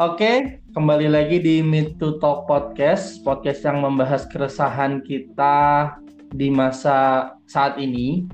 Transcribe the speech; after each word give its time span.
Oke, 0.00 0.64
kembali 0.72 1.12
lagi 1.12 1.44
di 1.44 1.60
Meet 1.60 2.00
to 2.00 2.16
Talk 2.24 2.48
Podcast, 2.48 3.20
podcast 3.20 3.68
yang 3.68 3.84
membahas 3.84 4.24
keresahan 4.32 5.04
kita 5.04 5.92
di 6.32 6.48
masa 6.48 7.28
saat 7.44 7.76
ini. 7.76 8.24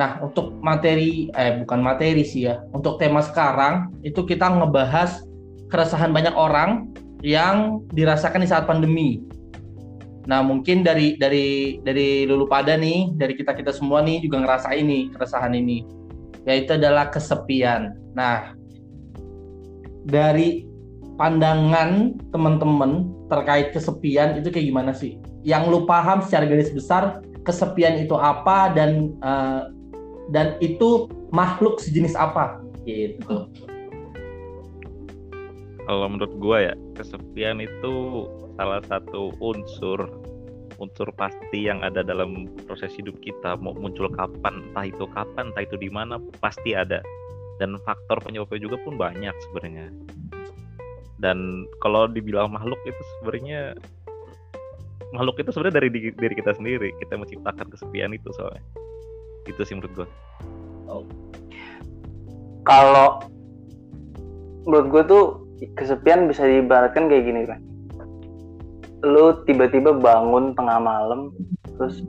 Nah, 0.00 0.16
untuk 0.24 0.56
materi, 0.64 1.28
eh 1.36 1.60
bukan 1.60 1.84
materi 1.84 2.24
sih 2.24 2.48
ya, 2.48 2.64
untuk 2.72 2.96
tema 2.96 3.20
sekarang 3.20 3.92
itu 4.00 4.24
kita 4.24 4.48
ngebahas 4.48 5.28
keresahan 5.68 6.08
banyak 6.08 6.32
orang 6.32 6.88
yang 7.20 7.84
dirasakan 7.92 8.40
di 8.40 8.48
saat 8.48 8.64
pandemi. 8.64 9.20
Nah, 10.24 10.40
mungkin 10.40 10.80
dari 10.80 11.20
dari 11.20 11.84
dari 11.84 12.24
lulu 12.24 12.48
pada 12.48 12.80
nih, 12.80 13.12
dari 13.12 13.36
kita 13.36 13.52
kita 13.52 13.76
semua 13.76 14.00
nih 14.00 14.24
juga 14.24 14.40
ngerasa 14.40 14.72
ini 14.72 15.12
keresahan 15.12 15.52
ini, 15.52 15.84
yaitu 16.48 16.80
adalah 16.80 17.12
kesepian. 17.12 17.92
Nah, 18.16 18.56
dari 20.08 20.72
pandangan 21.14 22.18
teman-teman 22.34 23.10
terkait 23.30 23.70
kesepian 23.70 24.38
itu 24.38 24.50
kayak 24.50 24.66
gimana 24.70 24.92
sih? 24.94 25.18
Yang 25.46 25.62
lu 25.70 25.80
paham 25.84 26.24
secara 26.24 26.48
garis 26.48 26.72
besar 26.72 27.22
kesepian 27.44 28.00
itu 28.00 28.16
apa 28.16 28.72
dan 28.72 29.14
uh, 29.20 29.68
dan 30.32 30.56
itu 30.64 31.06
makhluk 31.30 31.78
sejenis 31.78 32.16
apa 32.16 32.58
gitu. 32.88 33.48
Kalau 35.84 36.08
menurut 36.08 36.32
gua 36.40 36.72
ya 36.72 36.74
kesepian 36.96 37.60
itu 37.60 38.24
salah 38.56 38.80
satu 38.88 39.36
unsur 39.42 40.08
unsur 40.78 41.06
pasti 41.14 41.70
yang 41.70 41.82
ada 41.86 42.02
dalam 42.02 42.50
proses 42.66 42.90
hidup 42.98 43.14
kita 43.22 43.54
mau 43.62 43.76
muncul 43.78 44.10
kapan 44.10 44.64
entah 44.70 44.86
itu 44.86 45.04
kapan 45.14 45.50
entah 45.54 45.62
itu 45.62 45.76
di 45.78 45.90
mana 45.90 46.18
pasti 46.42 46.74
ada 46.74 46.98
dan 47.62 47.78
faktor 47.86 48.18
penyebabnya 48.18 48.58
juga 48.58 48.76
pun 48.82 48.98
banyak 48.98 49.34
sebenarnya 49.50 49.94
dan 51.24 51.64
kalau 51.80 52.04
dibilang 52.04 52.52
makhluk 52.52 52.76
itu 52.84 53.00
sebenarnya 53.18 53.72
makhluk 55.16 55.40
itu 55.40 55.48
sebenarnya 55.48 55.80
dari 55.80 55.88
diri 56.12 56.34
kita 56.36 56.52
sendiri. 56.52 56.92
Kita 57.00 57.16
menciptakan 57.16 57.72
kesepian 57.72 58.12
itu 58.12 58.28
soalnya. 58.36 58.60
Itu 59.48 59.64
sih 59.64 59.72
menurut 59.72 60.04
gue 60.04 60.08
kalau 62.64 63.20
menurut 64.64 64.86
gue 64.88 65.02
tuh 65.08 65.24
kesepian 65.76 66.26
bisa 66.26 66.44
diibaratkan 66.48 67.08
kayak 67.08 67.24
gini 67.28 67.42
kan 67.44 67.60
lu 69.04 69.36
tiba-tiba 69.44 69.92
bangun 69.92 70.56
tengah 70.56 70.80
malam 70.80 71.28
terus 71.76 72.08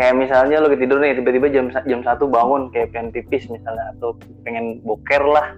kayak 0.00 0.16
misalnya 0.16 0.64
lu 0.64 0.72
tidur 0.72 0.96
nih 0.96 1.20
tiba-tiba 1.20 1.52
jam 1.52 1.68
jam 1.68 2.00
satu 2.00 2.24
bangun 2.24 2.72
kayak 2.72 2.96
pengen 2.96 3.12
pipis 3.12 3.44
misalnya 3.52 3.92
atau 4.00 4.16
pengen 4.48 4.80
boker 4.80 5.20
lah 5.20 5.52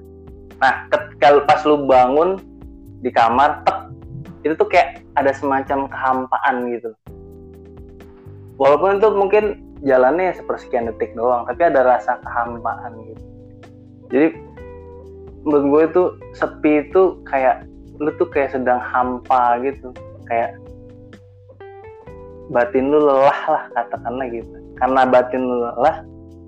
nah 0.57 0.89
kalau 1.21 1.45
pas 1.45 1.61
lu 1.69 1.85
bangun 1.85 2.41
di 3.05 3.12
kamar 3.12 3.61
tek, 3.69 3.93
itu 4.47 4.55
tuh 4.57 4.69
kayak 4.69 5.05
ada 5.19 5.33
semacam 5.33 5.89
kehampaan 5.91 6.55
gitu. 6.73 6.91
Walaupun 8.57 8.97
itu 8.97 9.09
mungkin 9.13 9.45
jalannya 9.85 10.33
sepersekian 10.33 10.89
detik 10.89 11.13
doang 11.13 11.45
tapi 11.45 11.69
ada 11.69 11.85
rasa 11.85 12.17
kehampaan 12.25 12.93
gitu. 13.05 13.23
Jadi 14.09 14.29
menurut 15.45 15.65
gue 15.69 15.83
itu 15.93 16.03
sepi 16.33 16.89
itu 16.89 17.20
kayak 17.29 17.69
lu 18.01 18.09
tuh 18.17 18.29
kayak 18.33 18.57
sedang 18.57 18.81
hampa 18.81 19.61
gitu. 19.61 19.93
Kayak 20.25 20.57
batin 22.48 22.89
lu 22.89 23.03
lelah 23.03 23.41
lah 23.51 23.65
katakanlah 23.77 24.27
gitu. 24.33 24.57
Karena 24.81 25.05
batin 25.05 25.43
lu 25.45 25.57
lelah 25.69 25.97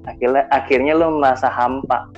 akhirnya 0.09 0.49
akhirnya 0.49 0.93
lu 0.97 1.21
merasa 1.21 1.53
hampa 1.53 2.09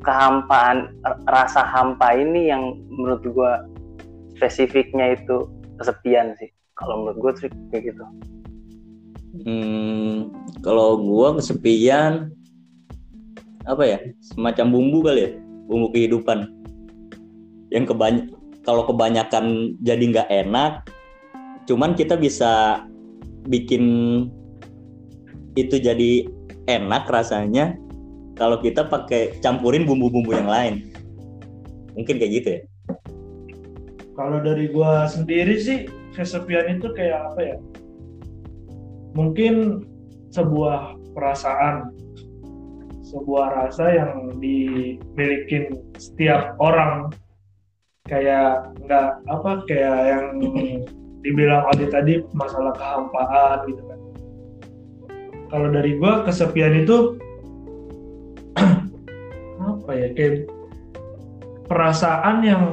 kehampaan 0.00 0.96
rasa 1.28 1.64
hampa 1.64 2.16
ini 2.16 2.48
yang 2.48 2.76
menurut 2.88 3.22
gue 3.24 3.52
spesifiknya 4.36 5.16
itu 5.16 5.48
kesepian 5.76 6.32
sih 6.40 6.48
kalau 6.76 7.04
menurut 7.04 7.18
gue 7.20 7.32
trik 7.44 7.54
kayak 7.72 7.92
gitu. 7.92 8.04
Hmm, 9.44 10.32
kalau 10.64 10.98
gue 10.98 11.28
kesepian 11.38 12.32
apa 13.68 13.84
ya 13.84 13.98
semacam 14.24 14.66
bumbu 14.72 14.98
kali 15.04 15.20
ya 15.28 15.30
bumbu 15.68 15.92
kehidupan. 15.92 16.48
Yang 17.70 17.94
kebanyak 17.94 18.26
kalau 18.64 18.84
kebanyakan 18.88 19.76
jadi 19.80 20.04
nggak 20.10 20.28
enak 20.30 20.72
cuman 21.68 21.94
kita 21.94 22.18
bisa 22.18 22.82
bikin 23.46 23.84
itu 25.54 25.76
jadi 25.80 26.26
enak 26.66 27.08
rasanya 27.10 27.74
kalau 28.40 28.56
kita 28.56 28.88
pakai 28.88 29.36
campurin 29.44 29.84
bumbu-bumbu 29.84 30.32
yang 30.32 30.48
lain. 30.48 30.88
Mungkin 31.92 32.16
kayak 32.16 32.32
gitu 32.40 32.48
ya? 32.56 32.60
Kalau 34.16 34.40
dari 34.40 34.72
gua 34.72 35.04
sendiri 35.04 35.60
sih 35.60 35.84
kesepian 36.16 36.80
itu 36.80 36.88
kayak 36.96 37.20
apa 37.20 37.40
ya? 37.44 37.56
Mungkin 39.12 39.84
sebuah 40.32 40.96
perasaan 41.12 41.92
sebuah 43.10 43.66
rasa 43.66 43.84
yang 43.92 44.40
dimiliki 44.40 45.76
setiap 46.00 46.56
orang. 46.56 47.12
Kayak 48.08 48.72
nggak 48.88 49.08
apa 49.28 49.50
kayak 49.68 49.98
yang 50.16 50.24
dibilang 51.20 51.68
Odi 51.68 51.86
tadi 51.92 52.24
masalah 52.32 52.72
kehampaan 52.72 53.68
gitu 53.68 53.82
kan. 53.84 54.00
Kalau 55.52 55.68
dari 55.68 56.00
gua 56.00 56.24
kesepian 56.24 56.88
itu 56.88 57.20
apa 59.80 59.92
ya 59.96 60.08
kayak 60.12 60.46
perasaan 61.66 62.44
yang 62.44 62.64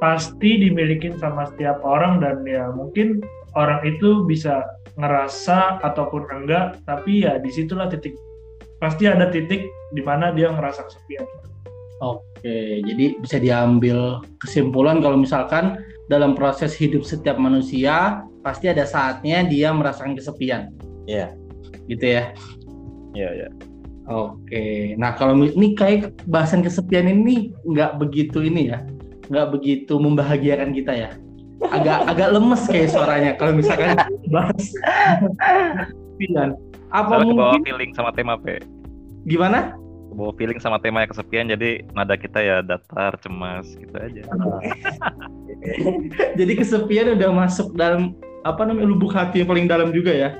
pasti 0.00 0.60
dimiliki 0.64 1.12
sama 1.20 1.48
setiap 1.52 1.80
orang 1.84 2.20
dan 2.20 2.44
ya 2.44 2.68
mungkin 2.72 3.24
orang 3.56 3.80
itu 3.86 4.24
bisa 4.26 4.64
ngerasa 4.96 5.82
ataupun 5.82 6.24
enggak 6.30 6.78
tapi 6.86 7.26
ya 7.26 7.38
di 7.40 7.50
situlah 7.50 7.90
titik 7.90 8.14
pasti 8.78 9.08
ada 9.08 9.30
titik 9.30 9.64
di 9.94 10.02
mana 10.02 10.30
dia 10.34 10.50
ngerasa 10.50 10.86
kesepian 10.86 11.24
Oke, 12.02 12.84
jadi 12.84 13.16
bisa 13.16 13.38
diambil 13.40 14.20
kesimpulan 14.42 15.00
kalau 15.00 15.16
misalkan 15.16 15.80
dalam 16.12 16.36
proses 16.36 16.76
hidup 16.76 17.06
setiap 17.06 17.40
manusia 17.40 18.20
pasti 18.44 18.68
ada 18.68 18.84
saatnya 18.84 19.46
dia 19.46 19.72
merasakan 19.72 20.12
kesepian. 20.12 20.74
Iya. 21.08 21.32
Yeah. 21.32 21.88
Gitu 21.88 22.04
ya. 22.04 22.22
Iya, 23.14 23.22
yeah, 23.24 23.30
iya. 23.32 23.48
Yeah. 23.48 23.73
Oke, 24.04 24.92
nah 25.00 25.16
kalau 25.16 25.32
ini 25.40 25.72
kayak 25.72 26.12
bahasan 26.28 26.60
kesepian 26.60 27.08
ini 27.08 27.56
nggak 27.64 27.96
begitu 27.96 28.44
ini 28.44 28.68
ya, 28.68 28.84
nggak 29.32 29.48
begitu 29.56 29.96
membahagiakan 29.96 30.76
kita 30.76 30.92
ya. 30.92 31.10
Agak 31.72 32.04
agak 32.12 32.36
lemes 32.36 32.68
kayak 32.68 32.92
suaranya 32.92 33.32
kalau 33.40 33.56
misalkan 33.56 33.96
bahas 34.28 34.60
kesepian. 36.20 36.52
Apa 36.92 37.16
Soalnya 37.16 37.32
mungkin 37.32 37.40
bawa 37.40 37.64
feeling 37.64 37.92
sama 37.96 38.10
tema 38.12 38.36
P? 38.36 38.60
Gimana? 39.24 39.72
Bawa 40.12 40.36
feeling 40.36 40.60
sama 40.60 40.76
tema 40.78 41.00
yang 41.02 41.10
kesepian, 41.10 41.48
jadi 41.48 41.82
nada 41.96 42.14
kita 42.20 42.38
ya 42.44 42.60
datar, 42.60 43.16
cemas 43.24 43.72
gitu 43.72 43.96
aja. 43.96 44.22
jadi 46.38 46.52
kesepian 46.60 47.16
udah 47.16 47.32
masuk 47.32 47.72
dalam 47.72 48.12
apa 48.44 48.68
namanya 48.68 48.84
lubuk 48.84 49.16
hati 49.16 49.40
yang 49.40 49.48
paling 49.48 49.64
dalam 49.64 49.96
juga 49.96 50.12
ya? 50.12 50.30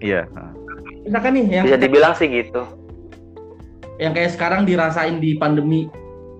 Iya 0.00 0.24
misalkan 1.08 1.32
nih 1.40 1.44
yang 1.60 1.64
bisa 1.64 1.80
dibilang 1.80 2.12
sih 2.14 2.28
gitu 2.28 2.62
yang 3.98 4.12
kayak 4.14 4.30
sekarang 4.36 4.62
dirasain 4.62 5.18
di 5.18 5.34
pandemi 5.40 5.90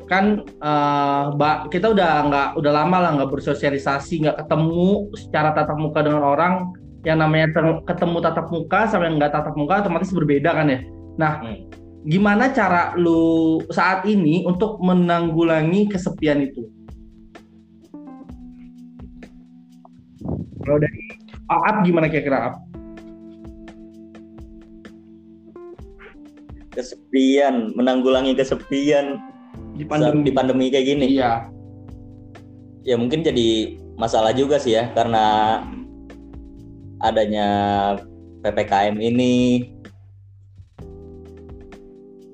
kan 0.08 0.40
uh, 0.64 1.36
kita 1.68 1.92
udah 1.92 2.12
nggak 2.28 2.48
udah 2.56 2.72
lama 2.72 2.96
lah 2.96 3.10
nggak 3.20 3.30
bersosialisasi 3.32 4.24
nggak 4.24 4.40
ketemu 4.44 5.12
secara 5.16 5.52
tatap 5.52 5.76
muka 5.76 6.00
dengan 6.00 6.24
orang 6.24 6.72
yang 7.04 7.20
namanya 7.20 7.52
ketemu 7.84 8.16
tatap 8.24 8.48
muka 8.48 8.88
sama 8.88 9.06
yang 9.06 9.20
nggak 9.20 9.36
tatap 9.36 9.54
muka 9.54 9.84
otomatis 9.84 10.10
berbeda 10.10 10.56
kan 10.56 10.72
ya 10.72 10.80
nah 11.20 11.32
hmm. 11.44 11.68
gimana 12.08 12.50
cara 12.56 12.96
lu 12.96 13.60
saat 13.68 14.08
ini 14.08 14.48
untuk 14.48 14.80
menanggulangi 14.80 15.92
kesepian 15.92 16.40
itu 16.40 16.64
kalau 20.64 20.80
dari 20.80 21.00
Aap 21.48 21.80
gimana 21.80 22.12
kira-kira 22.12 22.52
Aap? 22.52 22.67
Kesepian, 26.78 27.74
menanggulangi 27.74 28.38
kesepian 28.38 29.18
di 29.74 29.82
pandemi, 29.82 30.22
di 30.22 30.32
pandemi 30.32 30.66
kayak 30.70 30.86
gini. 30.86 31.06
Iya. 31.18 31.50
Ya 32.86 32.94
mungkin 32.94 33.26
jadi 33.26 33.74
masalah 33.98 34.30
juga 34.30 34.62
sih 34.62 34.78
ya 34.78 34.94
karena 34.94 35.58
adanya 37.02 37.48
PPKM 38.46 39.02
ini. 39.02 39.66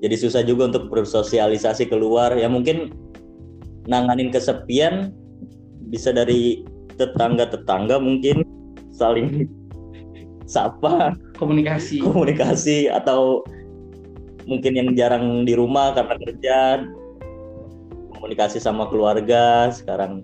Jadi 0.05 0.15
susah 0.21 0.45
juga 0.45 0.69
untuk 0.69 0.93
bersosialisasi 0.93 1.89
keluar. 1.89 2.37
Ya 2.37 2.45
mungkin 2.45 2.93
nanganin 3.89 4.29
kesepian 4.29 5.09
bisa 5.89 6.13
dari 6.13 6.61
tetangga-tetangga 7.01 7.97
mungkin 7.97 8.45
saling 8.93 9.49
sapa 10.45 11.17
komunikasi. 11.41 12.05
komunikasi 12.05 12.87
atau 12.93 13.41
mungkin 14.45 14.73
yang 14.77 14.89
jarang 14.93 15.43
di 15.43 15.53
rumah 15.57 15.93
karena 15.97 16.15
kerja 16.21 16.57
komunikasi 18.15 18.61
sama 18.61 18.87
keluarga 18.89 19.69
sekarang 19.73 20.23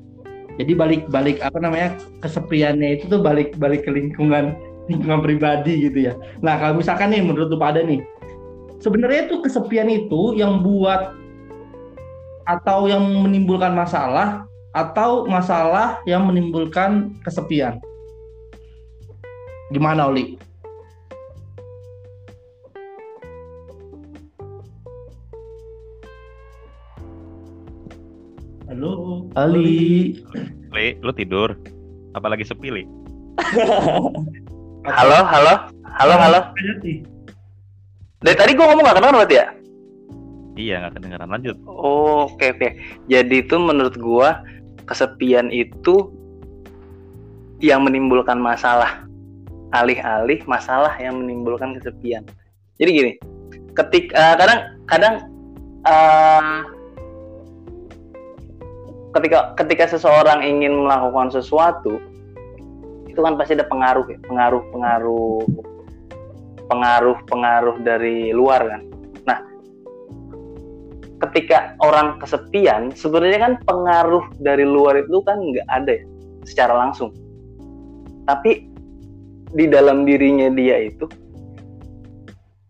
Jadi 0.59 0.75
balik-balik 0.75 1.39
apa 1.41 1.57
namanya 1.63 1.95
kesepiannya 2.21 2.99
itu 2.99 3.07
tuh 3.07 3.23
balik-balik 3.23 3.87
ke 3.87 3.89
lingkungan 3.89 4.53
lingkungan 4.91 5.23
pribadi 5.23 5.87
gitu 5.87 6.11
ya. 6.11 6.13
Nah 6.43 6.59
kalau 6.59 6.75
misalkan 6.75 7.15
nih 7.15 7.23
menurut 7.23 7.49
lu 7.49 7.57
pada 7.57 7.79
nih, 7.79 8.03
sebenarnya 8.83 9.31
tuh 9.31 9.39
kesepian 9.47 9.87
itu 9.87 10.35
yang 10.35 10.59
buat 10.59 11.15
atau 12.45 12.91
yang 12.91 13.01
menimbulkan 13.23 13.71
masalah 13.71 14.43
atau 14.75 15.23
masalah 15.23 16.03
yang 16.03 16.27
menimbulkan 16.27 17.15
kesepian. 17.23 17.79
Gimana 19.71 20.11
Oli? 20.11 20.35
Halo. 28.81 29.29
Ali. 29.37 30.17
Li, 30.73 30.97
lu 31.05 31.13
tidur? 31.13 31.53
Apalagi 32.17 32.41
sepi, 32.41 32.73
Li? 32.73 32.81
Halo, 34.89 35.21
halo, 35.21 35.69
halo, 35.85 36.15
halo. 36.17 36.39
Dari 38.25 38.33
tadi 38.33 38.57
gue 38.57 38.65
ngomong 38.65 38.81
gak 38.81 38.97
kedengeran 38.97 39.17
berarti 39.21 39.35
ya? 39.37 39.47
Iya, 40.57 40.75
nggak 40.81 40.93
kedengeran. 40.97 41.29
Lanjut. 41.29 41.61
Oh, 41.69 42.25
oke 42.25 42.57
oke. 42.57 42.73
Jadi 43.05 43.45
itu 43.45 43.61
menurut 43.61 43.93
gua 44.01 44.41
kesepian 44.89 45.53
itu 45.53 46.09
yang 47.61 47.85
menimbulkan 47.85 48.41
masalah. 48.41 49.05
Alih-alih 49.77 50.41
masalah 50.49 50.97
yang 50.97 51.21
menimbulkan 51.21 51.77
kesepian. 51.77 52.25
Jadi 52.81 52.89
gini, 52.89 53.11
ketik 53.77 54.09
eh, 54.17 54.35
kadang 54.41 54.73
kadang 54.89 55.15
eh, 55.85 56.80
ketika 59.11 59.53
ketika 59.59 59.85
seseorang 59.91 60.43
ingin 60.43 60.87
melakukan 60.87 61.31
sesuatu 61.31 61.99
itu 63.11 63.19
kan 63.19 63.35
pasti 63.35 63.59
ada 63.59 63.67
pengaruh 63.67 64.07
ya, 64.07 64.19
pengaruh 64.23 64.63
pengaruh 64.71 65.43
pengaruh 66.71 67.17
pengaruh 67.27 67.75
dari 67.83 68.31
luar 68.31 68.63
kan. 68.63 68.81
Nah, 69.27 69.39
ketika 71.27 71.75
orang 71.83 72.23
kesepian, 72.23 72.95
sebenarnya 72.95 73.39
kan 73.51 73.53
pengaruh 73.67 74.23
dari 74.39 74.63
luar 74.63 75.03
itu 75.03 75.19
kan 75.27 75.43
nggak 75.43 75.67
ada 75.67 75.99
ya, 75.99 76.05
secara 76.47 76.73
langsung. 76.87 77.11
Tapi 78.31 78.71
di 79.51 79.67
dalam 79.67 80.07
dirinya 80.07 80.47
dia 80.55 80.87
itu 80.87 81.11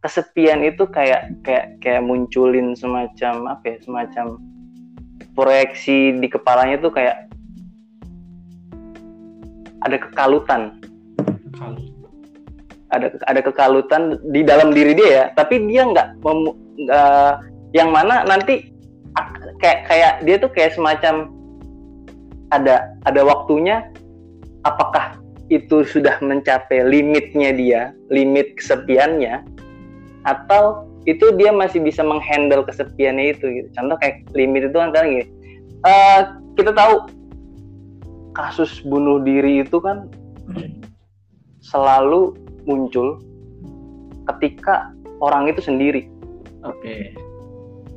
kesepian 0.01 0.65
itu 0.65 0.89
kayak 0.89 1.29
kayak 1.45 1.77
kayak 1.85 2.01
munculin 2.01 2.73
semacam 2.73 3.53
apa 3.53 3.63
ya, 3.69 3.77
semacam 3.85 4.41
proyeksi 5.41 6.21
di 6.21 6.27
kepalanya 6.29 6.77
tuh 6.77 6.93
kayak 6.93 7.25
ada 9.81 9.97
kekalutan. 9.97 10.77
Ada 12.93 13.17
ada 13.25 13.41
kekalutan 13.41 14.21
di 14.29 14.45
dalam 14.45 14.69
diri 14.69 14.93
dia 14.93 15.09
ya 15.09 15.25
tapi 15.33 15.63
dia 15.65 15.89
nggak 15.89 16.21
nggak- 16.21 17.39
yang 17.73 17.89
mana 17.89 18.21
nanti 18.27 18.69
ak- 19.15 19.57
kayak 19.63 19.79
kayak 19.87 20.13
dia 20.27 20.35
tuh 20.37 20.51
kayak 20.51 20.75
semacam 20.75 21.31
ada 22.51 22.91
ada 23.07 23.21
waktunya 23.23 23.87
apakah 24.67 25.15
itu 25.47 25.87
sudah 25.87 26.19
mencapai 26.19 26.83
limitnya 26.83 27.55
dia 27.55 27.81
limit 28.11 28.59
kesepiannya 28.59 29.39
atau 30.27 30.90
itu 31.09 31.33
dia 31.33 31.49
masih 31.49 31.81
bisa 31.81 32.05
menghandle 32.05 32.61
kesepiannya 32.61 33.33
itu 33.33 33.45
gitu. 33.49 33.67
contoh 33.73 33.97
kayak 33.97 34.21
limit 34.37 34.69
itu 34.69 34.77
kan 34.77 34.93
kadang 34.93 35.17
gini 35.17 35.25
eh, 35.85 36.19
kita 36.57 36.71
tahu 36.77 37.09
kasus 38.37 38.79
bunuh 38.85 39.19
diri 39.21 39.65
itu 39.65 39.81
kan 39.81 40.07
selalu 41.61 42.37
muncul 42.69 43.17
ketika 44.35 44.93
orang 45.21 45.49
itu 45.49 45.61
sendiri 45.61 46.05
Oke. 46.61 47.17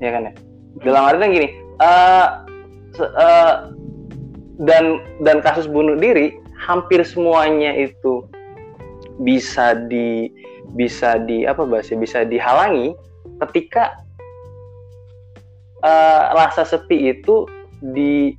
ya 0.01 0.11
kan 0.11 0.31
ya 0.31 0.33
dalam 0.83 1.13
artian 1.13 1.33
gini 1.33 1.49
se- 2.97 3.15
eh, 3.15 3.55
dan 4.63 5.03
dan 5.27 5.43
kasus 5.43 5.67
bunuh 5.67 5.99
diri 5.99 6.39
hampir 6.55 7.03
semuanya 7.05 7.75
itu 7.75 8.25
bisa 9.21 9.77
di 9.91 10.31
bisa 10.75 11.23
di 11.23 11.47
apa 11.47 11.63
bahasa 11.63 11.95
bisa 11.95 12.27
dihalangi 12.27 12.93
ketika 13.47 13.95
eh, 15.81 16.23
rasa 16.35 16.67
sepi 16.67 17.15
itu 17.15 17.47
di 17.81 18.35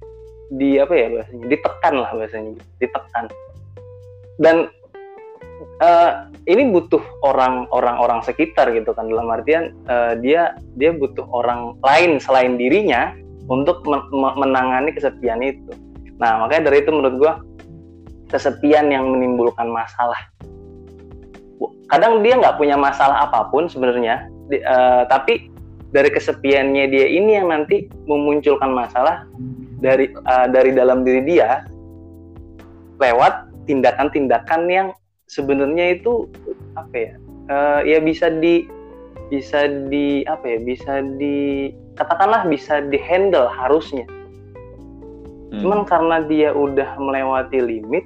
di 0.53 0.77
apa 0.77 0.93
ya 0.93 1.07
bahasanya 1.09 1.45
ditekan 1.49 1.93
lah 1.95 2.11
bahasanya 2.13 2.51
ditekan. 2.79 3.25
Dan 4.35 4.67
eh, 5.79 6.11
ini 6.51 6.69
butuh 6.75 7.01
orang 7.23 7.71
orang 7.71 7.95
orang 7.97 8.19
sekitar 8.21 8.69
gitu 8.75 8.91
kan. 8.91 9.07
Dalam 9.07 9.31
artian 9.31 9.71
eh, 9.87 10.13
dia 10.19 10.59
dia 10.75 10.91
butuh 10.91 11.25
orang 11.31 11.79
lain 11.81 12.19
selain 12.19 12.59
dirinya 12.59 13.15
untuk 13.47 13.85
men- 13.87 14.11
me- 14.11 14.37
menangani 14.37 14.91
kesepian 14.91 15.39
itu. 15.39 15.71
Nah 16.19 16.43
makanya 16.43 16.71
dari 16.71 16.83
itu 16.83 16.91
menurut 16.91 17.15
gua 17.19 17.33
kesepian 18.27 18.89
yang 18.89 19.05
menimbulkan 19.05 19.69
masalah 19.69 20.17
kadang 21.89 22.21
dia 22.25 22.37
nggak 22.37 22.57
punya 22.57 22.75
masalah 22.75 23.29
apa 23.29 23.47
pun 23.49 23.69
sebenarnya 23.69 24.27
eh, 24.51 25.03
tapi 25.07 25.49
dari 25.93 26.09
kesepiannya 26.11 26.91
dia 26.91 27.07
ini 27.07 27.39
yang 27.39 27.53
nanti 27.53 27.87
memunculkan 28.09 28.73
masalah 28.73 29.23
dari 29.79 30.11
eh, 30.11 30.47
dari 30.51 30.71
dalam 30.75 31.05
diri 31.05 31.21
dia 31.23 31.63
lewat 32.99 33.51
tindakan-tindakan 33.69 34.61
yang 34.67 34.87
sebenarnya 35.29 35.97
itu 35.97 36.29
apa 36.75 36.95
ya 36.95 37.11
eh, 37.49 37.79
ya 37.95 37.97
bisa 38.01 38.29
di 38.29 38.67
bisa 39.33 39.65
di 39.89 40.21
apa 40.29 40.45
ya 40.45 40.59
bisa 40.61 41.01
di 41.17 41.73
katakanlah 41.97 42.45
bisa 42.45 42.85
dihandle 42.93 43.49
harusnya 43.49 44.05
Hmm. 45.55 45.61
cuman 45.63 45.81
karena 45.87 46.17
dia 46.27 46.49
udah 46.51 46.99
melewati 46.99 47.63
limit 47.63 48.03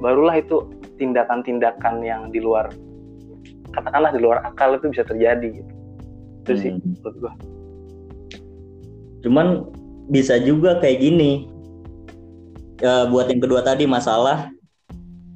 barulah 0.00 0.40
itu 0.40 0.64
tindakan-tindakan 0.96 2.04
yang 2.04 2.28
di 2.30 2.38
luar 2.38 2.70
katakanlah 3.74 4.14
di 4.14 4.20
luar 4.22 4.44
akal 4.46 4.78
itu 4.78 4.90
bisa 4.90 5.02
terjadi 5.02 5.62
gitu 5.62 5.72
itu 6.44 6.52
sih 6.60 6.70
Hmm. 6.76 6.94
menurut 7.00 7.16
gua 7.20 7.32
Cuman 9.24 9.64
bisa 10.12 10.36
juga 10.36 10.76
kayak 10.84 11.00
gini. 11.00 11.48
Eh, 12.84 13.04
buat 13.08 13.32
yang 13.32 13.40
kedua 13.40 13.64
tadi 13.64 13.88
masalah 13.88 14.52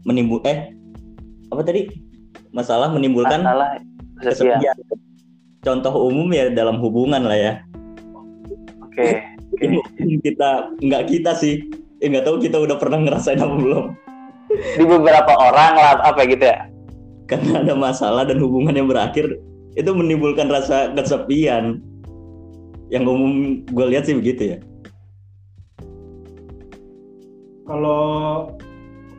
menimbul 0.05 0.45
eh 0.45 0.77
apa 1.49 1.65
tadi? 1.65 1.88
Masalah 2.53 2.93
menimbulkan 2.93 3.41
masalah 3.41 3.81
kesepian. 4.21 4.77
Contoh 5.65 6.12
umum 6.12 6.29
ya 6.37 6.53
dalam 6.53 6.77
hubungan 6.85 7.25
lah 7.25 7.38
ya. 7.41 7.53
oke 8.85 9.09
Ini 9.59 9.81
mungkin 9.81 10.21
kita 10.21 10.77
nggak 10.85 11.03
kita 11.09 11.33
sih. 11.33 11.65
Eh, 12.05 12.12
nggak 12.12 12.29
tahu 12.29 12.37
kita 12.45 12.61
udah 12.61 12.77
pernah 12.77 13.00
ngerasain 13.00 13.41
apa 13.41 13.57
belum. 13.57 13.97
Di 14.50 14.85
beberapa 14.85 15.33
orang 15.37 15.73
lah 15.76 16.00
apa 16.02 16.25
gitu 16.25 16.45
ya 16.49 16.69
Karena 17.28 17.61
ada 17.61 17.75
masalah 17.76 18.25
dan 18.25 18.40
hubungan 18.40 18.73
yang 18.73 18.88
berakhir 18.88 19.37
itu 19.76 19.90
menimbulkan 19.93 20.49
rasa 20.49 20.97
kesepian. 20.97 21.85
Yang 22.88 23.05
umum 23.05 23.33
gue 23.69 23.85
lihat 23.85 24.09
sih 24.09 24.17
begitu 24.17 24.57
ya. 24.57 24.59
kalau 27.69 28.49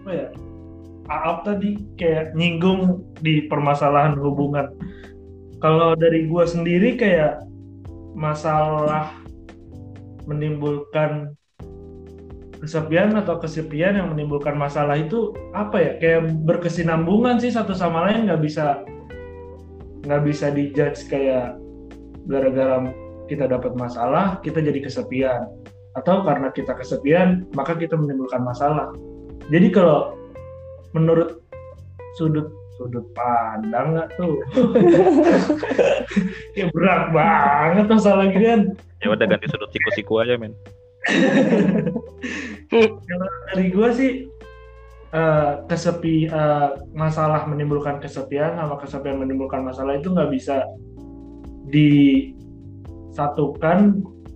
apa 0.01 0.09
ya 0.09 0.27
Aap 1.09 1.41
tadi 1.41 1.73
kayak 1.97 2.37
nyinggung 2.37 3.01
di 3.21 3.49
permasalahan 3.49 4.13
hubungan 4.17 4.69
kalau 5.57 5.97
dari 5.97 6.29
gua 6.29 6.45
sendiri 6.45 6.97
kayak 6.97 7.41
masalah 8.13 9.13
menimbulkan 10.29 11.33
kesepian 12.59 13.15
atau 13.15 13.39
kesepian 13.39 13.95
yang 13.95 14.11
menimbulkan 14.11 14.55
masalah 14.59 14.99
itu 14.99 15.31
apa 15.55 15.77
ya? 15.79 15.91
Kayak 15.99 16.21
berkesinambungan 16.43 17.39
sih 17.39 17.51
satu 17.51 17.71
sama 17.71 18.07
lain 18.07 18.27
nggak 18.27 18.41
bisa 18.43 18.83
nggak 20.03 20.23
bisa 20.23 20.51
dijudge 20.51 21.07
kayak 21.11 21.59
gara-gara 22.27 22.87
kita 23.27 23.47
dapat 23.47 23.73
masalah 23.79 24.43
kita 24.43 24.59
jadi 24.59 24.79
kesepian. 24.83 25.47
Atau 25.97 26.21
karena 26.23 26.51
kita 26.51 26.75
kesepian 26.75 27.47
maka 27.55 27.75
kita 27.75 27.95
menimbulkan 27.95 28.43
masalah. 28.43 28.91
Jadi 29.49 29.71
kalau 29.73 30.13
menurut 30.91 31.41
sudut 32.19 32.51
sudut 32.79 33.03
pandang 33.15 33.95
nggak 33.95 34.09
tuh? 34.19 34.39
Ya 36.57 36.65
berat 36.73 37.13
banget 37.13 37.85
masalah 37.85 38.25
ginian 38.33 38.73
Ya 38.99 39.13
udah 39.13 39.25
ganti 39.29 39.47
sudut 39.47 39.69
siku-siku 39.71 40.19
aja, 40.19 40.35
men. 40.35 40.51
Kalau 42.69 43.27
dari 43.53 43.65
gua 43.71 43.89
sih 43.95 44.27
eh, 45.13 45.51
kesepi 45.65 46.27
eh, 46.29 46.69
masalah 46.93 47.47
menimbulkan 47.47 47.99
kesepian 48.03 48.55
sama 48.59 48.75
kesepian 48.77 49.17
menimbulkan 49.19 49.63
masalah 49.63 49.95
itu 49.97 50.11
nggak 50.11 50.31
bisa 50.33 50.63
disatukan 51.69 52.81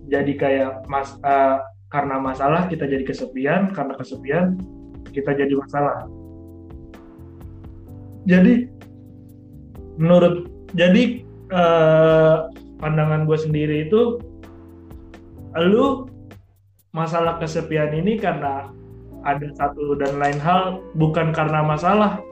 jadi 0.08 0.32
kayak 0.36 0.86
mas 0.88 1.16
eh, 1.22 1.58
karena 1.94 2.18
masalah 2.18 2.66
kita 2.66 2.90
jadi 2.90 3.06
kesepian 3.06 3.70
karena 3.70 3.94
kesepian 3.94 4.58
kita 5.14 5.30
jadi 5.30 5.54
masalah. 5.54 6.10
Jadi 8.26 8.66
menurut 9.94 10.50
jadi 10.74 11.22
eh, 11.54 12.36
pandangan 12.82 13.30
gue 13.30 13.38
sendiri 13.38 13.86
itu 13.86 14.18
lu 15.54 16.10
masalah 16.94 17.42
kesepian 17.42 17.90
ini 17.92 18.16
karena 18.16 18.70
ada 19.26 19.50
satu 19.58 19.98
dan 19.98 20.16
lain 20.16 20.38
hal 20.38 20.78
bukan 20.94 21.34
karena 21.34 21.66
masalah 21.66 22.22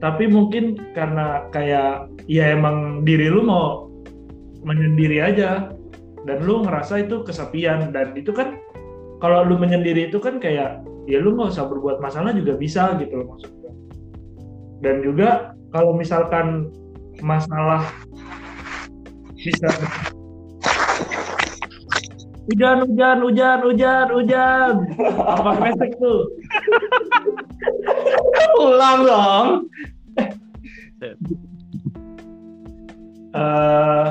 tapi 0.00 0.28
mungkin 0.28 0.80
karena 0.96 1.46
kayak 1.52 2.08
ya 2.24 2.56
emang 2.56 3.04
diri 3.04 3.28
lu 3.28 3.44
mau 3.44 3.88
menyendiri 4.64 5.20
aja 5.20 5.68
dan 6.24 6.38
lu 6.40 6.64
ngerasa 6.64 7.04
itu 7.04 7.20
kesepian 7.24 7.92
dan 7.92 8.16
itu 8.16 8.32
kan 8.32 8.56
kalau 9.20 9.44
lu 9.44 9.60
menyendiri 9.60 10.08
itu 10.08 10.20
kan 10.20 10.40
kayak 10.40 10.84
ya 11.04 11.18
lu 11.20 11.36
nggak 11.36 11.52
usah 11.52 11.68
berbuat 11.68 12.00
masalah 12.00 12.32
juga 12.32 12.56
bisa 12.56 12.96
gitu 13.00 13.12
loh 13.20 13.36
maksudnya. 13.36 13.72
Dan 14.80 15.00
juga 15.00 15.56
kalau 15.72 15.96
misalkan 15.96 16.68
masalah 17.24 17.88
bisa 19.36 19.68
hujan 22.50 22.84
hujan 22.84 23.18
hujan 23.24 23.58
hujan 23.64 24.06
hujan. 24.12 24.74
Apa 25.24 25.50
pesek 25.60 25.92
tuh 25.96 26.28
Ulang 28.60 28.98
dong. 29.04 29.48
Eh, 33.34 34.06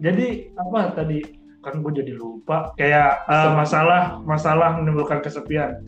jadi 0.00 0.26
apa 0.56 0.78
tadi? 0.96 1.20
Kan 1.60 1.80
gue 1.84 1.92
jadi 2.00 2.12
lupa. 2.16 2.72
Kayak 2.78 3.26
eh, 3.28 3.50
masalah 3.52 4.22
masalah 4.24 4.78
menimbulkan 4.80 5.20
kesepian. 5.20 5.84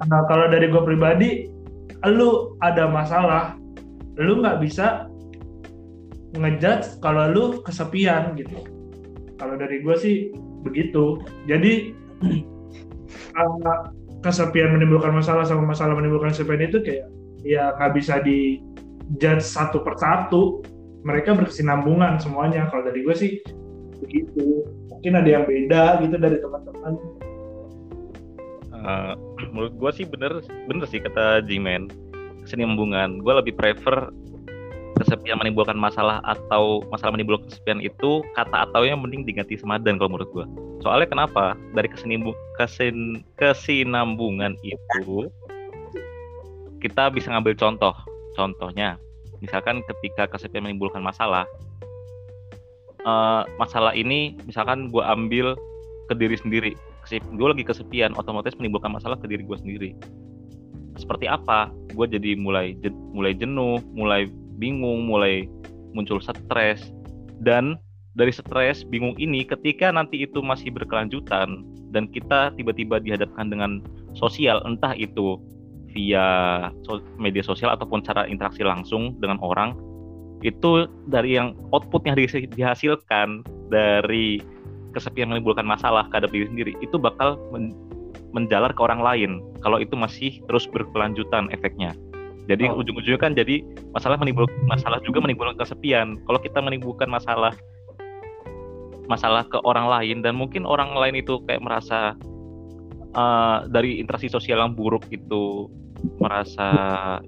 Nah 0.00 0.24
kalau 0.28 0.48
dari 0.48 0.68
gue 0.68 0.82
pribadi 0.82 1.30
lu 2.08 2.56
ada 2.64 2.88
masalah 2.88 3.60
lu 4.16 4.40
nggak 4.40 4.60
bisa 4.64 5.08
ngejudge 6.36 7.00
kalau 7.00 7.28
lu 7.30 7.44
kesepian 7.64 8.34
gitu. 8.36 8.64
Kalau 9.40 9.56
dari 9.56 9.80
gue 9.80 9.96
sih 9.96 10.16
begitu. 10.64 11.20
Jadi 11.48 11.94
eh, 13.36 13.80
kesepian 14.24 14.76
menimbulkan 14.76 15.16
masalah 15.16 15.48
sama 15.48 15.72
masalah 15.72 15.96
menimbulkan 15.96 16.32
kesepian 16.32 16.60
itu 16.60 16.84
kayak 16.84 17.08
ya 17.40 17.72
nggak 17.80 17.96
bisa 17.96 18.20
di 18.20 18.60
judge 19.16 19.40
satu 19.40 19.80
persatu 19.80 20.60
mereka 21.02 21.32
berkesinambungan 21.32 22.20
semuanya. 22.20 22.68
Kalau 22.68 22.84
dari 22.84 23.00
gue 23.00 23.16
sih 23.16 23.32
begitu. 24.04 24.68
Mungkin 24.92 25.16
ada 25.16 25.28
yang 25.28 25.44
beda 25.48 26.04
gitu 26.04 26.16
dari 26.20 26.36
teman-teman. 26.36 26.92
Eh, 28.80 29.12
menurut 29.52 29.74
gue 29.76 29.90
sih 29.96 30.04
bener 30.08 30.44
bener 30.68 30.84
sih 30.88 31.00
kata 31.00 31.44
Jimen 31.48 31.88
kesinambungan. 32.44 33.20
Gue 33.24 33.32
lebih 33.36 33.56
prefer 33.56 34.12
kesepian 34.98 35.38
menimbulkan 35.38 35.78
masalah 35.78 36.18
atau 36.26 36.82
masalah 36.90 37.14
menimbulkan 37.14 37.46
kesepian 37.46 37.78
itu 37.84 38.24
kata 38.34 38.70
ataunya 38.70 38.98
mending 38.98 39.22
diganti 39.22 39.54
semadan 39.58 39.96
kalau 40.00 40.16
menurut 40.16 40.30
gue 40.34 40.46
soalnya 40.80 41.08
kenapa? 41.08 41.54
Dari 41.76 41.88
kesinimbu, 41.92 42.32
kesin, 42.56 43.22
kesinambungan 43.36 44.56
itu 44.64 45.28
kita 46.80 47.12
bisa 47.12 47.28
ngambil 47.30 47.54
contoh. 47.60 47.92
Contohnya 48.34 48.96
misalkan 49.44 49.84
ketika 49.84 50.28
kesepian 50.28 50.68
menimbulkan 50.68 51.04
masalah 51.04 51.44
eh, 53.04 53.42
masalah 53.60 53.92
ini 53.96 54.36
misalkan 54.44 54.88
gue 54.88 55.04
ambil 55.04 55.56
ke 56.08 56.14
diri 56.16 56.36
sendiri. 56.40 56.72
Gue 57.10 57.48
lagi 57.48 57.64
kesepian 57.64 58.16
otomatis 58.16 58.56
menimbulkan 58.56 58.92
masalah 58.92 59.16
ke 59.20 59.28
diri 59.28 59.44
gue 59.44 59.58
sendiri. 59.60 59.90
Seperti 60.96 61.28
apa? 61.28 61.72
Gue 61.92 62.08
jadi 62.08 62.36
mulai 62.36 62.76
mulai 63.12 63.32
jenuh 63.36 63.80
mulai 63.92 64.28
bingung 64.60 65.08
mulai 65.08 65.48
muncul 65.96 66.20
stres. 66.20 66.92
Dan 67.40 67.80
dari 68.14 68.30
stres 68.34 68.84
bingung 68.84 69.16
ini 69.16 69.48
ketika 69.48 69.88
nanti 69.88 70.28
itu 70.28 70.44
masih 70.44 70.68
berkelanjutan 70.74 71.64
dan 71.90 72.04
kita 72.10 72.54
tiba-tiba 72.54 73.00
dihadapkan 73.02 73.50
dengan 73.50 73.80
sosial 74.14 74.62
entah 74.68 74.94
itu 74.94 75.40
via 75.90 76.68
media 77.18 77.42
sosial 77.42 77.74
ataupun 77.74 78.02
cara 78.02 78.26
interaksi 78.26 78.62
langsung 78.62 79.18
dengan 79.18 79.38
orang 79.42 79.74
itu 80.40 80.88
dari 81.10 81.36
yang 81.36 81.52
output 81.74 82.06
yang 82.06 82.16
dihasi- 82.16 82.48
dihasilkan 82.48 83.44
dari 83.68 84.40
kesepian 84.96 85.30
menimbulkan 85.30 85.66
masalah 85.66 86.08
terhadap 86.10 86.32
diri 86.32 86.46
sendiri 86.50 86.72
itu 86.80 86.96
bakal 86.96 87.36
men- 87.54 87.76
menjalar 88.30 88.70
ke 88.74 88.80
orang 88.80 89.02
lain 89.02 89.30
kalau 89.62 89.78
itu 89.82 89.94
masih 89.94 90.38
terus 90.46 90.66
berkelanjutan 90.70 91.50
efeknya 91.50 91.94
jadi 92.50 92.66
Oh. 92.66 92.82
ujung-ujungnya 92.82 93.20
kan 93.22 93.32
jadi 93.38 93.62
masalah 93.94 94.18
menimbulkan 94.18 94.58
masalah 94.66 94.98
juga 95.06 95.22
menimbulkan 95.22 95.54
kesepian. 95.54 96.18
Kalau 96.26 96.42
kita 96.42 96.58
menimbulkan 96.58 97.06
masalah 97.06 97.54
masalah 99.06 99.46
ke 99.46 99.58
orang 99.62 99.86
lain 99.86 100.16
dan 100.26 100.34
mungkin 100.34 100.66
orang 100.66 100.90
lain 100.98 101.22
itu 101.22 101.38
kayak 101.46 101.62
merasa 101.62 102.18
eh, 103.14 103.58
dari 103.70 104.02
interaksi 104.02 104.26
sosial 104.26 104.58
yang 104.58 104.74
buruk 104.74 105.06
itu 105.14 105.70
merasa 106.18 106.68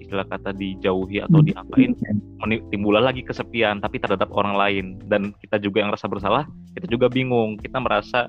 istilah 0.00 0.24
kata 0.26 0.56
dijauhi 0.56 1.20
atau 1.20 1.44
diapain 1.44 1.92
meni- 2.40 2.64
timbullah 2.72 3.04
lagi 3.04 3.20
kesepian 3.22 3.78
tapi 3.78 4.02
terhadap 4.02 4.26
orang 4.34 4.58
lain. 4.58 4.86
Dan 5.06 5.30
kita 5.38 5.62
juga 5.62 5.86
yang 5.86 5.94
rasa 5.94 6.10
bersalah 6.10 6.50
kita 6.74 6.90
juga 6.90 7.06
bingung. 7.06 7.62
Kita 7.62 7.78
merasa 7.78 8.26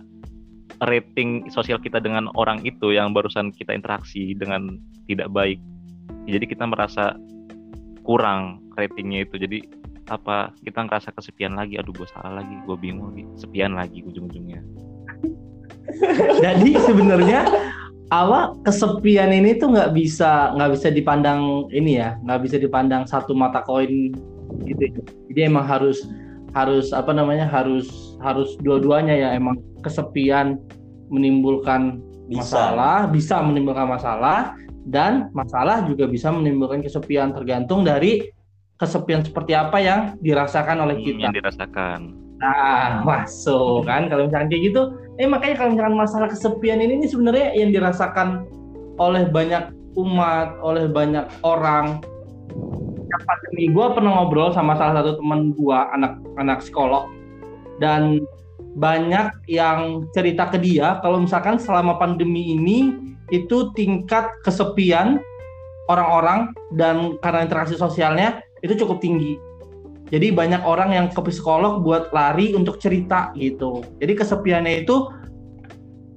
rating 0.85 1.47
sosial 1.49 1.81
kita 1.81 1.97
dengan 2.01 2.29
orang 2.37 2.61
itu 2.65 2.93
yang 2.93 3.13
barusan 3.13 3.49
kita 3.53 3.73
interaksi 3.73 4.33
dengan 4.37 4.77
tidak 5.09 5.29
baik 5.31 5.57
jadi 6.27 6.45
kita 6.47 6.65
merasa 6.67 7.17
kurang 8.03 8.63
ratingnya 8.75 9.23
itu 9.27 9.39
jadi 9.39 9.59
apa 10.11 10.51
kita 10.67 10.83
ngerasa 10.83 11.15
kesepian 11.15 11.55
lagi 11.55 11.79
aduh 11.79 11.95
gue 11.95 12.07
salah 12.11 12.43
lagi 12.43 12.55
gue 12.67 12.75
bingung 12.75 13.15
lagi 13.15 13.23
sepian 13.39 13.79
lagi 13.79 14.03
ujung-ujungnya 14.03 14.59
Jadi 16.43 16.75
sebenarnya 16.79 17.45
awal 18.13 18.57
kesepian 18.63 19.33
ini 19.33 19.57
tuh 19.57 19.73
nggak 19.73 19.93
bisa 19.95 20.53
nggak 20.55 20.71
bisa 20.77 20.87
dipandang 20.93 21.67
ini 21.73 21.99
ya, 21.99 22.17
nggak 22.23 22.41
bisa 22.45 22.57
dipandang 22.59 23.03
satu 23.07 23.33
mata 23.33 23.61
koin 23.65 24.13
gitu. 24.65 24.81
ya. 24.81 24.91
Jadi 25.31 25.39
emang 25.49 25.65
harus 25.65 26.05
harus 26.53 26.93
apa 26.93 27.09
namanya 27.09 27.49
harus 27.49 28.15
harus 28.21 28.53
dua-duanya 28.61 29.13
ya 29.17 29.29
emang 29.33 29.57
kesepian 29.81 30.61
menimbulkan 31.09 31.97
Bisa. 32.29 32.45
masalah 32.45 33.09
bisa 33.09 33.41
menimbulkan 33.41 33.89
masalah 33.89 34.53
dan 34.83 35.31
masalah 35.31 35.87
juga 35.87 36.07
bisa 36.07 36.31
menimbulkan 36.31 36.83
kesepian 36.83 37.31
tergantung 37.31 37.87
dari 37.87 38.31
kesepian 38.75 39.23
seperti 39.23 39.55
apa 39.55 39.77
yang 39.79 39.99
dirasakan 40.19 40.83
oleh 40.83 40.99
kita. 40.99 41.29
yang 41.29 41.35
dirasakan 41.35 42.23
Nah, 42.43 42.99
masuk 43.07 43.87
kan 43.87 44.11
kalau 44.11 44.27
misalkan 44.27 44.51
kayak 44.51 44.63
gitu. 44.73 44.81
Eh 45.15 45.27
makanya 45.29 45.55
kalau 45.63 45.69
misalkan 45.77 45.95
masalah 45.95 46.27
kesepian 46.27 46.83
ini, 46.83 46.99
ini 46.99 47.07
sebenarnya 47.07 47.55
yang 47.55 47.71
dirasakan 47.71 48.43
oleh 48.99 49.23
banyak 49.31 49.71
umat, 49.95 50.59
oleh 50.59 50.91
banyak 50.91 51.25
orang. 51.47 52.03
Pandemi 53.13 53.69
gue 53.69 53.87
pernah 53.93 54.11
ngobrol 54.19 54.49
sama 54.51 54.73
salah 54.73 54.99
satu 54.99 55.21
teman 55.21 55.53
gue, 55.53 55.79
anak-anak 55.93 56.65
psikolog, 56.65 57.13
dan 57.77 58.25
banyak 58.73 59.29
yang 59.45 60.09
cerita 60.17 60.49
ke 60.49 60.57
dia 60.57 60.97
kalau 61.05 61.21
misalkan 61.21 61.61
selama 61.61 62.01
pandemi 62.01 62.57
ini 62.57 63.12
itu 63.33 63.73
tingkat 63.73 64.29
kesepian 64.45 65.17
orang-orang 65.89 66.53
dan 66.77 67.17
karena 67.19 67.49
interaksi 67.49 67.73
sosialnya 67.73 68.45
itu 68.61 68.77
cukup 68.77 69.01
tinggi. 69.01 69.41
Jadi 70.13 70.29
banyak 70.29 70.61
orang 70.61 70.93
yang 70.93 71.07
ke 71.09 71.17
psikolog 71.25 71.81
buat 71.81 72.13
lari 72.13 72.53
untuk 72.53 72.77
cerita 72.77 73.33
gitu. 73.33 73.81
Jadi 73.97 74.13
kesepiannya 74.13 74.85
itu 74.85 75.09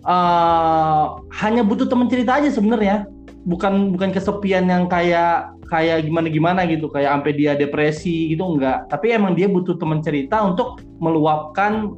eh, 0.05 1.05
hanya 1.41 1.63
butuh 1.65 1.89
teman 1.89 2.13
cerita 2.13 2.37
aja 2.37 2.53
sebenarnya. 2.53 3.09
Bukan 3.49 3.97
bukan 3.97 4.11
kesepian 4.13 4.69
yang 4.69 4.85
kayak 4.91 5.55
kayak 5.73 6.07
gimana 6.07 6.29
gimana 6.29 6.61
gitu, 6.69 6.93
kayak 6.93 7.11
sampai 7.17 7.33
dia 7.33 7.57
depresi 7.57 8.37
gitu 8.37 8.45
enggak. 8.45 8.85
Tapi 8.93 9.17
emang 9.17 9.33
dia 9.33 9.49
butuh 9.49 9.81
teman 9.81 10.05
cerita 10.05 10.45
untuk 10.45 10.83
meluapkan 11.01 11.97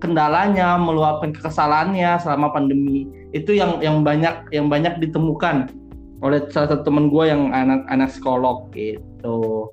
kendalanya, 0.00 0.78
meluapkan 0.80 1.34
kekesalannya 1.36 2.16
selama 2.22 2.54
pandemi. 2.54 3.04
Itu 3.36 3.52
yang 3.52 3.84
yang 3.84 4.00
banyak 4.00 4.48
yang 4.48 4.72
banyak 4.72 4.96
ditemukan 5.04 5.68
oleh 6.24 6.48
salah 6.48 6.72
satu 6.72 6.88
teman 6.88 7.12
gue 7.12 7.24
yang 7.28 7.52
anak-anak 7.52 8.08
psikolog 8.08 8.72
gitu. 8.72 9.68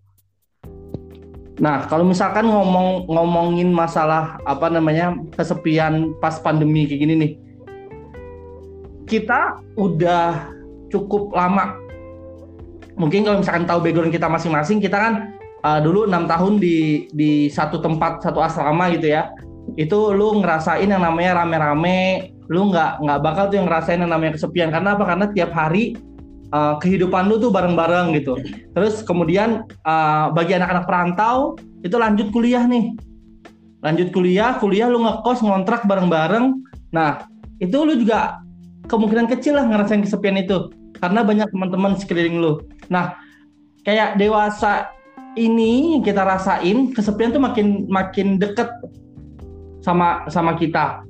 Nah, 1.64 1.86
kalau 1.88 2.04
misalkan 2.04 2.50
ngomong 2.50 3.08
ngomongin 3.08 3.72
masalah 3.72 4.42
apa 4.44 4.68
namanya 4.68 5.16
kesepian 5.38 6.18
pas 6.20 6.42
pandemi 6.42 6.84
kayak 6.90 7.00
gini 7.06 7.14
nih, 7.16 7.32
kita 9.08 9.62
udah 9.80 10.50
cukup 10.90 11.32
lama. 11.32 11.78
Mungkin 12.98 13.24
kalau 13.24 13.40
misalkan 13.40 13.70
tahu 13.70 13.80
background 13.86 14.12
kita 14.12 14.28
masing-masing, 14.28 14.82
kita 14.82 14.98
kan 14.98 15.14
uh, 15.64 15.80
dulu 15.80 16.10
enam 16.10 16.26
tahun 16.26 16.58
di 16.58 17.08
di 17.14 17.48
satu 17.48 17.80
tempat 17.80 18.26
satu 18.26 18.42
asrama 18.42 18.90
gitu 18.92 19.14
ya. 19.14 19.30
Itu 19.80 20.12
lu 20.12 20.44
ngerasain 20.44 20.90
yang 20.90 21.06
namanya 21.06 21.46
rame-rame, 21.46 22.33
lu 22.54 22.70
nggak 22.70 23.02
nggak 23.02 23.20
bakal 23.26 23.50
tuh 23.50 23.58
yang 23.58 23.66
ngerasain 23.66 23.98
yang 23.98 24.14
namanya 24.14 24.38
kesepian 24.38 24.70
karena 24.70 24.94
apa? 24.94 25.04
Karena 25.10 25.26
tiap 25.34 25.52
hari 25.58 25.98
uh, 26.54 26.78
kehidupan 26.78 27.26
lu 27.26 27.42
tuh 27.42 27.50
bareng-bareng 27.50 28.14
gitu. 28.22 28.38
Terus 28.78 29.02
kemudian 29.02 29.66
uh, 29.84 30.30
bagi 30.30 30.54
anak-anak 30.54 30.86
perantau 30.86 31.58
itu 31.82 31.98
lanjut 31.98 32.30
kuliah 32.30 32.64
nih. 32.70 32.94
Lanjut 33.84 34.16
kuliah, 34.16 34.56
kuliah 34.62 34.88
lu 34.88 35.02
ngekos 35.04 35.44
ngontrak 35.44 35.84
bareng-bareng. 35.84 36.56
Nah, 36.96 37.28
itu 37.60 37.76
lu 37.84 38.00
juga 38.00 38.40
kemungkinan 38.88 39.28
kecil 39.28 39.60
lah 39.60 39.68
ngerasain 39.68 40.06
kesepian 40.06 40.40
itu 40.40 40.72
karena 41.02 41.26
banyak 41.26 41.52
teman-teman 41.52 42.00
sekeliling 42.00 42.40
lu. 42.40 42.64
Nah, 42.88 43.20
kayak 43.84 44.16
dewasa 44.16 44.94
ini 45.36 46.00
kita 46.06 46.24
rasain 46.24 46.94
kesepian 46.94 47.34
tuh 47.34 47.42
makin 47.44 47.90
makin 47.90 48.40
deket 48.40 48.70
sama 49.84 50.24
sama 50.32 50.56
kita. 50.56 51.04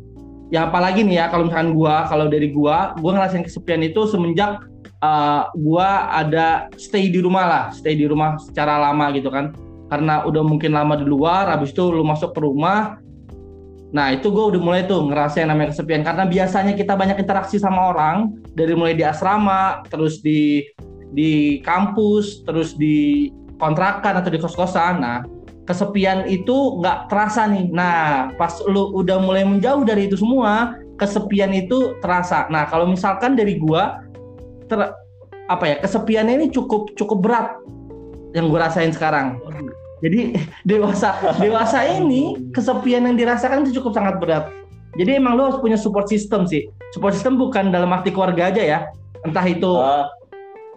Ya 0.54 0.70
apalagi 0.70 1.02
nih 1.02 1.18
ya 1.18 1.26
kalau 1.34 1.50
misalkan 1.50 1.74
gua 1.74 2.06
kalau 2.06 2.30
dari 2.30 2.54
gua, 2.54 2.94
gua 3.02 3.18
ngerasain 3.18 3.42
kesepian 3.42 3.82
itu 3.82 4.06
semenjak 4.06 4.62
uh, 5.02 5.50
gua 5.58 6.14
ada 6.14 6.70
stay 6.78 7.10
di 7.10 7.18
rumah 7.26 7.46
lah, 7.50 7.66
stay 7.74 7.98
di 7.98 8.06
rumah 8.06 8.38
secara 8.38 8.78
lama 8.78 9.10
gitu 9.18 9.34
kan. 9.34 9.50
Karena 9.90 10.22
udah 10.22 10.46
mungkin 10.46 10.78
lama 10.78 10.94
di 10.94 11.10
luar, 11.10 11.50
habis 11.50 11.74
itu 11.74 11.90
lu 11.90 12.06
masuk 12.06 12.34
ke 12.34 12.40
rumah, 12.42 13.02
Nah 13.94 14.10
itu 14.10 14.34
gue 14.34 14.58
udah 14.58 14.62
mulai 14.62 14.82
tuh 14.90 15.06
ngerasain 15.06 15.46
namanya 15.46 15.70
kesepian 15.70 16.02
karena 16.02 16.26
biasanya 16.26 16.74
kita 16.74 16.98
banyak 16.98 17.22
interaksi 17.22 17.62
sama 17.62 17.94
orang 17.94 18.34
dari 18.58 18.74
mulai 18.74 18.98
di 18.98 19.06
asrama, 19.06 19.86
terus 19.86 20.18
di 20.26 20.66
di 21.14 21.62
kampus, 21.62 22.42
terus 22.42 22.74
di 22.74 23.30
kontrakan 23.62 24.18
atau 24.18 24.34
di 24.34 24.42
kos-kosan. 24.42 24.98
Nah 24.98 25.22
kesepian 25.64 26.28
itu 26.28 26.80
nggak 26.80 27.08
terasa 27.08 27.48
nih. 27.48 27.72
Nah 27.72 28.32
pas 28.36 28.60
lu 28.68 28.92
udah 28.96 29.20
mulai 29.20 29.48
menjauh 29.48 29.88
dari 29.88 30.12
itu 30.12 30.20
semua, 30.20 30.76
kesepian 31.00 31.52
itu 31.56 31.96
terasa. 32.04 32.48
Nah 32.52 32.68
kalau 32.68 32.88
misalkan 32.88 33.36
dari 33.40 33.60
gue, 33.60 33.84
ter, 34.68 34.80
apa 35.48 35.66
ya 35.68 35.76
kesepiannya 35.84 36.34
ini 36.40 36.48
cukup 36.52 36.96
cukup 36.96 37.18
berat 37.24 37.48
yang 38.36 38.52
gue 38.52 38.60
rasain 38.60 38.92
sekarang. 38.92 39.40
Jadi 40.04 40.36
dewasa 40.70 41.16
dewasa 41.40 41.88
ini 41.88 42.52
kesepian 42.52 43.08
yang 43.08 43.16
dirasakan 43.16 43.64
itu 43.64 43.80
cukup 43.80 43.96
sangat 43.96 44.20
berat. 44.20 44.46
Jadi 44.94 45.18
emang 45.18 45.34
lo 45.34 45.50
harus 45.50 45.58
punya 45.58 45.80
support 45.80 46.06
system 46.06 46.46
sih. 46.46 46.70
Support 46.94 47.18
system 47.18 47.42
bukan 47.42 47.74
dalam 47.74 47.90
arti 47.90 48.14
keluarga 48.14 48.54
aja 48.54 48.62
ya. 48.62 48.80
Entah 49.26 49.42
itu 49.48 49.66
uh. 49.66 50.06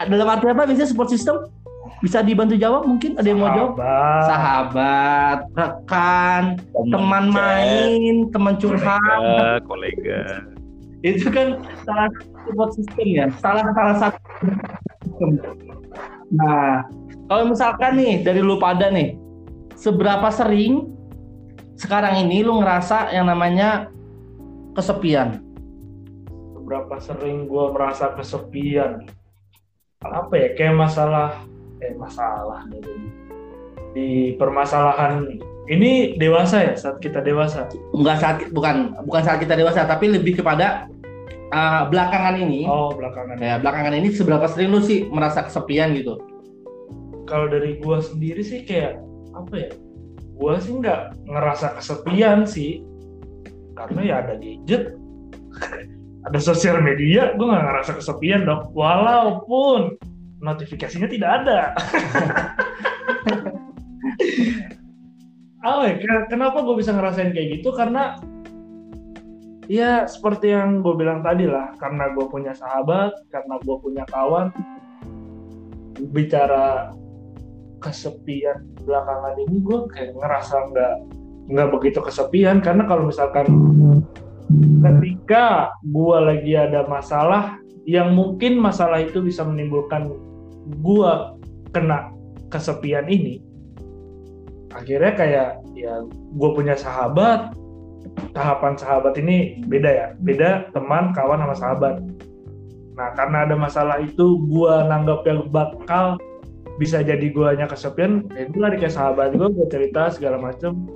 dalam 0.08 0.28
arti 0.30 0.48
apa 0.48 0.64
biasanya 0.64 0.88
support 0.88 1.12
system 1.12 1.44
bisa 2.00 2.22
dibantu 2.22 2.54
jawab? 2.58 2.84
Mungkin 2.84 3.18
ada 3.18 3.28
yang 3.28 3.40
mau 3.40 3.50
jawab? 3.52 3.74
Sahabat. 4.28 5.38
Rekan 5.54 6.42
teman, 6.72 6.90
teman 6.92 7.24
main 7.32 8.14
teman 8.30 8.54
curhat. 8.56 9.00
Kolega, 9.00 9.50
kolega. 9.64 10.22
Itu 11.04 11.30
kan 11.30 11.62
salah 11.86 12.08
satu 12.10 12.36
support 12.46 12.70
system 12.74 13.06
ya. 13.06 13.26
Salah 13.38 13.66
salah 13.72 13.96
satu 14.00 14.18
nah 16.26 16.82
kalau 17.26 17.50
misalkan 17.50 17.98
nih 17.98 18.22
dari 18.22 18.38
lu 18.38 18.58
pada 18.58 18.86
nih, 18.86 19.18
seberapa 19.74 20.30
sering 20.30 20.94
sekarang 21.74 22.22
ini 22.22 22.46
lu 22.46 22.62
ngerasa 22.62 23.10
yang 23.10 23.26
namanya 23.26 23.90
kesepian? 24.78 25.42
Seberapa 26.54 26.96
sering 27.02 27.50
gue 27.50 27.64
merasa 27.74 28.14
kesepian? 28.14 29.10
Apa 30.06 30.34
ya? 30.38 30.48
Kayak 30.54 30.86
masalah, 30.86 31.34
eh 31.86 31.94
masalah 31.94 32.66
di 33.96 34.34
permasalahan 34.36 35.40
ini 35.66 36.14
dewasa 36.20 36.62
ya 36.62 36.74
saat 36.76 36.98
kita 37.02 37.22
dewasa? 37.22 37.66
Enggak 37.94 38.16
saat 38.22 38.36
bukan 38.54 38.94
bukan 39.06 39.22
saat 39.24 39.38
kita 39.42 39.56
dewasa, 39.58 39.88
tapi 39.88 40.12
lebih 40.12 40.38
kepada 40.38 40.86
uh, 41.50 41.88
belakangan 41.90 42.38
ini. 42.38 42.68
Oh 42.68 42.94
belakangan. 42.94 43.40
Ya 43.40 43.56
belakangan 43.58 43.94
ini 43.98 44.14
seberapa 44.14 44.46
sering 44.46 44.70
lu 44.70 44.84
sih 44.84 45.08
merasa 45.10 45.42
kesepian 45.48 45.96
gitu? 45.96 46.20
kalau 47.26 47.50
dari 47.50 47.76
gua 47.82 47.98
sendiri 48.00 48.40
sih 48.40 48.62
kayak 48.62 49.02
apa 49.34 49.54
ya 49.58 49.70
gua 50.38 50.62
sih 50.62 50.72
nggak 50.78 51.26
ngerasa 51.26 51.66
kesepian 51.76 52.46
sih 52.46 52.86
karena 53.76 54.00
ya 54.00 54.14
ada 54.24 54.34
gadget 54.38 54.94
ada 56.30 56.38
sosial 56.40 56.80
media 56.80 57.34
gua 57.34 57.58
nggak 57.58 57.66
ngerasa 57.66 57.92
kesepian 57.98 58.46
dong 58.46 58.70
walaupun 58.72 59.98
notifikasinya 60.40 61.08
tidak 61.08 61.30
ada. 61.42 61.60
Oh 65.66 65.82
ya 65.82 65.98
kenapa 66.30 66.62
gue 66.62 66.78
bisa 66.78 66.94
ngerasain 66.94 67.34
kayak 67.34 67.58
gitu? 67.58 67.74
Karena 67.74 68.22
ya 69.66 70.06
seperti 70.06 70.54
yang 70.54 70.78
gue 70.78 70.94
bilang 70.94 71.26
tadi 71.26 71.42
lah 71.50 71.74
karena 71.82 72.14
gue 72.14 72.22
punya 72.30 72.54
sahabat 72.54 73.10
karena 73.34 73.58
gue 73.58 73.76
punya 73.82 74.06
kawan 74.06 74.54
bicara 76.14 76.94
kesepian 77.82 78.62
belakangan 78.86 79.34
ini 79.42 79.58
gue 79.58 79.78
kayak 79.90 80.14
ngerasa 80.14 80.56
nggak 80.70 80.94
nggak 81.50 81.68
begitu 81.74 81.98
kesepian. 81.98 82.62
Karena 82.62 82.86
kalau 82.86 83.10
misalkan 83.10 83.50
ketika 84.86 85.74
gue 85.82 86.18
lagi 86.22 86.54
ada 86.54 86.86
masalah 86.86 87.58
yang 87.90 88.14
mungkin 88.14 88.58
masalah 88.62 89.02
itu 89.02 89.18
bisa 89.18 89.42
menimbulkan 89.42 90.14
gue 90.66 91.12
kena 91.70 92.10
kesepian 92.50 93.06
ini 93.06 93.42
akhirnya 94.74 95.12
kayak 95.16 95.48
ya 95.72 96.04
gue 96.10 96.50
punya 96.52 96.76
sahabat 96.76 97.56
tahapan 98.32 98.74
sahabat 98.76 99.14
ini 99.20 99.60
beda 99.66 99.90
ya 99.90 100.06
beda 100.20 100.70
teman 100.72 101.12
kawan 101.12 101.42
sama 101.42 101.56
sahabat. 101.56 101.94
Nah 102.96 103.08
karena 103.12 103.44
ada 103.44 103.56
masalah 103.56 104.00
itu 104.00 104.40
gue 104.48 104.74
nanggap 104.88 105.24
yang 105.28 105.48
bakal 105.52 106.16
bisa 106.76 107.00
jadi 107.00 107.32
gue 107.32 107.46
hanya 107.48 107.68
kesepian 107.68 108.28
ya 108.36 108.48
itu 108.48 108.56
lari 108.60 108.76
kayak 108.76 108.94
sahabat 108.94 109.36
gue 109.36 109.48
gue 109.48 109.66
cerita 109.68 110.12
segala 110.12 110.40
macem. 110.40 110.86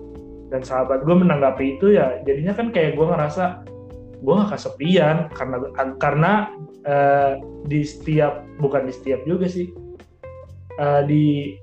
Dan 0.50 0.66
sahabat 0.66 1.06
gue 1.06 1.14
menanggapi 1.14 1.78
itu 1.78 1.94
ya 1.94 2.18
jadinya 2.26 2.50
kan 2.50 2.74
kayak 2.74 2.98
gue 2.98 3.06
ngerasa 3.06 3.62
gue 4.20 4.34
gak 4.36 4.52
kesepian 4.56 5.16
karena 5.32 5.56
karena 5.96 6.32
uh, 6.84 7.32
di 7.64 7.80
setiap 7.82 8.44
bukan 8.60 8.88
di 8.88 8.92
setiap 8.92 9.20
juga 9.24 9.48
sih. 9.48 9.72
Uh, 10.80 11.04
di 11.04 11.56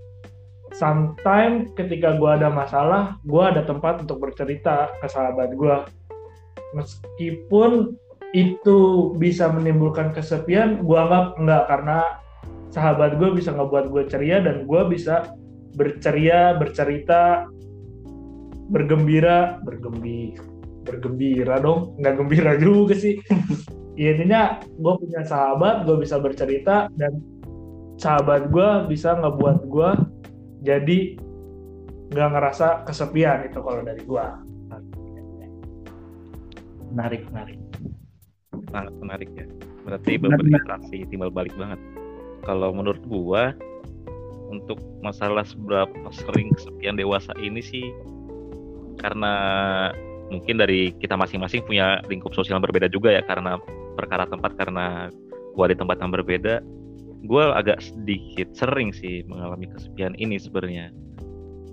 sometimes 0.77 1.71
ketika 1.73 2.17
gue 2.19 2.29
ada 2.29 2.53
masalah 2.53 3.17
gue 3.25 3.43
ada 3.43 3.65
tempat 3.65 4.03
untuk 4.05 4.21
bercerita 4.21 4.91
ke 5.01 5.07
sahabat 5.09 5.57
gue 5.57 5.77
meskipun 6.77 7.97
itu 8.35 9.11
bisa 9.15 9.47
menimbulkan 9.47 10.11
kesepian 10.11 10.83
gue 10.83 10.97
anggap 10.99 11.39
enggak 11.39 11.63
karena 11.71 11.99
sahabat 12.69 13.15
gue 13.15 13.29
bisa 13.33 13.55
ngebuat 13.55 13.89
gue 13.89 14.03
ceria 14.11 14.43
dan 14.43 14.67
gue 14.67 14.81
bisa 14.91 15.31
berceria 15.73 16.53
bercerita 16.59 17.47
bergembira 18.67 19.63
bergembi 19.63 20.35
bergembira 20.87 21.59
dong. 21.59 21.99
Nggak 21.99 22.13
gembira 22.17 22.53
juga 22.57 22.95
sih. 22.95 23.19
Ya, 23.97 24.13
intinya 24.13 24.61
gue 24.61 24.93
punya 25.01 25.25
sahabat 25.25 25.89
gue 25.89 25.97
bisa 25.97 26.21
bercerita 26.21 26.85
dan 27.01 27.17
sahabat 27.97 28.53
gue 28.53 28.85
bisa 28.93 29.17
ngebuat 29.17 29.65
gue 29.65 29.89
jadi 30.61 31.17
nggak 32.13 32.29
ngerasa 32.29 32.85
kesepian 32.85 33.49
itu 33.49 33.57
kalau 33.57 33.81
dari 33.81 33.97
gue 34.05 34.25
menarik 36.93 37.21
menarik. 37.29 37.59
Sangat 38.71 38.93
menarik 38.99 39.29
ya. 39.35 39.45
Berarti 39.85 40.11
berinteraksi 40.19 40.97
timbal 41.07 41.31
balik 41.31 41.55
banget. 41.55 41.79
Kalau 42.43 42.71
menurut 42.71 43.03
gua 43.07 43.55
untuk 44.47 44.79
masalah 45.03 45.43
seberapa 45.43 46.07
sering 46.11 46.55
kesepian 46.55 46.95
dewasa 46.95 47.35
ini 47.39 47.59
sih 47.59 47.91
karena 48.97 49.33
mungkin 50.27 50.59
dari 50.59 50.91
kita 50.99 51.15
masing-masing 51.15 51.63
punya 51.63 52.03
lingkup 52.11 52.35
sosial 52.35 52.59
yang 52.59 52.65
berbeda 52.65 52.91
juga 52.91 53.15
ya 53.15 53.23
karena 53.23 53.59
perkara 53.95 54.27
tempat 54.27 54.53
karena 54.59 55.09
gua 55.55 55.71
di 55.71 55.75
tempat 55.77 55.97
yang 55.99 56.11
berbeda. 56.13 56.61
Gua 57.25 57.57
agak 57.57 57.81
sedikit 57.81 58.53
sering 58.53 58.93
sih 58.93 59.25
mengalami 59.25 59.67
kesepian 59.71 60.13
ini 60.19 60.37
sebenarnya. 60.37 60.93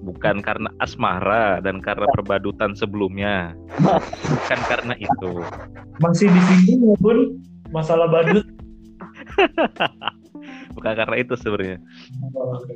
Bukan 0.04 0.44
karena 0.44 0.68
asmara 0.84 1.64
dan 1.64 1.80
karena 1.80 2.04
perbadutan 2.12 2.76
sebelumnya. 2.76 3.56
Bukan 3.80 4.60
karena 4.68 4.94
itu. 5.00 5.32
Masih 6.00 6.28
disinggung 6.28 6.96
pun 7.00 7.18
masalah 7.72 8.08
badut. 8.08 8.44
Bukan 10.76 10.92
karena 10.92 11.16
itu 11.16 11.34
sebenarnya. 11.40 11.78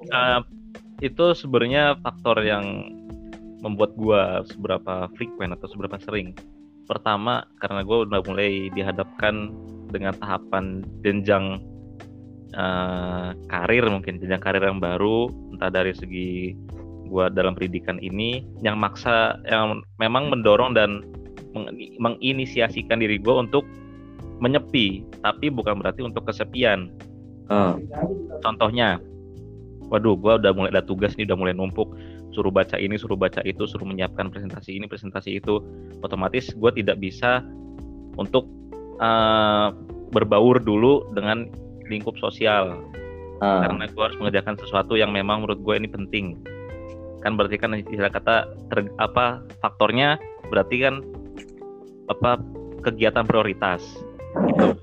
Uh, 0.09 0.41
itu 1.05 1.27
sebenarnya 1.37 2.01
faktor 2.01 2.43
yang 2.43 2.97
membuat 3.63 3.95
gue 3.99 4.23
seberapa 4.55 5.11
frequent 5.19 5.55
atau 5.55 5.67
seberapa 5.71 5.99
sering. 6.03 6.35
Pertama 6.87 7.45
karena 7.61 7.85
gue 7.85 7.99
udah 8.09 8.21
mulai 8.25 8.73
dihadapkan 8.73 9.53
dengan 9.89 10.13
tahapan 10.17 10.85
jenjang 11.05 11.61
eh, 12.55 13.29
karir 13.49 13.85
mungkin 13.89 14.21
jenjang 14.21 14.41
karir 14.41 14.63
yang 14.65 14.81
baru 14.81 15.29
entah 15.53 15.73
dari 15.73 15.93
segi 15.93 16.57
gua 17.09 17.33
dalam 17.33 17.57
pendidikan 17.57 17.97
ini 18.05 18.45
yang 18.61 18.77
maksa 18.77 19.41
yang 19.49 19.81
memang 19.97 20.29
mendorong 20.29 20.77
dan 20.77 21.03
meng- 21.57 21.73
menginisiasikan 21.97 23.01
diri 23.01 23.17
gua 23.17 23.43
untuk 23.43 23.65
menyepi 24.39 25.03
tapi 25.25 25.51
bukan 25.51 25.83
berarti 25.83 26.05
untuk 26.05 26.29
kesepian. 26.29 26.93
Ah, 27.49 27.81
contohnya 28.45 29.01
waduh 29.89 30.15
gua 30.15 30.37
udah 30.37 30.53
mulai 30.53 30.71
ada 30.71 30.85
tugas 30.85 31.17
nih 31.17 31.25
udah 31.25 31.39
mulai 31.41 31.57
numpuk 31.57 31.89
suruh 32.39 32.55
baca 32.55 32.79
ini 32.79 32.95
suruh 32.95 33.19
baca 33.19 33.43
itu 33.43 33.67
suruh 33.67 33.83
menyiapkan 33.83 34.31
presentasi 34.31 34.79
ini 34.79 34.87
presentasi 34.87 35.43
itu 35.43 35.59
otomatis 36.07 36.55
gua 36.55 36.71
tidak 36.71 37.03
bisa 37.03 37.43
untuk 38.15 38.47
eh, 39.03 39.69
berbaur 40.15 40.63
dulu 40.63 41.11
dengan 41.13 41.51
lingkup 41.89 42.15
sosial. 42.21 42.79
Ah, 43.39 43.63
karena 43.63 43.87
gue 43.87 44.03
harus 44.03 44.19
mengerjakan 44.19 44.59
sesuatu 44.59 44.99
yang 44.99 45.15
memang 45.15 45.47
menurut 45.47 45.63
gue 45.63 45.75
ini 45.79 45.89
penting. 45.89 46.35
Kan 47.23 47.39
berarti 47.39 47.57
kan 47.59 47.75
istilah 47.79 48.11
kata 48.11 48.51
ter- 48.71 48.95
apa 48.99 49.43
faktornya 49.63 50.19
berarti 50.51 50.83
kan 50.83 50.95
apa 52.11 52.43
kegiatan 52.83 53.23
prioritas. 53.23 53.83
Itu 54.51 54.75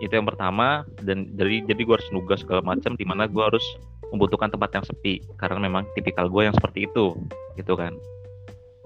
itu 0.00 0.12
yang 0.12 0.28
pertama 0.28 0.84
dan 1.04 1.28
jadi 1.36 1.64
jadi 1.72 1.80
gue 1.84 1.94
harus 1.96 2.10
nugas 2.12 2.44
segala 2.44 2.64
macam 2.64 2.96
di 2.96 3.04
mana 3.04 3.28
gue 3.28 3.40
harus 3.40 3.64
membutuhkan 4.14 4.50
tempat 4.52 4.70
yang 4.76 4.84
sepi 4.86 5.22
karena 5.40 5.58
memang 5.62 5.82
tipikal 5.98 6.30
gue 6.30 6.46
yang 6.46 6.54
seperti 6.54 6.86
itu 6.86 7.16
gitu 7.58 7.74
kan. 7.74 7.94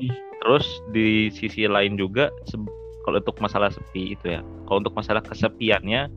Ih. 0.01 0.17
terus 0.41 0.65
di 0.97 1.29
sisi 1.29 1.69
lain 1.69 2.01
juga 2.01 2.33
kalau 3.05 3.21
untuk 3.21 3.37
masalah 3.37 3.69
sepi 3.69 4.17
itu 4.17 4.33
ya 4.33 4.41
kalau 4.65 4.81
untuk 4.81 4.97
masalah 4.97 5.21
kesepiannya 5.21 6.09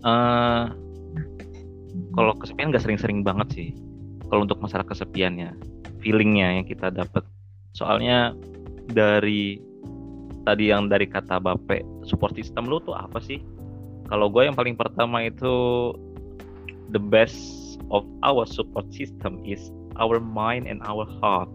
eh 0.00 0.64
kalau 2.14 2.32
kesepian 2.38 2.70
nggak 2.74 2.82
sering-sering 2.82 3.20
banget 3.22 3.48
sih. 3.54 3.70
Kalau 4.30 4.46
untuk 4.46 4.62
masalah 4.62 4.86
kesepiannya 4.86 5.58
feelingnya 6.00 6.62
yang 6.62 6.66
kita 6.66 6.88
dapat 6.88 7.26
soalnya 7.74 8.32
dari 8.90 9.58
tadi 10.46 10.70
yang 10.72 10.88
dari 10.88 11.06
kata 11.06 11.42
Bape 11.42 11.82
support 12.06 12.34
system 12.38 12.70
lu 12.70 12.78
tuh 12.82 12.94
apa 12.94 13.18
sih? 13.18 13.42
Kalau 14.06 14.30
gue 14.30 14.42
yang 14.46 14.58
paling 14.58 14.74
pertama 14.74 15.22
itu 15.22 15.54
the 16.90 17.02
best 17.02 17.38
of 17.90 18.02
our 18.22 18.44
support 18.46 18.86
system 18.90 19.38
is 19.42 19.70
our 19.98 20.18
mind 20.18 20.66
and 20.66 20.78
our 20.86 21.06
heart 21.18 21.50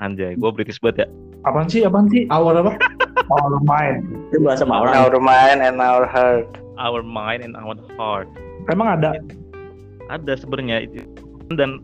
anjay 0.00 0.36
gue 0.36 0.50
British 0.52 0.80
banget 0.80 1.04
ya 1.04 1.08
Apaan 1.40 1.72
sih? 1.72 1.80
Apaan 1.88 2.04
sih? 2.12 2.28
Awal 2.28 2.60
apa? 2.60 2.76
Our 3.32 3.64
mind. 3.64 4.04
itu 4.28 4.44
bahasa 4.44 4.68
Mawar. 4.68 4.92
Our 4.92 5.16
mind 5.16 5.64
and 5.64 5.80
our 5.80 6.04
heart. 6.04 6.44
our 6.76 7.00
mind 7.00 7.40
and 7.40 7.56
our 7.56 7.76
heart 7.96 8.28
Emang 8.68 9.00
ada? 9.00 9.16
ada 10.12 10.32
sebenarnya 10.36 10.84
itu 10.84 11.00
dan 11.56 11.80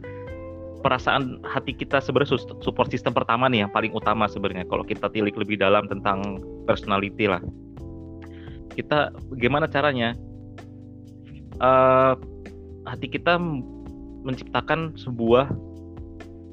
perasaan 0.85 1.41
hati 1.47 1.73
kita 1.73 2.05
sebenarnya 2.05 2.37
support 2.61 2.93
system 2.93 3.17
pertama 3.17 3.49
nih 3.49 3.65
yang 3.65 3.73
paling 3.73 3.97
utama 3.97 4.29
sebenarnya 4.29 4.69
kalau 4.69 4.85
kita 4.85 5.09
tilik 5.09 5.33
lebih 5.33 5.57
dalam 5.57 5.89
tentang 5.89 6.37
personality 6.69 7.25
lah 7.29 7.41
kita 8.77 9.09
gimana 9.41 9.65
caranya 9.67 10.13
Eh, 11.57 12.13
hati 12.87 13.11
kita 13.11 13.37
menciptakan 14.23 14.95
sebuah 14.97 15.51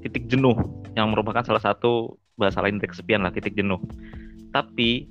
titik 0.04 0.28
jenuh 0.28 0.58
yang 0.98 1.14
merupakan 1.14 1.46
salah 1.46 1.62
satu 1.62 2.18
bahasa 2.36 2.60
lain 2.60 2.82
dari 2.82 2.90
kesepian 2.90 3.24
lah 3.24 3.32
titik 3.32 3.54
jenuh. 3.54 3.80
Tapi 4.52 5.08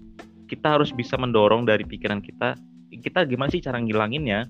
kita 0.50 0.76
harus 0.78 0.92
bisa 0.92 1.16
mendorong 1.16 1.64
dari 1.64 1.87
pikiran 1.87 2.20
kita 2.20 2.58
kita 2.92 3.24
gimana 3.24 3.48
sih 3.48 3.64
cara 3.64 3.80
ngilanginnya? 3.80 4.46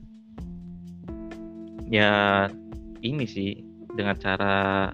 Ya 1.92 2.48
ini 3.04 3.24
sih 3.28 3.62
dengan 3.94 4.18
cara 4.18 4.90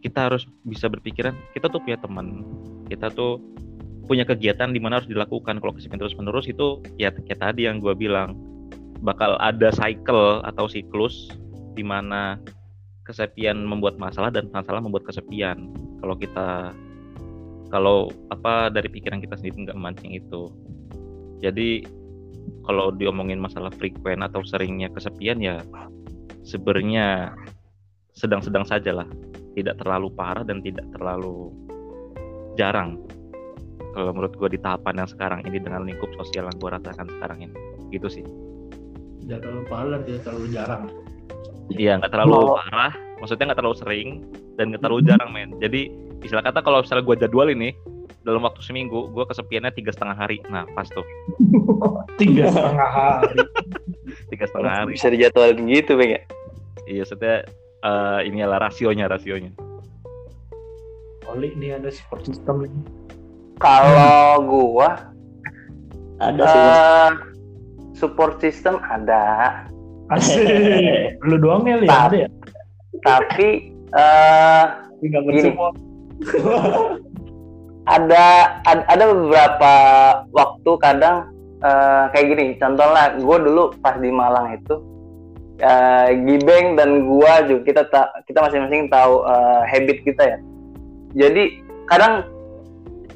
kita 0.00 0.30
harus 0.30 0.48
bisa 0.64 0.88
berpikiran 0.88 1.36
kita 1.52 1.68
tuh 1.68 1.80
punya 1.84 2.00
teman 2.00 2.44
kita 2.88 3.12
tuh 3.12 3.40
punya 4.08 4.26
kegiatan 4.26 4.74
di 4.74 4.80
mana 4.82 4.98
harus 4.98 5.10
dilakukan. 5.10 5.58
Kalau 5.58 5.72
kesepian 5.74 6.00
terus 6.02 6.18
menerus 6.18 6.46
itu 6.46 6.82
ya 6.98 7.10
kayak 7.14 7.40
tadi 7.40 7.66
yang 7.66 7.78
gue 7.78 7.94
bilang 7.94 8.49
bakal 9.00 9.40
ada 9.40 9.72
cycle 9.72 10.44
atau 10.44 10.68
siklus 10.68 11.32
di 11.72 11.80
mana 11.80 12.36
kesepian 13.08 13.64
membuat 13.64 13.96
masalah 13.96 14.28
dan 14.28 14.52
masalah 14.52 14.84
membuat 14.84 15.08
kesepian. 15.08 15.72
Kalau 16.04 16.14
kita 16.16 16.70
kalau 17.72 18.10
apa 18.28 18.68
dari 18.68 18.90
pikiran 18.90 19.22
kita 19.24 19.40
sendiri 19.40 19.70
nggak 19.70 19.80
mancing 19.80 20.12
itu. 20.12 20.52
Jadi 21.40 21.82
kalau 22.68 22.92
diomongin 22.92 23.40
masalah 23.40 23.72
frekuen 23.72 24.20
atau 24.20 24.44
seringnya 24.44 24.92
kesepian 24.92 25.40
ya 25.40 25.64
sebenarnya 26.44 27.32
sedang-sedang 28.12 28.68
saja 28.68 28.92
lah. 29.02 29.08
Tidak 29.56 29.80
terlalu 29.82 30.12
parah 30.14 30.44
dan 30.46 30.62
tidak 30.62 30.86
terlalu 30.94 31.50
jarang. 32.54 33.00
Kalau 33.90 34.14
menurut 34.14 34.38
gue 34.38 34.54
di 34.54 34.60
tahapan 34.62 35.02
yang 35.02 35.10
sekarang 35.10 35.40
ini 35.42 35.58
dengan 35.58 35.82
lingkup 35.82 36.06
sosial 36.14 36.46
yang 36.46 36.56
gue 36.62 36.70
rasakan 36.70 37.10
sekarang 37.10 37.50
ini. 37.50 37.56
Gitu 37.90 38.06
sih 38.06 38.49
Tidak 39.30 39.40
terlalu 39.40 39.62
parah 39.64 39.88
dan 39.92 40.02
tidak 40.02 40.22
terlalu 40.26 40.46
jarang. 40.50 40.82
iya 41.70 41.94
nggak 41.94 42.10
terlalu 42.10 42.34
Mau- 42.34 42.58
parah 42.58 42.90
maksudnya 43.16 43.44
nggak 43.46 43.58
terlalu 43.58 43.76
sering 43.78 44.08
dan 44.56 44.74
nggak 44.74 44.82
terlalu 44.82 45.06
jarang 45.06 45.30
men 45.30 45.54
jadi 45.56 45.86
istilah 46.18 46.42
kata 46.42 46.60
kalau 46.60 46.82
misalnya 46.82 47.06
gue 47.06 47.16
jadwal 47.16 47.46
ini 47.46 47.70
dalam 48.20 48.42
waktu 48.42 48.58
seminggu 48.58 49.06
gue 49.08 49.22
kesepiannya 49.24 49.70
tiga 49.70 49.94
setengah 49.94 50.18
hari 50.18 50.42
nah 50.44 50.66
pas 50.68 50.90
tuh 50.90 51.06
Tiga 52.20 52.50
setengah 52.50 52.90
hari. 52.90 53.38
tiga 54.28 54.44
setengah 54.44 54.72
hari 54.74 54.90
Bisa 54.92 55.08
dijadwalin 55.08 55.62
gitu, 55.64 55.94
Bang 55.94 56.10
ya. 56.10 56.20
iya 56.84 57.00
maksudnya 57.00 57.34
eh 57.80 58.20
ini 58.26 58.38
adalah 58.40 58.66
rasionya 58.66 59.06
rasionya 59.06 59.54
Oli 61.24 61.54
nih 61.54 61.78
ada 61.78 61.88
support 61.88 62.26
system 62.26 62.66
nih. 62.66 62.72
Kalau 63.56 64.42
gua 64.42 65.14
Ada 66.18 66.42
sih. 66.42 67.29
Support 68.00 68.40
system 68.40 68.80
ada, 68.80 69.52
Asik. 70.08 70.40
Lu 71.22 71.36
doang 71.36 71.62
ya. 71.62 71.76
Ada 71.84 72.16
ya? 72.24 72.28
tapi 73.00 73.70
eh 73.92 74.64
Gini. 74.98 75.20
bersupport. 75.24 75.74
ada 77.88 78.26
ad- 78.66 78.86
ada 78.86 79.04
beberapa 79.08 79.72
waktu 80.30 80.70
kadang 80.78 81.16
eh, 81.60 82.04
kayak 82.12 82.26
gini 82.28 82.44
contohnya 82.56 83.16
gue 83.16 83.36
dulu 83.40 83.72
pas 83.80 83.96
di 83.96 84.12
Malang 84.12 84.52
itu 84.54 84.74
eh, 85.58 86.08
Gibeng 86.22 86.76
dan 86.76 87.08
gua 87.08 87.40
juga 87.42 87.62
kita 87.64 87.82
ta- 87.88 88.12
kita 88.24 88.38
masing-masing 88.44 88.92
tahu 88.92 89.24
eh, 89.24 89.60
habit 89.66 89.98
kita 90.04 90.22
ya 90.22 90.38
jadi 91.16 91.42
kadang 91.88 92.22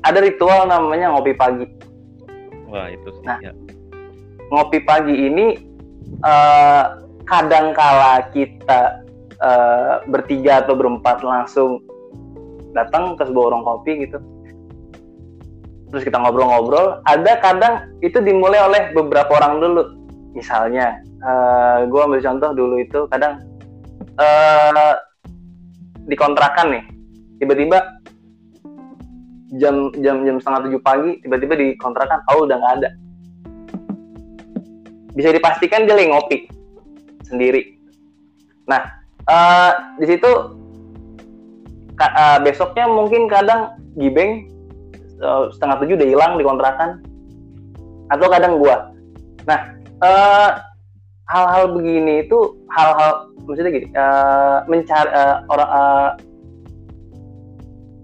ada 0.01 0.19
ritual 0.19 0.65
namanya 0.67 1.13
ngopi 1.13 1.37
pagi 1.37 1.69
wah 2.67 2.89
itu 2.89 3.09
sih 3.15 3.25
Nah. 3.25 3.39
ya. 3.45 3.53
Ngopi 4.53 4.79
pagi 4.85 5.15
ini 5.15 5.57
eh, 6.21 6.85
kadang 7.25 7.73
kala 7.73 8.29
kita 8.33 9.05
eh, 9.41 9.95
bertiga 10.09 10.65
atau 10.65 10.77
berempat 10.77 11.25
langsung 11.25 11.81
datang 12.75 13.15
ke 13.15 13.25
sebuah 13.25 13.53
warung 13.53 13.65
kopi 13.65 14.09
gitu. 14.09 14.19
Terus 15.95 16.03
kita 16.03 16.19
ngobrol-ngobrol 16.19 17.01
ada 17.07 17.39
kadang 17.39 17.87
itu 18.03 18.19
dimulai 18.19 18.59
oleh 18.59 18.91
beberapa 18.91 19.39
orang 19.39 19.63
dulu. 19.63 19.83
Misalnya 20.35 20.99
eh 21.25 21.89
gue 21.89 22.01
ambil 22.03 22.21
contoh 22.21 22.51
dulu 22.53 22.77
itu 22.83 23.07
kadang 23.09 23.41
eh 24.21 24.95
dikontrakan 26.05 26.77
nih 26.77 26.85
tiba-tiba 27.41 27.79
jam 29.57 29.89
jam 30.03 30.27
jam 30.27 30.37
setengah 30.37 30.61
tujuh 30.69 30.81
pagi 30.85 31.11
tiba-tiba 31.25 31.55
dikontrakan 31.57 32.21
oh 32.35 32.45
udah 32.45 32.57
nggak 32.61 32.75
ada 32.83 32.89
bisa 35.15 35.31
dipastikan 35.31 35.87
dia 35.87 35.95
lagi 35.95 36.11
ngopi 36.11 36.39
sendiri. 37.25 37.79
Nah, 38.67 38.83
eh, 39.31 39.73
di 40.03 40.07
situ 40.11 40.31
eh, 41.99 42.39
besoknya 42.43 42.91
mungkin 42.91 43.31
kadang 43.31 43.79
gibeng 43.95 44.51
eh, 45.23 45.43
setengah 45.55 45.77
tujuh 45.83 45.95
udah 45.97 46.09
hilang 46.11 46.33
di 46.37 46.45
kontrakan, 46.45 46.91
atau 48.11 48.27
kadang 48.29 48.59
gua. 48.59 48.91
Nah, 49.47 49.61
eh, 50.03 50.51
hal-hal 51.31 51.73
begini 51.73 52.27
itu 52.27 52.59
hal-hal 52.75 53.33
maksudnya 53.47 53.71
gini, 53.73 53.89
eh, 53.95 54.59
mencari 54.69 55.11
eh, 55.15 55.37
orang 55.49 55.71
eh, 55.71 56.11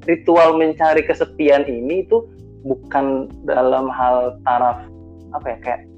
ritual 0.09 0.57
mencari 0.57 1.05
kesepian 1.05 1.69
ini 1.69 2.09
itu 2.09 2.25
bukan 2.65 3.29
dalam 3.45 3.89
hal 3.93 4.37
taraf 4.45 4.85
apa 5.33 5.47
ya 5.55 5.59
kayak 5.61 5.90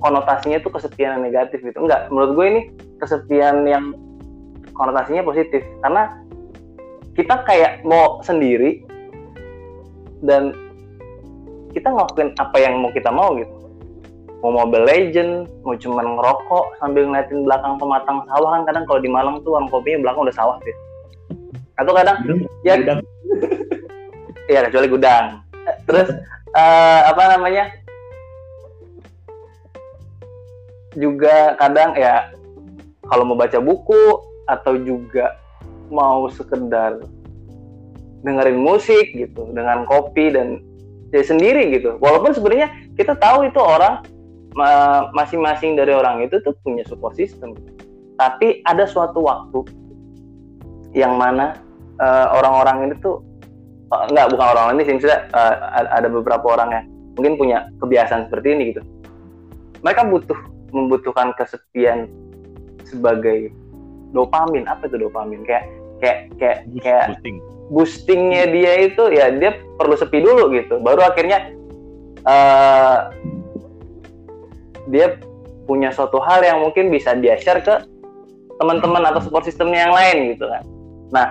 konotasinya 0.00 0.58
itu 0.58 0.68
kesepian 0.72 1.20
yang 1.20 1.22
negatif 1.28 1.60
gitu 1.60 1.78
enggak 1.80 2.08
menurut 2.08 2.30
gue 2.34 2.46
ini 2.48 2.60
kesepian 2.98 3.68
yang 3.68 3.92
konotasinya 4.74 5.22
positif 5.24 5.62
karena 5.84 6.10
kita 7.14 7.44
kayak 7.44 7.84
mau 7.84 8.24
sendiri 8.24 8.84
dan 10.24 10.56
kita 11.76 11.86
ngelakuin 11.92 12.32
apa 12.40 12.56
yang 12.58 12.80
mau 12.80 12.90
kita 12.90 13.12
mau 13.12 13.36
gitu 13.36 13.60
mau 14.40 14.64
Mobile 14.64 14.88
Legend, 14.88 15.52
mau 15.64 15.76
cuman 15.76 16.16
ngerokok 16.16 16.80
sambil 16.80 17.04
ngeliatin 17.04 17.44
belakang 17.44 17.76
pematang 17.76 18.24
sawah 18.24 18.50
kan 18.56 18.62
kadang 18.64 18.84
kalau 18.88 19.00
di 19.04 19.10
Malang 19.12 19.36
tuh 19.44 19.52
warung 19.52 19.68
kopinya 19.68 20.08
belakang 20.08 20.24
udah 20.24 20.36
sawah 20.36 20.56
tuh. 20.64 20.76
Atau 21.76 21.92
kadang 21.92 22.16
ya 22.64 22.76
Udah. 22.80 22.98
Iya 24.50 24.66
kecuali 24.66 24.88
gudang. 24.90 25.46
Terus 25.86 26.10
eh, 26.58 27.00
apa 27.06 27.22
namanya? 27.36 27.70
Juga 30.98 31.54
kadang 31.58 31.94
ya 31.94 32.34
kalau 33.06 33.26
mau 33.26 33.38
baca 33.38 33.58
buku 33.62 34.18
atau 34.50 34.74
juga 34.82 35.38
mau 35.90 36.26
sekedar 36.30 37.02
dengerin 38.26 38.58
musik 38.58 39.14
gitu 39.14 39.48
dengan 39.54 39.86
kopi 39.86 40.34
dan 40.34 40.62
ya 41.14 41.22
sendiri 41.22 41.70
gitu. 41.74 41.98
Walaupun 42.02 42.34
sebenarnya 42.34 42.70
kita 42.98 43.14
tahu 43.18 43.46
itu 43.46 43.58
orang 43.58 44.02
ma- 44.58 45.10
masing-masing 45.14 45.78
dari 45.78 45.94
orang 45.94 46.22
itu 46.26 46.38
tuh 46.42 46.54
punya 46.66 46.82
support 46.86 47.14
system. 47.14 47.54
Tapi 48.18 48.60
ada 48.66 48.84
suatu 48.84 49.24
waktu 49.24 49.64
yang 50.94 51.16
mana 51.16 51.56
eh, 52.02 52.26
orang-orang 52.34 52.90
ini 52.90 52.94
tuh 52.98 53.22
Oh, 53.90 54.06
enggak 54.06 54.30
bukan 54.30 54.46
orang 54.54 54.66
ini 54.78 54.86
sih 54.86 55.02
eh, 55.02 55.22
ada- 55.34 55.90
ada 55.90 56.06
beberapa 56.06 56.46
orang 56.54 56.70
yang 56.70 56.84
mungkin 57.18 57.34
punya 57.34 57.66
kebiasaan 57.82 58.30
seperti 58.30 58.54
ini 58.54 58.62
gitu 58.70 58.86
mereka 59.82 60.06
butuh 60.06 60.38
membutuhkan 60.70 61.34
kesepian 61.36 62.10
sebagai 62.86 63.54
dopamin. 64.10 64.66
Apa 64.66 64.90
itu 64.90 64.96
dopamin? 64.98 65.42
Kayak 65.46 65.64
kayak 66.00 66.18
kayak 66.40 66.58
kayak 66.82 67.06
boosting. 67.14 67.36
boostingnya 67.70 68.44
dia 68.50 68.72
itu 68.90 69.02
ya 69.14 69.30
dia 69.30 69.60
perlu 69.78 69.94
sepi 69.94 70.18
dulu 70.22 70.50
gitu. 70.54 70.82
Baru 70.82 71.04
akhirnya 71.04 71.52
eh 72.26 72.98
dia 74.90 75.18
punya 75.70 75.94
suatu 75.94 76.18
hal 76.18 76.42
yang 76.42 76.58
mungkin 76.66 76.90
bisa 76.90 77.14
dia 77.14 77.38
share 77.38 77.62
ke 77.62 77.74
teman-teman 78.58 79.06
atau 79.06 79.22
support 79.22 79.46
sistemnya 79.46 79.86
yang 79.86 79.94
lain 79.94 80.16
gitu 80.34 80.44
kan. 80.50 80.62
Nah 81.14 81.26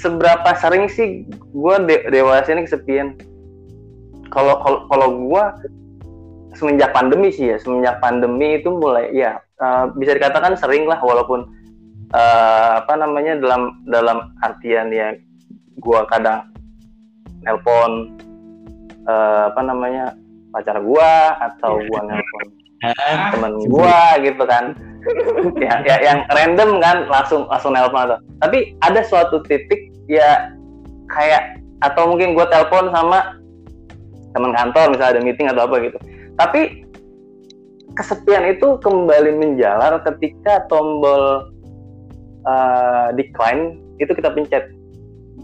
seberapa 0.00 0.50
sering 0.56 0.88
sih 0.88 1.28
gue 1.28 1.74
de- 1.84 2.08
dewasa 2.08 2.56
ini 2.56 2.64
kesepian? 2.64 3.20
Kalau 4.32 4.56
kalau 4.64 4.80
kalau 4.88 5.08
gue 5.28 5.44
semenjak 6.54 6.90
pandemi 6.90 7.30
sih 7.30 7.54
ya 7.54 7.56
semenjak 7.60 8.02
pandemi 8.02 8.58
itu 8.58 8.70
mulai 8.70 9.10
ya 9.14 9.38
eh, 9.60 9.84
bisa 9.94 10.16
dikatakan 10.16 10.58
sering 10.58 10.86
lah 10.86 10.98
walaupun 10.98 11.46
eh, 12.14 12.70
apa 12.82 12.94
namanya 12.98 13.38
dalam 13.38 13.82
dalam 13.86 14.34
artian 14.42 14.90
ya 14.90 15.14
gua 15.78 16.06
kadang 16.10 16.50
nelpon 17.46 18.18
eh, 19.06 19.42
apa 19.50 19.60
namanya 19.62 20.14
pacar 20.50 20.82
gua 20.82 21.38
atau 21.38 21.78
gua 21.86 22.00
nelpon 22.06 22.46
temen 23.36 23.52
gua 23.68 24.16
gitu 24.22 24.44
kan. 24.46 24.74
Ya, 25.56 25.80
ya 25.80 25.96
yang 26.04 26.28
random 26.28 26.76
kan 26.76 27.08
langsung 27.08 27.48
langsung 27.48 27.72
nelpon 27.72 28.04
atau 28.04 28.20
tapi 28.44 28.76
ada 28.84 29.00
suatu 29.00 29.40
titik 29.48 29.88
ya 30.12 30.52
kayak 31.08 31.56
atau 31.80 32.04
mungkin 32.04 32.36
gua 32.36 32.44
telepon 32.52 32.92
sama 32.92 33.40
teman 34.36 34.52
kantor 34.52 34.92
misalnya 34.92 35.16
ada 35.16 35.22
meeting 35.24 35.48
atau 35.48 35.64
apa 35.64 35.80
gitu 35.88 35.96
tapi 36.40 36.88
kesepian 38.00 38.48
itu 38.48 38.80
kembali 38.80 39.36
menjalar 39.36 40.00
ketika 40.08 40.64
tombol 40.72 41.52
eh, 42.48 43.08
decline 43.12 43.76
itu 44.00 44.08
kita 44.16 44.32
pencet 44.32 44.72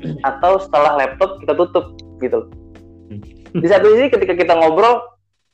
atau 0.29 0.57
setelah 0.57 0.97
laptop 0.97 1.37
kita 1.45 1.53
tutup 1.53 1.93
gitu 2.25 2.41
loh. 2.41 2.49
Di 3.57 3.69
satu 3.69 3.93
sisi 3.93 4.09
ketika 4.09 4.33
kita 4.33 4.53
ngobrol 4.57 5.05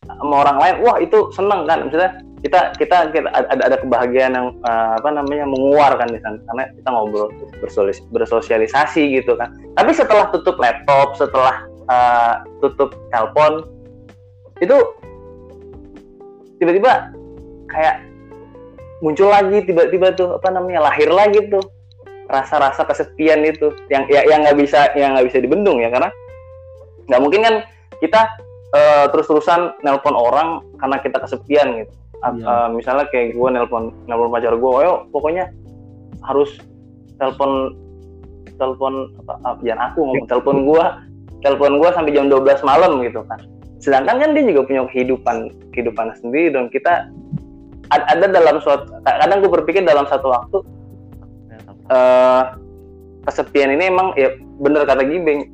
sama 0.07 0.47
orang 0.47 0.59
lain, 0.59 0.75
wah 0.83 0.97
itu 0.99 1.31
seneng 1.31 1.67
kan, 1.67 1.87
misalnya 1.87 2.19
kita 2.43 2.75
kita, 2.75 3.15
kita 3.15 3.31
ada 3.31 3.63
ada 3.71 3.77
kebahagiaan 3.83 4.35
yang 4.35 4.47
eh, 4.63 4.93
apa 4.99 5.11
namanya 5.11 5.47
menguar 5.47 5.99
kan 5.99 6.07
di 6.11 6.23
sana 6.23 6.39
karena 6.51 6.63
kita 6.75 6.89
ngobrol 6.91 7.31
bersolis- 7.59 8.07
bersosialisasi 8.15 9.19
gitu 9.19 9.35
kan. 9.35 9.51
Tapi 9.75 9.91
setelah 9.91 10.31
tutup 10.31 10.59
laptop, 10.59 11.19
setelah 11.19 11.67
eh, 11.91 12.35
tutup 12.63 12.95
telepon 13.11 13.67
itu 14.63 14.79
tiba-tiba 16.63 17.11
kayak 17.67 18.07
muncul 19.03 19.35
lagi 19.35 19.67
tiba-tiba 19.67 20.15
tuh 20.15 20.39
apa 20.39 20.49
namanya 20.55 20.87
lahir 20.87 21.11
lagi 21.11 21.43
tuh. 21.51 21.63
Rasa-rasa 22.31 22.87
kesepian 22.87 23.43
itu 23.45 23.75
yang 23.91 24.07
ya 24.07 24.23
yang 24.25 24.47
nggak 24.47 24.57
bisa 24.57 24.95
yang 24.95 25.19
nggak 25.19 25.27
bisa 25.29 25.43
dibendung 25.43 25.83
ya 25.83 25.91
karena 25.91 26.09
nggak 27.11 27.21
mungkin 27.21 27.41
kan 27.43 27.55
kita 27.99 28.21
eh, 28.73 29.05
terus-terusan 29.11 29.83
nelpon 29.83 30.15
orang 30.15 30.63
karena 30.79 30.97
kita 31.03 31.19
kesepian 31.19 31.83
gitu. 31.83 31.93
Iya. 32.23 32.47
eh, 32.47 32.69
misalnya 32.71 33.05
kayak 33.11 33.35
gue 33.35 33.49
nelpon 33.51 33.91
nelpon 34.07 34.31
pacar 34.31 34.55
gue 34.55 34.71
ayo 34.87 35.11
pokoknya 35.11 35.51
harus 36.23 36.55
telepon 37.19 37.75
telepon 38.55 39.11
apa, 39.27 39.35
apa 39.43 39.61
jangan 39.67 39.91
aku 39.91 39.99
ngomong 40.07 40.27
telepon 40.31 40.57
gue 40.63 40.85
telepon 41.43 41.83
gue 41.83 41.91
sampai 41.91 42.15
jam 42.15 42.31
12 42.31 42.63
malam 42.63 43.03
gitu 43.03 43.27
kan 43.27 43.43
sedangkan 43.83 44.23
kan 44.23 44.31
dia 44.33 44.47
juga 44.47 44.63
punya 44.65 44.83
kehidupan 44.87 45.37
kehidupan 45.75 46.15
sendiri 46.23 46.55
dan 46.55 46.71
kita 46.71 47.11
ad- 47.91 48.09
ada 48.09 48.31
dalam 48.31 48.63
suatu 48.63 48.87
kadang 49.03 49.43
gue 49.43 49.51
berpikir 49.51 49.83
dalam 49.83 50.07
satu 50.07 50.31
waktu 50.31 50.59
eh 51.91 52.43
kesepian 53.27 53.75
ini 53.75 53.91
emang 53.91 54.15
ya 54.19 54.35
bener 54.59 54.83
kata 54.87 55.03
Gibeng 55.07 55.51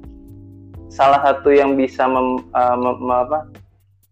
salah 0.89 1.21
satu 1.21 1.53
yang 1.53 1.77
bisa 1.77 2.09
mem- 2.09 2.45
eh, 2.53 2.77
mem- 2.77 3.13
apa, 3.13 3.45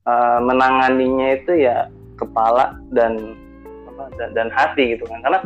eh, 0.04 0.38
menanganinya 0.44 1.40
itu 1.40 1.64
ya 1.64 1.88
kepala 2.20 2.76
dan 2.92 3.36
apa, 3.88 4.12
dan, 4.20 4.28
dan 4.36 4.48
hati 4.52 4.96
gitu 4.96 5.04
kan. 5.08 5.24
Karena 5.24 5.40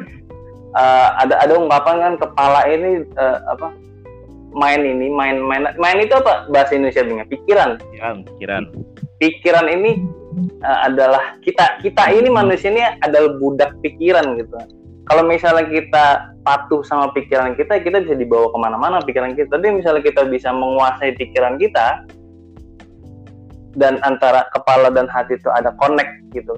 eh, 0.74 1.08
ada 1.22 1.34
ada 1.38 1.54
ungkapan 1.54 1.96
kan 2.02 2.14
kepala 2.18 2.66
ini 2.66 3.06
eh, 3.06 3.38
apa 3.46 3.70
main 4.50 4.82
ini 4.82 5.06
main 5.10 5.38
main 5.38 5.70
main 5.78 5.98
itu 6.02 6.14
apa 6.16 6.50
bahasa 6.50 6.74
Indonesia 6.74 7.06
Bing? 7.06 7.22
pikiran 7.30 7.78
pikiran 7.78 8.16
pikiran 8.26 8.64
pikiran 9.20 9.66
ini 9.70 10.02
uh, 10.64 10.80
adalah 10.86 11.38
kita 11.44 11.78
kita 11.82 12.10
ini 12.10 12.28
manusia 12.30 12.70
ini 12.70 12.82
adalah 13.04 13.36
budak 13.38 13.74
pikiran 13.84 14.38
gitu. 14.38 14.56
Kalau 15.10 15.26
misalnya 15.26 15.66
kita 15.66 16.30
patuh 16.46 16.86
sama 16.86 17.10
pikiran 17.10 17.58
kita, 17.58 17.82
kita 17.82 17.98
bisa 17.98 18.14
dibawa 18.14 18.46
ke 18.54 18.58
mana-mana 18.62 19.02
pikiran 19.02 19.34
kita. 19.34 19.58
Tapi 19.58 19.82
misalnya 19.82 20.06
kita 20.06 20.22
bisa 20.30 20.54
menguasai 20.54 21.18
pikiran 21.18 21.58
kita 21.58 22.06
dan 23.74 23.98
antara 24.06 24.46
kepala 24.54 24.86
dan 24.94 25.10
hati 25.10 25.34
itu 25.34 25.50
ada 25.50 25.74
connect 25.82 26.10
gitu. 26.30 26.54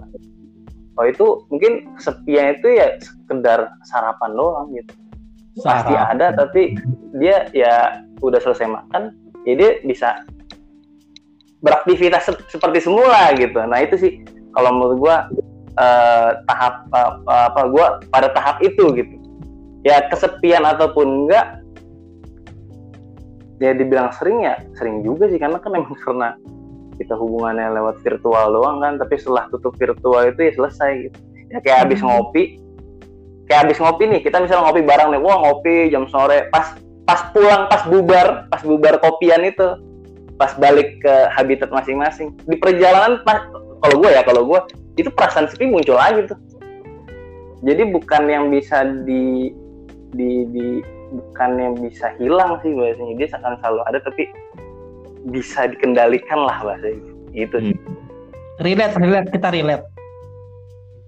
Oh 1.00 1.08
itu 1.08 1.48
mungkin 1.48 1.96
kesepian 1.96 2.60
itu 2.60 2.76
ya 2.76 2.92
sekedar 3.00 3.72
sarapan 3.88 4.30
doang 4.36 4.68
gitu. 4.76 4.92
Pasti 5.60 5.92
ada 5.92 6.32
tapi 6.32 6.76
dia 7.20 7.48
ya 7.52 8.00
udah 8.24 8.40
selesai 8.40 8.68
makan, 8.68 9.12
ya 9.44 9.54
dia 9.58 9.70
bisa 9.84 10.24
beraktivitas 11.60 12.32
sep- 12.32 12.48
seperti 12.48 12.82
semula 12.82 13.36
gitu. 13.36 13.60
Nah 13.60 13.84
itu 13.84 13.94
sih 14.00 14.12
kalau 14.56 14.72
menurut 14.72 14.96
gua 14.96 15.16
eh, 15.76 16.30
tahap 16.48 16.88
eh, 16.88 17.12
apa 17.52 17.62
gua 17.68 18.00
pada 18.08 18.32
tahap 18.32 18.64
itu 18.64 18.88
gitu. 18.96 19.14
Ya 19.84 20.06
kesepian 20.08 20.62
ataupun 20.64 21.26
enggak 21.26 21.62
ya 23.62 23.72
dibilang 23.78 24.10
sering 24.10 24.42
ya 24.42 24.58
sering 24.74 25.06
juga 25.06 25.30
sih 25.30 25.38
karena 25.38 25.62
kan 25.62 25.70
memang 25.70 25.94
karena 26.04 26.34
kita 26.98 27.14
hubungannya 27.16 27.78
lewat 27.78 28.02
virtual 28.02 28.52
doang 28.52 28.82
kan 28.82 28.98
tapi 28.98 29.16
setelah 29.16 29.46
tutup 29.48 29.74
virtual 29.78 30.22
itu 30.28 30.50
ya 30.50 30.52
selesai 30.54 30.90
gitu 31.08 31.18
ya 31.50 31.58
kayak 31.62 31.78
habis 31.88 32.00
ngopi 32.02 32.61
kayak 33.50 33.68
habis 33.68 33.78
ngopi 33.82 34.04
nih 34.06 34.20
kita 34.22 34.38
misalnya 34.38 34.70
ngopi 34.70 34.82
bareng 34.86 35.08
nih 35.14 35.20
wah 35.20 35.36
ngopi 35.42 35.90
jam 35.90 36.06
sore 36.08 36.48
pas 36.54 36.76
pas 37.02 37.30
pulang 37.34 37.66
pas 37.66 37.82
bubar 37.90 38.46
pas 38.48 38.62
bubar 38.62 39.02
kopian 39.02 39.42
itu 39.42 39.66
pas 40.42 40.58
balik 40.58 40.98
ke 40.98 41.14
habitat 41.30 41.70
masing-masing. 41.70 42.34
Di 42.50 42.58
perjalanan 42.58 43.22
pas 43.22 43.46
kalau 43.82 44.02
gue 44.02 44.10
ya 44.10 44.26
kalau 44.26 44.42
gue 44.46 44.60
itu 44.98 45.06
perasaan 45.14 45.46
sepi 45.46 45.70
muncul 45.70 45.94
lagi 45.94 46.26
tuh. 46.26 46.38
Jadi 47.62 47.94
bukan 47.94 48.26
yang 48.26 48.50
bisa 48.50 48.82
di 49.06 49.54
di, 50.12 50.44
di 50.50 50.66
bukan 51.14 51.50
yang 51.62 51.74
bisa 51.78 52.10
hilang 52.18 52.58
sih 52.66 52.74
bahasanya. 52.74 53.14
Dia 53.22 53.28
akan 53.38 53.54
selalu 53.62 53.80
ada 53.86 53.98
tapi 54.02 54.22
bisa 55.30 55.70
dikendalikan 55.70 56.42
lah 56.42 56.58
bahasanya. 56.62 57.06
Itu 57.38 57.56
sih. 57.62 57.78
relate 58.60 58.98
relate 58.98 59.30
kita 59.30 59.48
relate. 59.54 59.86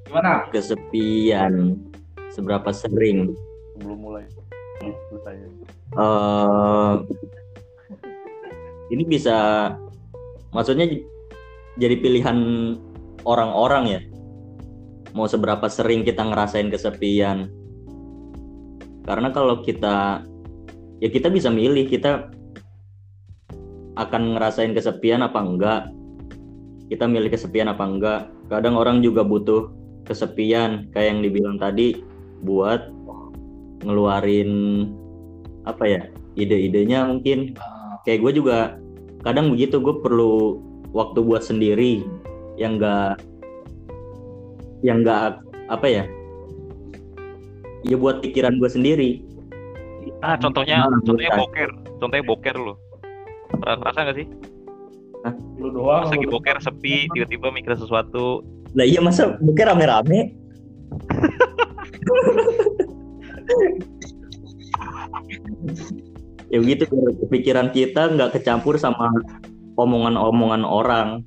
Gimana? 0.06 0.46
Kesepian 0.54 1.74
seberapa 2.34 2.70
sering? 2.74 3.38
Belum 3.78 3.98
mulai. 4.02 4.26
Eh 4.82 4.94
ini 8.90 9.04
bisa 9.06 9.70
maksudnya 10.50 10.90
jadi 11.78 11.94
pilihan 11.98 12.38
orang-orang 13.22 13.84
ya? 13.86 14.00
Mau 15.14 15.30
seberapa 15.30 15.70
sering 15.70 16.02
kita 16.02 16.26
ngerasain 16.26 16.74
kesepian? 16.74 17.46
Karena 19.06 19.30
kalau 19.30 19.62
kita 19.62 20.26
ya 20.98 21.08
kita 21.08 21.30
bisa 21.30 21.54
milih 21.54 21.86
kita 21.86 22.34
akan 23.94 24.34
ngerasain 24.34 24.74
kesepian 24.74 25.22
apa 25.22 25.38
enggak? 25.38 25.82
Kita 26.90 27.06
milih 27.06 27.30
kesepian 27.30 27.70
apa 27.70 27.84
enggak? 27.86 28.20
Kadang 28.50 28.74
orang 28.74 29.06
juga 29.06 29.22
butuh 29.22 29.70
kesepian 30.04 30.92
kayak 30.92 31.16
yang 31.16 31.20
dibilang 31.24 31.56
tadi 31.56 31.96
buat 32.44 32.92
ngeluarin 33.82 34.50
apa 35.64 35.84
ya 35.84 36.00
ide-idenya 36.34 37.04
mungkin 37.04 37.56
Ah, 37.56 37.96
kayak 38.04 38.20
gue 38.20 38.32
juga 38.38 38.76
kadang 39.20 39.48
begitu 39.50 39.80
gue 39.80 39.96
perlu 39.98 40.60
waktu 40.92 41.18
buat 41.20 41.40
sendiri 41.40 42.04
yang 42.54 42.76
enggak 42.76 43.18
yang 44.80 45.00
enggak 45.00 45.40
apa 45.66 45.86
ya 45.86 46.04
ya 47.82 47.96
buat 47.96 48.20
pikiran 48.20 48.56
gue 48.56 48.68
sendiri 48.68 49.10
Ah, 50.20 50.36
contohnya 50.36 50.84
Nah, 50.84 51.00
contohnya 51.00 51.32
bukan. 51.32 51.40
boker. 51.40 51.70
Contohnya 51.96 52.24
boker 52.24 52.56
lo. 52.56 52.74
Rasa 53.62 54.04
nggak 54.04 54.16
sih? 54.16 54.26
lu 55.56 55.72
doang 55.72 56.04
lagi 56.04 56.28
boker 56.28 56.60
sepi, 56.60 57.08
tiba-tiba 57.10 57.48
mikir 57.48 57.72
sesuatu. 57.72 58.44
lah 58.72 58.84
iya 58.84 59.00
masa 59.00 59.40
bukan 59.40 59.64
rame-rame 59.64 60.36
ya 66.52 66.58
biar 66.60 66.86
pikiran 67.30 67.68
kita 67.74 68.14
nggak 68.14 68.38
kecampur 68.38 68.78
sama 68.78 69.10
omongan-omongan 69.74 70.62
orang 70.62 71.24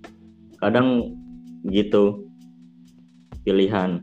kadang 0.62 1.14
gitu 1.68 2.28
pilihan 3.44 4.02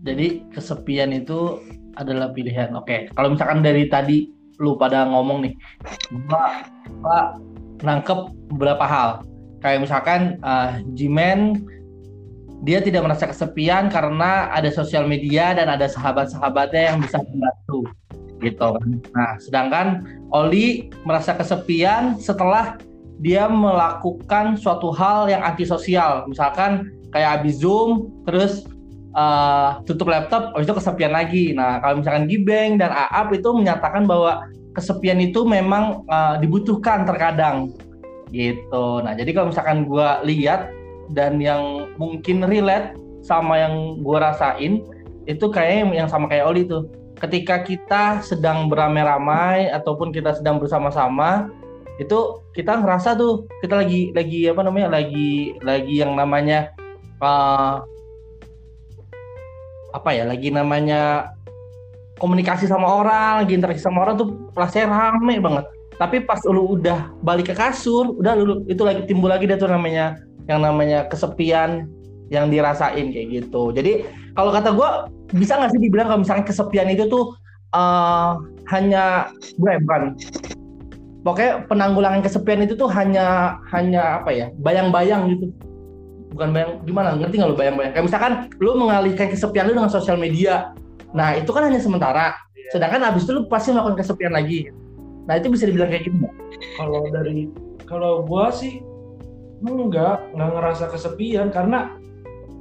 Jadi 0.00 0.48
kesepian 0.48 1.12
itu 1.12 1.60
adalah 2.00 2.32
pilihan. 2.32 2.72
Oke, 2.72 3.12
kalau 3.12 3.36
misalkan 3.36 3.60
dari 3.60 3.84
tadi 3.84 4.32
lu 4.56 4.72
pada 4.80 5.04
ngomong 5.04 5.44
nih, 5.44 5.52
gua, 6.24 6.64
gua 7.04 7.18
nangkep 7.84 8.32
beberapa 8.48 8.80
hal. 8.88 9.10
Kayak 9.60 9.84
misalkan 9.84 10.40
uh, 10.40 10.80
Jimen 10.96 11.68
dia 12.60 12.84
tidak 12.84 13.08
merasa 13.08 13.24
kesepian 13.32 13.88
karena 13.88 14.52
ada 14.52 14.68
sosial 14.68 15.08
media 15.08 15.56
dan 15.56 15.72
ada 15.72 15.88
sahabat-sahabatnya 15.88 16.92
yang 16.92 16.98
bisa 17.00 17.16
membantu 17.24 17.88
gitu 18.40 18.76
kan. 18.76 18.88
Nah, 19.12 19.30
sedangkan 19.40 19.86
Oli 20.32 20.88
merasa 21.04 21.36
kesepian 21.36 22.16
setelah 22.20 22.80
dia 23.20 23.48
melakukan 23.48 24.56
suatu 24.56 24.92
hal 24.96 25.28
yang 25.28 25.44
antisosial, 25.44 26.24
misalkan 26.24 26.88
kayak 27.12 27.40
habis 27.40 27.60
Zoom 27.60 28.08
terus 28.24 28.64
uh, 29.12 29.84
tutup 29.84 30.08
laptop, 30.08 30.56
habis 30.56 30.64
itu 30.68 30.76
kesepian 30.76 31.12
lagi. 31.12 31.44
Nah, 31.52 31.84
kalau 31.84 32.00
misalkan 32.00 32.24
Gibeng 32.28 32.80
dan 32.80 32.92
Aap 32.92 33.36
itu 33.36 33.52
menyatakan 33.52 34.08
bahwa 34.08 34.48
kesepian 34.72 35.20
itu 35.20 35.44
memang 35.44 36.06
uh, 36.08 36.40
dibutuhkan 36.40 37.04
terkadang 37.04 37.68
gitu. 38.32 39.04
Nah, 39.04 39.12
jadi 39.12 39.30
kalau 39.36 39.52
misalkan 39.52 39.84
gua 39.84 40.24
lihat 40.24 40.72
dan 41.12 41.38
yang 41.42 41.92
mungkin 41.96 42.46
relate 42.46 42.94
sama 43.20 43.60
yang 43.60 44.00
gua 44.00 44.32
rasain 44.32 44.82
itu 45.28 45.46
kayaknya 45.52 46.04
yang 46.04 46.08
sama 46.10 46.26
kayak 46.26 46.48
Oli 46.48 46.64
tuh. 46.66 46.88
Ketika 47.20 47.60
kita 47.60 48.24
sedang 48.24 48.72
beramai-ramai 48.72 49.68
ataupun 49.68 50.08
kita 50.08 50.40
sedang 50.40 50.56
bersama-sama 50.56 51.52
itu 52.00 52.40
kita 52.56 52.80
ngerasa 52.80 53.12
tuh 53.12 53.44
kita 53.60 53.84
lagi 53.84 54.08
lagi 54.16 54.48
apa 54.48 54.64
namanya 54.64 54.88
lagi 54.88 55.52
lagi 55.60 56.00
yang 56.00 56.16
namanya 56.16 56.72
uh, 57.20 57.84
apa 59.92 60.10
ya 60.16 60.24
lagi 60.24 60.48
namanya 60.48 61.28
komunikasi 62.20 62.68
sama 62.68 62.86
orang, 63.00 63.44
lagi 63.44 63.52
interaksi 63.56 63.82
sama 63.82 64.04
orang 64.04 64.20
tuh 64.20 64.28
rasanya 64.52 64.92
rame 64.92 65.40
banget. 65.40 65.64
Tapi 65.96 66.24
pas 66.24 66.40
lu 66.48 66.80
udah 66.80 67.12
balik 67.20 67.52
ke 67.52 67.54
kasur, 67.56 68.16
udah 68.16 68.32
lu 68.36 68.64
itu 68.68 68.80
lagi 68.84 69.04
timbul 69.08 69.28
lagi 69.28 69.44
dia 69.44 69.60
tuh 69.60 69.68
namanya 69.68 70.16
yang 70.50 70.66
namanya 70.66 71.06
kesepian 71.06 71.86
yang 72.34 72.50
dirasain 72.50 73.14
kayak 73.14 73.28
gitu. 73.30 73.70
Jadi 73.70 74.02
kalau 74.34 74.50
kata 74.50 74.74
gua 74.74 75.06
bisa 75.30 75.54
nggak 75.54 75.70
sih 75.70 75.80
dibilang 75.82 76.10
kalau 76.10 76.20
misalnya 76.26 76.44
kesepian 76.46 76.90
itu 76.90 77.06
tuh 77.06 77.38
eh, 77.74 78.30
hanya 78.70 79.30
gue 79.58 79.72
bukan. 79.86 80.02
Pokoknya 81.20 81.68
penanggulangan 81.68 82.24
kesepian 82.24 82.64
itu 82.64 82.74
tuh 82.74 82.88
hanya 82.88 83.58
hanya 83.70 84.22
apa 84.22 84.30
ya 84.32 84.46
bayang-bayang 84.58 85.36
gitu. 85.36 85.52
Bukan 86.34 86.48
bayang 86.54 86.70
gimana? 86.86 87.18
Ngerti 87.18 87.34
nggak 87.38 87.50
lu 87.50 87.58
bayang-bayang? 87.58 87.92
Kayak 87.92 88.06
misalkan 88.08 88.32
lu 88.62 88.70
mengalihkan 88.78 89.28
kesepian 89.28 89.68
lu 89.68 89.76
dengan 89.76 89.92
sosial 89.92 90.16
media. 90.16 90.72
Nah 91.12 91.36
itu 91.36 91.50
kan 91.52 91.66
hanya 91.68 91.82
sementara. 91.82 92.34
Sedangkan 92.72 93.02
abis 93.10 93.26
itu 93.26 93.36
lu 93.36 93.50
pasti 93.50 93.74
melakukan 93.74 94.00
kesepian 94.00 94.32
lagi. 94.32 94.70
Nah 95.28 95.36
itu 95.36 95.52
bisa 95.52 95.68
dibilang 95.68 95.92
kayak 95.92 96.08
gitu 96.08 96.26
kalau 96.78 97.04
dari 97.10 97.50
kalau 97.84 98.24
gua 98.24 98.48
sih 98.54 98.80
enggak 99.64 100.24
nggak 100.32 100.50
ngerasa 100.56 100.84
kesepian 100.88 101.52
karena 101.52 101.96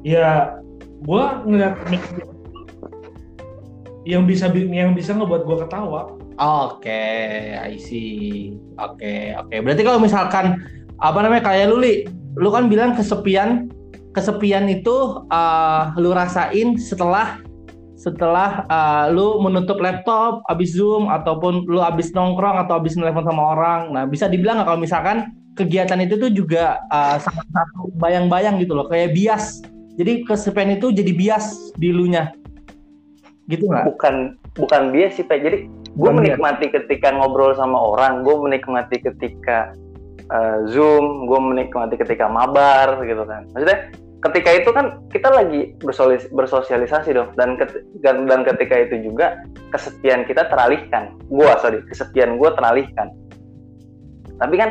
ya 0.03 0.59
gua 1.03 1.43
ngeliat 1.47 1.79
yang 4.07 4.23
bisa 4.27 4.51
yang 4.51 4.91
bisa 4.95 5.15
ngebuat 5.15 5.43
gua 5.47 5.57
ketawa 5.67 6.01
Oke, 6.39 7.03
I 7.59 7.75
see. 7.75 8.55
Oke, 8.79 9.35
oke. 9.35 9.59
Berarti 9.59 9.83
kalau 9.83 9.99
misalkan 9.99 10.55
apa 11.03 11.19
namanya 11.19 11.51
kayak 11.51 11.67
lu 11.67 11.83
Li, 11.83 12.07
lu 12.39 12.47
kan 12.47 12.71
bilang 12.71 12.95
kesepian, 12.95 13.67
kesepian 14.15 14.71
itu 14.71 15.19
uh, 15.27 15.91
lu 15.99 16.15
rasain 16.15 16.79
setelah 16.79 17.43
setelah 17.99 18.63
uh, 18.71 19.11
lu 19.11 19.43
menutup 19.43 19.83
laptop, 19.83 20.39
abis 20.47 20.79
zoom 20.79 21.11
ataupun 21.11 21.67
lu 21.67 21.83
abis 21.83 22.15
nongkrong 22.15 22.63
atau 22.63 22.79
abis 22.79 22.95
nelfon 22.95 23.27
sama 23.27 23.59
orang. 23.59 23.91
Nah, 23.91 24.07
bisa 24.07 24.31
dibilang 24.31 24.63
nggak 24.63 24.67
kalau 24.71 24.79
misalkan 24.79 25.17
kegiatan 25.59 25.99
itu 25.99 26.15
tuh 26.15 26.31
juga 26.31 26.79
uh, 26.87 27.19
salah 27.19 27.47
satu 27.51 27.91
bayang-bayang 27.99 28.57
gitu 28.63 28.71
loh, 28.79 28.87
kayak 28.87 29.11
bias. 29.11 29.59
Jadi 29.99 30.23
kesepian 30.23 30.79
itu 30.79 30.95
jadi 30.95 31.11
bias 31.11 31.75
di 31.75 31.91
lu 31.91 32.07
nya. 32.07 32.31
Gitu 33.51 33.67
nggak? 33.67 33.83
bukan 33.91 34.15
bukan 34.53 34.93
dia 34.93 35.09
sih 35.09 35.25
Pak. 35.25 35.41
jadi 35.41 35.57
gue 35.99 36.11
menikmati 36.13 36.69
ketika 36.69 37.11
ngobrol 37.11 37.51
sama 37.57 37.75
orang 37.75 38.21
gue 38.21 38.35
menikmati 38.37 39.01
ketika 39.01 39.73
uh, 40.29 40.63
zoom 40.69 41.25
gue 41.25 41.39
menikmati 41.39 41.97
ketika 41.97 42.29
mabar 42.29 43.01
gitu 43.03 43.25
kan 43.25 43.49
maksudnya 43.51 43.89
ketika 44.19 44.49
itu 44.51 44.69
kan 44.75 44.99
kita 45.11 45.31
lagi 45.31 45.73
bersosialisasi 46.35 47.15
dong 47.15 47.31
dan 47.39 47.55
dan 48.03 48.41
ketika 48.43 48.75
itu 48.87 49.11
juga 49.11 49.39
kesepian 49.71 50.27
kita 50.27 50.47
teralihkan 50.51 51.15
gue 51.31 51.49
sorry 51.63 51.79
kesepian 51.87 52.35
gue 52.35 52.49
teralihkan 52.53 53.07
tapi 54.39 54.55
kan 54.55 54.69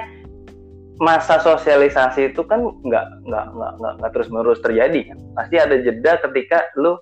masa 0.99 1.39
sosialisasi 1.39 2.35
itu 2.35 2.43
kan 2.43 2.59
nggak 2.83 3.07
nggak 3.27 3.47
nggak 3.55 3.73
nggak 3.79 3.93
nggak 4.03 4.11
terus 4.15 4.29
menerus 4.31 4.61
terjadi 4.63 5.15
kan. 5.15 5.19
Pasti 5.39 5.57
ada 5.59 5.77
jeda 5.79 6.13
ketika 6.27 6.59
lu 6.75 6.99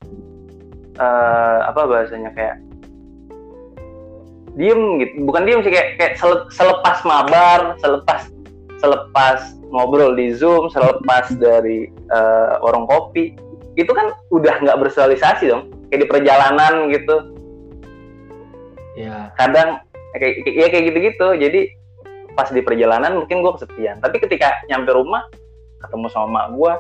eh, 1.01 1.59
apa 1.65 1.81
bahasanya 1.89 2.31
kayak 2.37 2.61
diem 4.57 5.01
gitu. 5.01 5.15
Bukan 5.25 5.43
diem 5.49 5.61
sih 5.65 5.73
kayak 5.73 5.97
kayak 5.97 6.15
sele- 6.21 6.49
selepas 6.53 7.01
mabar 7.09 7.77
selepas 7.81 8.29
selepas 8.77 9.57
ngobrol 9.73 10.13
di 10.13 10.37
zoom 10.37 10.69
selepas 10.69 11.33
dari 11.41 11.89
eh, 11.89 12.53
warung 12.61 12.85
kopi. 12.85 13.33
Itu 13.81 13.93
kan 13.97 14.13
udah 14.29 14.61
nggak 14.61 14.77
bersosialisasi 14.77 15.49
dong. 15.49 15.73
Kayak 15.89 16.01
di 16.05 16.09
perjalanan 16.09 16.75
gitu. 16.93 17.17
Ya. 18.97 19.29
kadang 19.37 19.85
kayak 20.17 20.41
ya 20.49 20.69
kayak 20.73 20.85
gitu-gitu. 20.93 21.29
Jadi 21.37 21.61
pas 22.37 22.53
di 22.53 22.61
perjalanan 22.61 23.25
mungkin 23.25 23.41
gue 23.41 23.53
kesepian 23.57 23.97
tapi 24.05 24.21
ketika 24.21 24.53
nyampe 24.69 24.93
rumah 24.93 25.25
ketemu 25.81 26.07
sama 26.13 26.29
mak 26.29 26.47
gue 26.53 26.73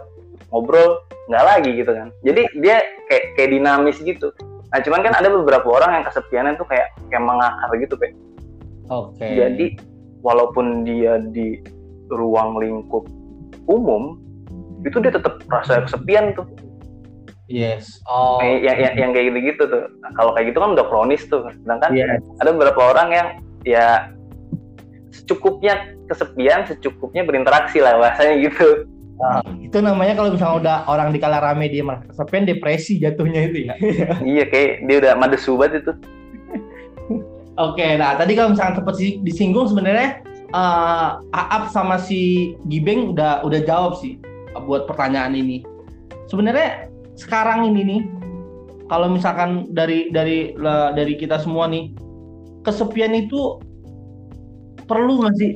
ngobrol 0.53 1.01
nggak 1.33 1.45
lagi 1.45 1.71
gitu 1.81 1.90
kan 1.97 2.09
jadi 2.23 2.42
dia 2.61 2.77
kayak 3.09 3.25
kayak 3.35 3.51
dinamis 3.57 3.99
gitu 4.05 4.31
nah 4.71 4.79
cuman 4.85 5.01
kan 5.01 5.14
ada 5.16 5.33
beberapa 5.33 5.66
orang 5.66 6.01
yang 6.01 6.05
kesepiannya 6.05 6.61
tuh 6.61 6.68
kayak 6.68 6.93
kayak 7.09 7.24
mengakar 7.24 7.70
gitu 7.81 7.95
kayak 7.97 8.14
Oke. 8.93 9.24
jadi 9.24 9.66
walaupun 10.20 10.85
dia 10.85 11.18
di 11.33 11.64
ruang 12.12 12.61
lingkup 12.61 13.09
umum 13.66 14.20
itu 14.85 15.01
dia 15.03 15.11
tetap 15.11 15.43
rasa 15.49 15.83
kesepian 15.89 16.37
tuh 16.37 16.47
Yes. 17.47 18.03
Oh. 18.11 18.43
Yang, 18.43 18.74
yang, 18.74 18.95
yang 18.99 19.11
kayak 19.14 19.26
gitu-gitu 19.31 19.70
tuh 19.70 19.87
Nah, 20.03 20.11
kalau 20.18 20.35
kayak 20.35 20.51
gitu 20.51 20.59
kan 20.59 20.74
udah 20.74 20.87
kronis 20.91 21.22
tuh 21.31 21.47
sedangkan 21.62 21.95
Yes. 21.95 22.18
ada 22.43 22.51
beberapa 22.51 22.91
orang 22.91 23.09
yang 23.14 23.28
ya 23.62 24.11
secukupnya 25.23 25.97
kesepian 26.11 26.69
secukupnya 26.69 27.25
berinteraksi 27.25 27.81
lah 27.81 27.97
bahasanya 27.97 28.37
gitu 28.45 28.87
Nah, 29.17 29.41
itu 29.64 29.81
namanya 29.81 30.12
kalau 30.12 30.29
misalnya 30.29 30.57
udah 30.61 30.77
orang 30.93 31.09
di 31.09 31.17
kala 31.17 31.41
rame 31.41 31.73
dia 31.73 31.81
merasa 31.81 32.05
kesepian 32.12 32.45
depresi 32.45 33.01
jatuhnya 33.01 33.49
itu 33.49 33.59
ya. 33.64 33.75
iya 34.37 34.45
kayak 34.45 34.85
dia 34.85 34.97
udah 35.01 35.12
madesu 35.17 35.57
banget 35.57 35.81
itu 35.81 35.93
Oke, 37.64 37.97
nah 37.97 38.21
tadi 38.21 38.37
kalau 38.37 38.53
misalnya 38.53 38.77
sempat 38.77 39.01
si- 39.01 39.17
disinggung 39.25 39.73
sebenarnya 39.73 40.21
eh, 40.53 41.11
Aap 41.33 41.73
sama 41.73 41.97
si 41.97 42.53
Gibeng 42.69 43.17
udah 43.17 43.41
udah 43.41 43.61
jawab 43.64 43.97
sih 43.97 44.21
buat 44.69 44.85
pertanyaan 44.85 45.33
ini. 45.33 45.64
Sebenarnya 46.29 46.93
sekarang 47.17 47.73
ini 47.73 47.81
nih 47.89 48.01
kalau 48.93 49.09
misalkan 49.09 49.73
dari 49.73 50.12
dari 50.12 50.53
dari 50.93 51.14
kita 51.17 51.41
semua 51.41 51.64
nih 51.73 51.97
kesepian 52.69 53.17
itu 53.17 53.57
perlu 54.87 55.22
nggak 55.22 55.34
sih? 55.39 55.53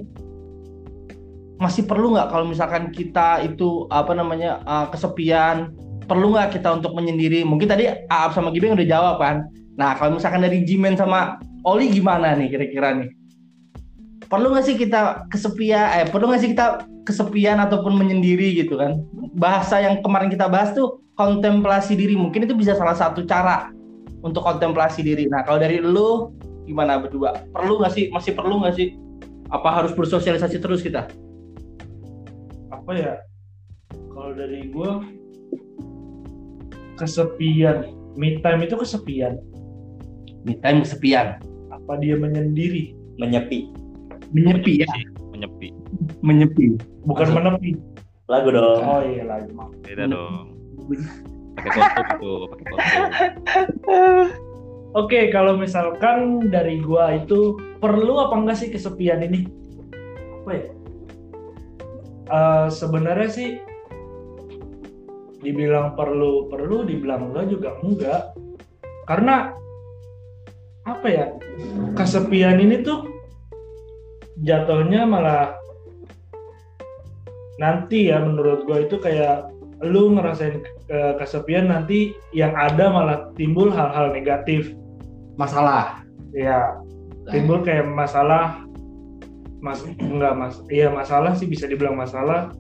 masih 1.61 1.85
perlu 1.85 2.17
nggak 2.17 2.33
kalau 2.33 2.49
misalkan 2.49 2.89
kita 2.89 3.45
itu 3.45 3.85
apa 3.93 4.17
namanya 4.17 4.65
uh, 4.65 4.89
kesepian? 4.89 5.77
Perlu 6.09 6.35
nggak 6.35 6.57
kita 6.59 6.81
untuk 6.81 6.97
menyendiri? 6.97 7.45
Mungkin 7.45 7.69
tadi 7.69 7.87
Aap 7.87 8.35
sama 8.35 8.51
Gibeng 8.51 8.75
udah 8.75 8.89
jawab 8.89 9.17
kan? 9.21 9.47
Nah 9.77 9.95
kalau 9.95 10.17
misalkan 10.19 10.43
dari 10.43 10.65
Jimen 10.65 10.97
sama 10.97 11.39
Oli 11.69 11.93
gimana 11.93 12.33
nih 12.35 12.49
kira-kira 12.51 12.97
nih? 12.97 13.13
Perlu 14.27 14.57
nggak 14.57 14.65
sih 14.67 14.75
kita 14.81 15.29
kesepian 15.29 15.87
eh 16.01 16.09
perlu 16.09 16.33
nggak 16.33 16.41
sih 16.41 16.51
kita 16.57 16.89
kesepian 17.05 17.61
ataupun 17.61 17.93
menyendiri 17.95 18.57
gitu 18.57 18.81
kan? 18.81 19.05
Bahasa 19.37 19.85
yang 19.85 20.01
kemarin 20.01 20.33
kita 20.33 20.49
bahas 20.49 20.73
tuh 20.73 21.05
kontemplasi 21.15 21.93
diri. 21.95 22.17
Mungkin 22.17 22.49
itu 22.49 22.57
bisa 22.57 22.73
salah 22.73 22.97
satu 22.97 23.23
cara 23.29 23.69
untuk 24.25 24.41
kontemplasi 24.41 25.05
diri. 25.05 25.29
Nah 25.29 25.45
kalau 25.45 25.61
dari 25.61 25.79
lu 25.79 26.33
gimana 26.65 26.97
berdua? 26.97 27.45
Perlu 27.53 27.85
nggak 27.85 27.93
sih? 27.93 28.09
Masih 28.09 28.33
perlu 28.33 28.65
nggak 28.65 28.75
sih 28.81 28.97
apa 29.51 29.69
harus 29.69 29.93
bersosialisasi 29.95 30.63
terus 30.63 30.81
kita? 30.81 31.11
Apa 32.71 32.91
ya? 32.95 33.15
Kalau 34.15 34.31
dari 34.35 34.71
gue 34.71 34.91
kesepian. 36.95 37.91
Me 38.15 38.39
time 38.43 38.67
itu 38.67 38.75
kesepian. 38.79 39.39
Me 40.47 40.55
time 40.63 40.87
kesepian. 40.87 41.39
Apa 41.71 41.99
dia 41.99 42.15
menyendiri? 42.15 42.95
Menyepi. 43.19 43.71
Menyepi 44.31 44.87
ya? 44.87 44.89
Menyepi. 45.35 45.75
Menyepi. 46.23 46.79
Bukan 47.07 47.27
Masuk. 47.31 47.37
menepi. 47.39 47.71
Lagu 48.31 48.49
dong. 48.55 48.83
Oh 48.87 49.03
iya 49.03 49.27
maaf 49.27 49.75
beda 49.83 50.07
dong. 50.07 50.55
Pakai 51.59 51.71
kostum 51.75 52.07
itu 52.07 52.33
pakai 52.47 52.67
kostum 52.71 53.05
Oke, 54.91 55.31
kalau 55.31 55.55
misalkan 55.55 56.51
dari 56.51 56.83
gua 56.83 57.15
itu 57.15 57.55
perlu 57.79 58.27
apa 58.27 58.35
enggak 58.35 58.59
sih 58.59 58.75
kesepian 58.75 59.23
ini? 59.23 59.47
Apa 60.43 60.51
ya? 60.51 60.67
Eh, 62.27 62.67
sebenarnya 62.75 63.31
sih 63.31 63.49
dibilang 65.47 65.95
perlu 65.95 66.51
perlu, 66.51 66.83
dibilang 66.83 67.31
enggak 67.31 67.47
juga 67.55 67.71
enggak. 67.87 68.23
Karena 69.07 69.55
apa 70.83 71.07
ya? 71.07 71.27
Kesepian 71.95 72.59
ini 72.59 72.83
tuh 72.83 73.07
jatuhnya 74.43 75.07
malah 75.07 75.55
nanti 77.63 78.11
ya 78.11 78.19
menurut 78.19 78.67
gua 78.67 78.83
itu 78.83 78.99
kayak 78.99 79.55
lu 79.87 80.19
ngerasain 80.19 80.67
eh, 80.91 81.15
kesepian 81.15 81.71
nanti 81.71 82.19
yang 82.35 82.59
ada 82.59 82.91
malah 82.91 83.19
timbul 83.39 83.71
hal-hal 83.71 84.11
negatif 84.11 84.80
masalah. 85.41 86.05
Ya 86.37 86.77
timbul 87.33 87.65
kayak 87.65 87.89
masalah 87.89 88.61
mas 89.61 89.85
enggak 89.85 90.33
mas 90.37 90.57
iya 90.73 90.89
masalah 90.89 91.33
sih 91.33 91.49
bisa 91.49 91.65
dibilang 91.65 91.97
masalah. 91.97 92.53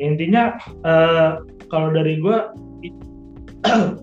Intinya 0.00 0.56
eh, 0.84 1.30
kalau 1.68 1.92
dari 1.92 2.16
gue 2.20 2.38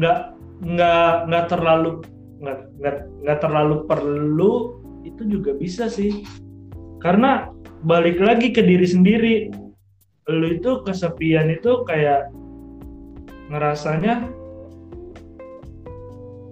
nggak 0.00 0.18
nggak 0.64 1.12
nggak 1.28 1.44
terlalu 1.52 2.00
nggak 2.40 3.38
terlalu 3.44 3.76
perlu 3.84 4.80
itu 5.04 5.22
juga 5.28 5.52
bisa 5.56 5.92
sih. 5.92 6.24
Karena 7.04 7.48
balik 7.84 8.20
lagi 8.20 8.50
ke 8.52 8.64
diri 8.64 8.88
sendiri. 8.88 9.36
Lu 10.26 10.58
itu 10.58 10.82
kesepian 10.82 11.54
itu 11.54 11.86
kayak 11.86 12.28
ngerasanya 13.46 14.26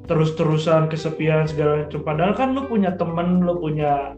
terus-terusan 0.05 0.93
kesepian 0.93 1.49
segala 1.49 1.85
macam. 1.85 2.01
Padahal 2.05 2.33
kan 2.37 2.53
lu 2.53 2.69
punya 2.69 2.93
temen 2.97 3.41
lu 3.41 3.57
punya 3.59 4.13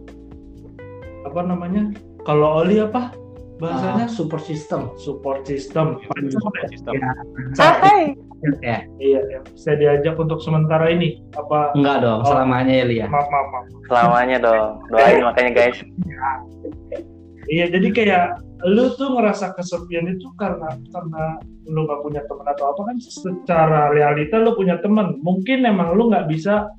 apa 1.22 1.40
namanya? 1.42 1.94
Kalau 2.26 2.62
Oli 2.62 2.82
apa 2.82 3.14
bahasanya? 3.56 4.06
Ah, 4.06 4.10
super 4.10 4.42
system. 4.42 4.90
Support 4.98 5.46
system. 5.46 6.02
Support 6.02 6.66
system. 6.70 6.94
ya. 8.60 8.84
Iya 9.00 9.20
ya. 9.32 9.40
bisa 9.46 9.72
diajak 9.78 10.14
untuk 10.18 10.42
sementara 10.42 10.90
ini. 10.92 11.22
Apa? 11.34 11.72
Enggak 11.72 12.04
dong 12.04 12.20
Oh. 12.22 12.28
selamanya 12.34 12.74
ya. 12.82 12.84
Lia 12.84 13.06
maaf 13.08 13.26
maaf 13.30 13.46
maaf. 13.50 13.64
Selamanya 13.88 14.36
dong. 14.42 14.70
Doain 14.92 15.22
makanya 15.24 15.50
guys. 15.54 15.78
Iya 17.46 17.70
jadi 17.70 17.88
kayak 17.94 18.24
lu 18.64 18.88
tuh 18.96 19.12
ngerasa 19.12 19.52
kesepian 19.52 20.08
itu 20.08 20.32
karena 20.40 20.72
karena 20.88 21.36
lu 21.68 21.84
nggak 21.84 22.00
punya 22.00 22.22
teman 22.24 22.46
atau 22.48 22.72
apa 22.72 22.80
kan? 22.88 22.96
Secara 22.96 23.92
realita 23.92 24.40
lu 24.40 24.56
punya 24.56 24.80
teman. 24.80 25.20
Mungkin 25.20 25.68
emang 25.68 25.92
lu 25.92 26.08
nggak 26.08 26.30
bisa 26.32 26.72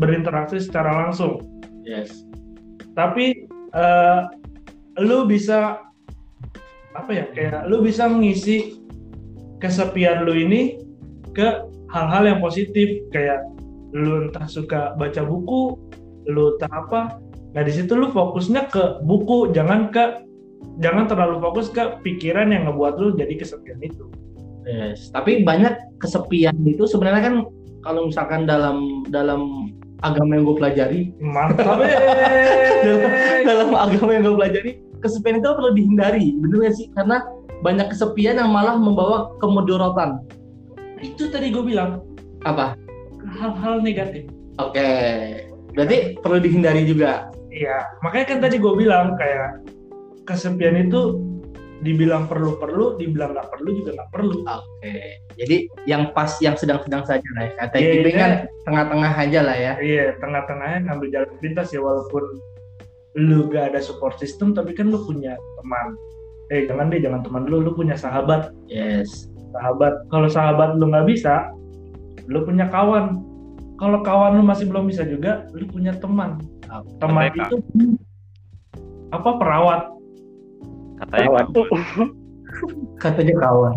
berinteraksi 0.00 0.56
secara 0.56 1.04
langsung. 1.04 1.44
Yes. 1.84 2.24
Tapi 2.96 3.44
eh, 3.76 4.20
lu 5.04 5.28
bisa 5.28 5.84
apa 6.96 7.10
ya 7.12 7.28
kayak 7.36 7.68
lu 7.68 7.84
bisa 7.84 8.08
mengisi 8.08 8.80
kesepian 9.60 10.24
lu 10.24 10.32
ini 10.32 10.80
ke 11.36 11.60
hal-hal 11.92 12.24
yang 12.24 12.40
positif. 12.40 13.04
Kayak 13.12 13.44
lu 13.92 14.32
entah 14.32 14.48
suka 14.48 14.96
baca 14.96 15.20
buku 15.28 15.76
lu 16.24 16.56
entah 16.56 16.72
apa. 16.72 17.20
Nah 17.52 17.62
di 17.64 17.72
situ 17.72 17.92
lu 17.92 18.08
fokusnya 18.16 18.72
ke 18.72 19.04
buku 19.04 19.52
jangan 19.52 19.92
ke 19.92 20.27
jangan 20.78 21.10
terlalu 21.10 21.42
fokus 21.42 21.68
ke 21.70 22.00
pikiran 22.06 22.50
yang 22.50 22.70
ngebuat 22.70 22.94
lu 22.98 23.14
jadi 23.14 23.34
kesepian 23.38 23.78
itu. 23.82 24.06
Yes. 24.68 25.08
Tapi 25.10 25.42
banyak 25.42 25.98
kesepian 26.02 26.54
itu 26.68 26.84
sebenarnya 26.84 27.22
kan 27.24 27.34
kalau 27.82 28.10
misalkan 28.10 28.44
dalam 28.44 29.06
dalam 29.08 29.72
agama 30.04 30.38
yang 30.38 30.44
gue 30.44 30.56
pelajari. 30.58 31.00
Mantap 31.18 31.80
dalam, 31.80 31.80
eh. 31.86 33.42
dalam 33.42 33.68
agama 33.74 34.10
yang 34.14 34.22
gue 34.28 34.36
pelajari 34.36 34.72
kesepian 34.98 35.38
itu 35.38 35.48
perlu 35.54 35.70
dihindari 35.74 36.34
bener 36.42 36.68
gak 36.68 36.74
sih? 36.76 36.86
Karena 36.94 37.22
banyak 37.62 37.90
kesepian 37.90 38.38
yang 38.38 38.50
malah 38.54 38.78
membawa 38.78 39.34
kemudorotan 39.42 40.22
itu 41.02 41.30
tadi 41.30 41.54
gue 41.54 41.62
bilang. 41.62 42.02
Apa? 42.46 42.74
Hal-hal 43.38 43.82
negatif. 43.82 44.26
Oke. 44.58 44.90
Berarti 45.74 46.18
perlu 46.18 46.38
dihindari 46.42 46.86
juga. 46.86 47.30
Iya, 47.48 47.82
makanya 48.04 48.26
kan 48.34 48.38
tadi 48.44 48.56
gue 48.60 48.74
bilang 48.76 49.18
kayak 49.18 49.62
kesepian 50.28 50.76
itu 50.76 51.16
dibilang 51.78 52.26
perlu-perlu, 52.26 52.98
dibilang 52.98 53.32
nggak 53.38 53.48
perlu 53.54 53.70
juga 53.80 53.90
nggak 54.02 54.10
perlu. 54.10 54.42
oke 54.44 54.94
jadi 55.38 55.56
yang 55.86 56.10
pas 56.10 56.34
yang 56.42 56.58
sedang-sedang 56.58 57.06
saja 57.06 57.28
lah 57.38 57.46
ya 57.46 57.52
kata 57.54 57.74
Iya, 57.78 57.90
Gibeng 57.94 58.16
iya. 58.18 58.20
kan 58.20 58.32
tengah-tengah 58.66 59.12
aja 59.14 59.40
lah 59.46 59.56
ya 59.56 59.72
Iya, 59.78 60.04
tengah-tengahnya 60.18 60.78
ngambil 60.90 61.08
jalan 61.14 61.30
pintas 61.38 61.70
ya 61.70 61.80
walaupun 61.80 62.22
lu 63.18 63.48
gak 63.50 63.72
ada 63.74 63.80
support 63.82 64.14
system, 64.20 64.54
tapi 64.54 64.74
kan 64.78 64.92
lu 64.92 65.02
punya 65.02 65.34
teman. 65.58 65.86
Eh 66.54 66.68
jangan 66.70 66.86
deh, 66.86 67.00
jangan 67.02 67.20
teman 67.26 67.42
lu, 67.50 67.58
lu 67.64 67.74
punya 67.74 67.98
sahabat. 67.98 68.52
yes 68.70 69.26
Sahabat, 69.50 70.06
kalau 70.12 70.28
sahabat 70.28 70.76
lu 70.76 70.86
nggak 70.92 71.08
bisa, 71.08 71.50
lu 72.30 72.44
punya 72.44 72.68
kawan. 72.68 73.18
Kalau 73.80 74.02
kawan 74.06 74.38
lu 74.38 74.42
masih 74.46 74.68
belum 74.70 74.86
bisa 74.86 75.02
juga, 75.08 75.48
lu 75.56 75.66
punya 75.66 75.96
teman. 75.98 76.38
Teman 77.00 77.32
Mereka. 77.32 77.48
itu 77.48 77.56
apa 79.08 79.30
perawat? 79.40 79.97
Katanya 80.98 81.26
Kawan. 81.28 81.46
kawan. 81.52 82.08
katanya 82.98 83.34
kawan 83.38 83.72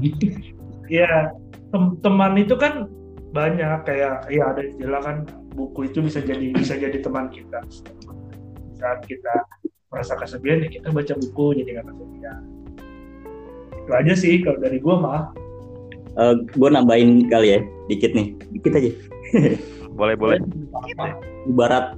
Iya, 0.92 1.32
tem- 1.72 1.96
teman 2.04 2.36
itu 2.36 2.56
kan 2.60 2.92
banyak 3.32 3.88
kayak 3.88 4.28
ya 4.28 4.52
ada 4.52 4.60
istilah 4.60 5.00
kan 5.00 5.18
buku 5.56 5.88
itu 5.88 6.04
bisa 6.04 6.20
jadi 6.20 6.52
bisa 6.52 6.76
jadi 6.76 7.00
teman 7.00 7.32
kita. 7.32 7.64
Saat 8.76 9.08
kita 9.08 9.32
merasa 9.88 10.20
kesepian 10.20 10.68
ya 10.68 10.70
kita 10.72 10.92
baca 10.92 11.16
buku 11.16 11.64
jadi 11.64 11.80
nggak 11.80 11.88
kesepian. 11.96 12.40
Itu 13.72 13.92
aja 13.96 14.14
sih 14.20 14.44
kalau 14.44 14.60
dari 14.60 14.78
gua 14.84 14.96
mah. 15.00 15.22
gue 16.12 16.68
Eh, 16.68 16.74
nambahin 16.76 17.32
kali 17.32 17.56
ya 17.56 17.60
dikit 17.88 18.12
nih 18.12 18.36
dikit 18.52 18.76
aja 18.76 18.92
boleh 19.96 20.16
boleh 20.20 20.44
ibarat 21.48 21.96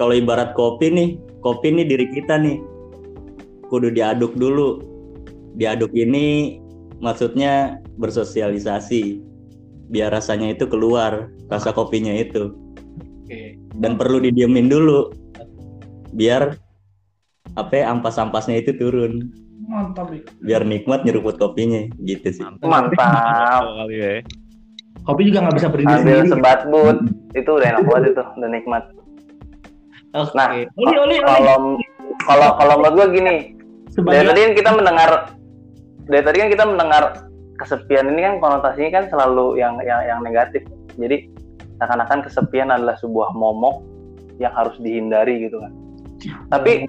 kalau 0.00 0.16
ibarat 0.16 0.56
kopi 0.56 0.88
nih 0.88 1.08
kopi 1.44 1.68
nih 1.68 1.84
diri 1.84 2.08
kita 2.08 2.40
nih 2.40 2.56
kudu 3.70 3.94
diaduk 3.94 4.34
dulu. 4.34 4.82
Diaduk 5.54 5.94
ini 5.94 6.58
maksudnya 6.98 7.78
bersosialisasi 7.96 9.22
biar 9.90 10.14
rasanya 10.14 10.54
itu 10.54 10.66
keluar 10.66 11.30
rasa 11.50 11.70
kopinya 11.70 12.14
itu. 12.14 12.54
Oke. 13.26 13.58
Dan 13.78 13.94
perlu 13.94 14.18
didiemin 14.22 14.66
dulu 14.66 15.10
biar 16.14 16.58
apa 17.58 17.72
ya, 17.74 17.90
ampas-ampasnya 17.90 18.62
itu 18.62 18.74
turun. 18.78 19.30
Mantap 19.70 20.10
biar 20.42 20.66
nikmat 20.66 21.06
nyeruput 21.06 21.38
kopinya 21.38 21.86
gitu 22.02 22.30
sih. 22.30 22.44
Mantap. 22.62 23.62
kali 23.62 23.96
ya. 23.98 24.12
Kopi 25.06 25.30
juga 25.32 25.46
nggak 25.46 25.56
bisa 25.56 25.68
berdiri 25.72 25.90
ambil 25.90 26.18
sendiri. 26.22 26.30
sebat 26.34 26.60
but 26.68 26.98
itu 27.32 27.50
udah 27.50 27.66
enak 27.72 27.82
banget 27.88 28.04
itu 28.12 28.22
udah 28.22 28.50
nikmat. 28.50 28.84
Nah, 30.10 30.50
Oli 30.74 30.96
oli 30.98 31.16
oli. 31.16 31.16
kalau 31.22 31.78
kalau 32.26 32.48
kalau 32.58 32.74
menurut 32.82 32.94
gue 32.98 33.06
gini 33.14 33.34
dari 33.90 33.94
sebagai 33.94 34.22
tadi 34.30 34.40
kan 34.40 34.52
kita 34.54 34.70
mendengar 34.74 35.10
dari 36.06 36.22
tadi 36.22 36.36
kan 36.38 36.48
kita 36.50 36.64
mendengar 36.66 37.02
kesepian 37.58 38.06
ini 38.14 38.20
kan 38.24 38.34
konotasinya 38.40 38.90
kan 38.94 39.04
selalu 39.12 39.60
yang 39.60 39.78
yang 39.84 40.00
yang 40.06 40.20
negatif. 40.24 40.64
Jadi 40.96 41.28
seakan-akan 41.78 42.24
kesepian 42.24 42.72
adalah 42.72 42.96
sebuah 42.98 43.34
momok 43.36 43.84
yang 44.40 44.52
harus 44.56 44.74
dihindari 44.80 45.48
gitu 45.48 45.60
kan. 45.60 45.72
Tapi 46.48 46.88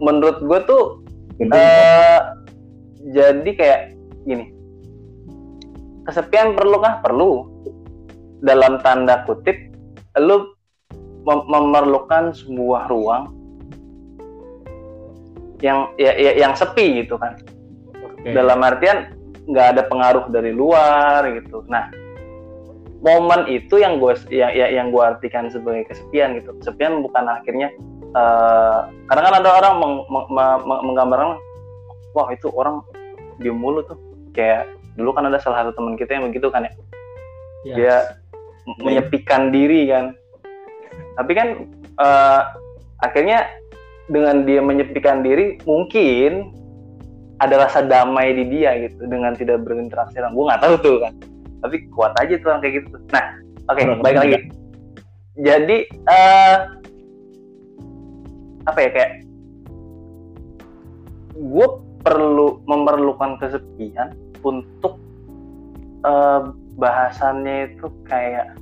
menurut 0.00 0.40
gue 0.44 0.60
tuh 0.68 0.84
Eh, 1.40 2.20
jadi 3.16 3.50
kayak 3.56 3.80
gini. 4.28 4.52
Kesepian 6.04 6.52
perlu 6.52 6.76
kah 6.84 7.00
perlu. 7.00 7.48
Dalam 8.44 8.80
tanda 8.84 9.24
kutip 9.24 9.56
lu 10.20 10.52
mem- 11.24 11.48
memerlukan 11.48 12.36
sebuah 12.36 12.92
ruang 12.92 13.32
yang 15.60 15.92
ya, 16.00 16.12
ya- 16.16 16.36
yang 16.36 16.52
sepi 16.56 17.04
gitu 17.04 17.16
kan. 17.20 17.36
Oke. 18.20 18.36
dalam 18.36 18.60
artian 18.60 19.16
nggak 19.48 19.66
ada 19.76 19.82
pengaruh 19.88 20.28
dari 20.28 20.52
luar 20.52 21.24
gitu. 21.40 21.64
Nah 21.72 21.88
momen 23.00 23.48
itu 23.48 23.80
yang 23.80 23.96
gue 23.96 24.12
yang, 24.28 24.52
yang, 24.52 24.70
yang 24.76 24.86
gue 24.92 25.00
artikan 25.00 25.48
sebagai 25.48 25.88
kesepian 25.88 26.36
gitu. 26.36 26.52
Kesepian 26.60 27.00
bukan 27.00 27.24
akhirnya 27.28 27.72
eh 28.10 28.78
karena 29.08 29.20
kan 29.24 29.34
ada 29.40 29.50
orang 29.56 29.74
meng, 29.80 29.94
meng- 30.10 30.28
meng- 30.28 30.62
meng- 30.68 30.84
menggambarkan 30.92 31.40
wah 32.12 32.28
itu 32.28 32.52
orang 32.52 32.84
diem 33.40 33.56
mulu 33.56 33.80
tuh. 33.84 33.96
Kayak 34.36 34.68
dulu 35.00 35.16
kan 35.16 35.24
ada 35.32 35.40
salah 35.40 35.64
satu 35.64 35.80
teman 35.80 35.96
kita 35.96 36.20
yang 36.20 36.28
begitu 36.28 36.52
kan 36.52 36.68
ya? 36.68 36.72
Ya. 37.64 37.74
dia 37.76 37.94
menyepikan 38.80 39.48
diri 39.48 39.88
kan. 39.88 40.12
Tapi 41.16 41.32
kan 41.32 41.48
eh, 42.00 42.42
akhirnya 43.00 43.48
dengan 44.10 44.42
dia 44.42 44.58
menyepikan 44.58 45.22
diri 45.22 45.62
mungkin 45.64 46.50
ada 47.40 47.64
rasa 47.64 47.86
damai 47.86 48.36
di 48.36 48.44
dia 48.50 48.76
gitu 48.84 49.06
dengan 49.06 49.32
tidak 49.38 49.62
berinteraksi 49.64 50.20
orang 50.20 50.34
gue 50.36 50.44
nggak 50.50 50.62
tahu 50.66 50.74
tuh 50.82 50.96
kan. 51.00 51.14
Tapi 51.60 51.76
kuat 51.94 52.12
aja 52.20 52.34
tuh 52.36 52.48
orang 52.52 52.60
kayak 52.66 52.74
gitu. 52.82 52.96
Nah 53.14 53.24
oke 53.70 53.80
Orang 53.86 54.02
baik 54.02 54.16
lagi. 54.18 54.36
jadi 55.40 55.76
eh 55.88 56.56
apa 58.68 58.78
ya 58.82 58.90
kayak 58.92 59.12
gue 61.40 61.68
perlu 62.04 62.60
memerlukan 62.68 63.40
kesepian 63.40 64.12
untuk 64.44 65.00
eh, 66.04 66.40
bahasannya 66.76 67.72
itu 67.72 67.88
kayak 68.04 68.52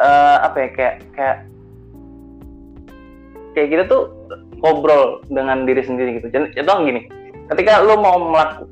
eh, 0.00 0.36
apa 0.40 0.56
ya 0.56 0.68
kayak 0.72 0.96
kayak 1.12 1.38
kayak 3.56 3.68
kita 3.72 3.84
tuh 3.88 4.12
ngobrol 4.60 5.24
dengan 5.32 5.64
diri 5.64 5.80
sendiri 5.80 6.20
gitu. 6.20 6.28
Jadi 6.28 6.52
contoh 6.60 6.84
gini, 6.84 7.08
ketika 7.56 7.80
lu 7.80 7.96
mau 7.96 8.20
melak, 8.20 8.68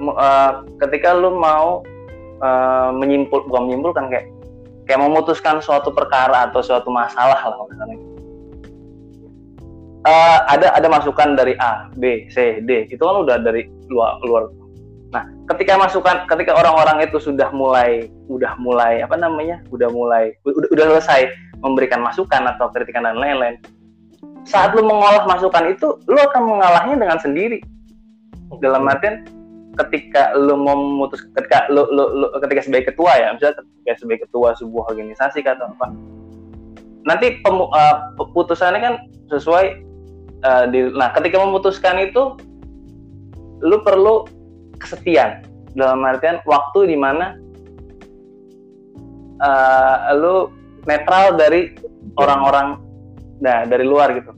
mu- 0.00 0.16
eh, 0.16 0.50
ketika 0.88 1.12
lu 1.12 1.36
mau 1.36 1.84
eh, 2.40 2.90
menyimpul 2.96 3.44
bukan 3.46 3.68
menyimpulkan 3.68 4.08
kayak 4.08 4.26
kayak 4.88 5.00
memutuskan 5.04 5.60
suatu 5.60 5.92
perkara 5.92 6.48
atau 6.48 6.64
suatu 6.64 6.88
masalah 6.88 7.38
lah 7.38 7.60
misalnya. 7.68 7.98
Eh, 10.02 10.38
ada 10.50 10.74
ada 10.74 10.88
masukan 10.90 11.38
dari 11.38 11.54
A, 11.60 11.86
B, 11.94 12.26
C, 12.32 12.58
D. 12.64 12.90
Itu 12.90 13.04
kan 13.04 13.22
udah 13.22 13.36
dari 13.38 13.70
luar 13.86 14.18
luar. 14.26 14.50
Nah, 15.12 15.28
ketika 15.52 15.76
masukan 15.76 16.24
ketika 16.24 16.56
orang-orang 16.56 17.04
itu 17.04 17.20
sudah 17.20 17.52
mulai 17.52 18.08
udah 18.32 18.56
mulai 18.56 19.04
apa 19.04 19.14
namanya? 19.14 19.60
udah 19.70 19.92
mulai 19.92 20.32
udah, 20.42 20.72
udah 20.72 20.84
selesai 20.96 21.28
memberikan 21.62 22.02
masukan 22.02 22.48
atau 22.48 22.72
kritikan 22.74 23.06
dan 23.06 23.20
lain-lain. 23.20 23.60
Saat 24.42 24.74
lu 24.74 24.82
mengolah 24.82 25.22
masukan 25.30 25.70
itu, 25.70 25.98
lu 26.10 26.18
akan 26.18 26.42
mengalahnya 26.58 26.96
dengan 26.98 27.18
sendiri. 27.22 27.62
Dalam 28.58 28.84
artian 28.90 29.24
ketika 29.80 30.36
lu 30.36 30.58
mau 30.58 30.76
memutus 30.76 31.24
ketika 31.32 31.64
lu, 31.72 31.88
lu, 31.88 32.04
lu 32.20 32.26
ketika 32.44 32.60
sebagai 32.60 32.92
ketua 32.92 33.12
ya, 33.16 33.32
misalnya 33.32 33.64
ketika 33.64 33.92
sebagai 34.02 34.20
ketua 34.28 34.48
sebuah 34.58 34.84
organisasi 34.92 35.40
atau 35.46 35.72
apa. 35.72 35.86
Nanti 37.08 37.40
pemu, 37.40 37.66
eh, 37.72 37.96
putusannya 38.36 38.80
kan 38.82 38.94
sesuai 39.32 39.66
eh, 40.44 40.64
di 40.68 40.92
nah, 40.92 41.10
ketika 41.16 41.40
memutuskan 41.40 41.96
itu 42.02 42.36
lu 43.62 43.80
perlu 43.86 44.26
kesepian 44.76 45.46
dalam 45.72 46.02
artian 46.04 46.42
waktu 46.44 46.92
di 46.92 46.96
mana 46.98 47.38
eh, 49.40 49.96
lu 50.18 50.52
netral 50.84 51.38
dari 51.38 51.72
orang-orang 52.18 52.91
nah 53.42 53.66
dari 53.66 53.82
luar 53.82 54.14
gitu. 54.14 54.30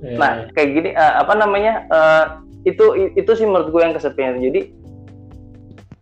Eh, 0.00 0.14
Nah 0.14 0.46
kayak 0.52 0.68
gini 0.70 0.90
eh, 0.92 1.14
apa 1.18 1.34
namanya 1.34 1.84
eh, 1.88 2.24
itu 2.64 2.84
itu 3.12 3.30
sih 3.32 3.42
menurut 3.42 3.68
gue 3.68 3.82
yang 3.82 3.92
kesepian. 3.92 4.38
Jadi 4.38 4.60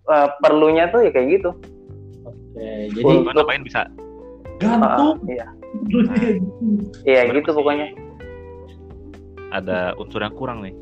eh, 0.05 0.29
perlunya 0.39 0.93
tuh 0.93 1.01
ya 1.01 1.11
kayak 1.11 1.41
gitu. 1.41 1.51
oke. 2.23 2.69
Jadi 2.93 3.03
Untuk- 3.03 3.33
ngapain 3.33 3.65
bisa 3.65 3.89
gantung 4.55 5.19
Ah, 5.19 5.27
iya, 5.27 5.47
Dunia. 5.83 6.39
iya 7.03 7.21
gitu 7.27 7.51
masih 7.51 7.57
pokoknya. 7.57 7.89
ada 9.51 9.95
unsur 9.97 10.19
yang 10.19 10.35
kurang 10.35 10.63
nih 10.63 10.75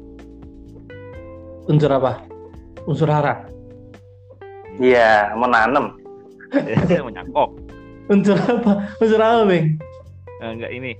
unsur 1.64 1.88
apa? 1.88 2.24
Unsur 2.84 3.06
hara. 3.06 3.44
Iya 4.76 5.36
saya 6.82 7.00
mau 7.04 7.12
nyangkok 7.12 7.50
Unsur 8.08 8.34
apa? 8.36 8.72
Unsur 8.98 9.20
apa, 9.20 9.40
Bang? 9.46 9.66
Enggak 10.42 10.72
ini 10.72 10.92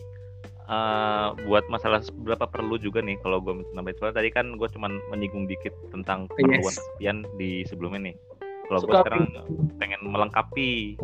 eh, 0.72 1.28
buat 1.44 1.64
masalah 1.68 2.00
berapa 2.24 2.48
perlu 2.48 2.80
juga 2.80 3.04
nih 3.04 3.20
kalau 3.20 3.44
gue 3.44 3.60
nambahin 3.76 3.96
soalnya 4.00 4.24
tadi 4.24 4.32
kan 4.32 4.56
gue 4.56 4.68
cuman 4.72 4.96
menyinggung 5.12 5.44
dikit 5.44 5.76
tentang 5.92 6.26
perluan 6.32 6.72
Yes. 6.72 6.80
kesepian 6.80 7.28
di 7.36 7.62
sebelumnya 7.68 8.12
nih. 8.12 8.16
Kalau 8.72 8.80
gue 8.88 8.94
sekarang 9.04 9.24
pengen 9.76 10.00
melengkapi 10.08 10.96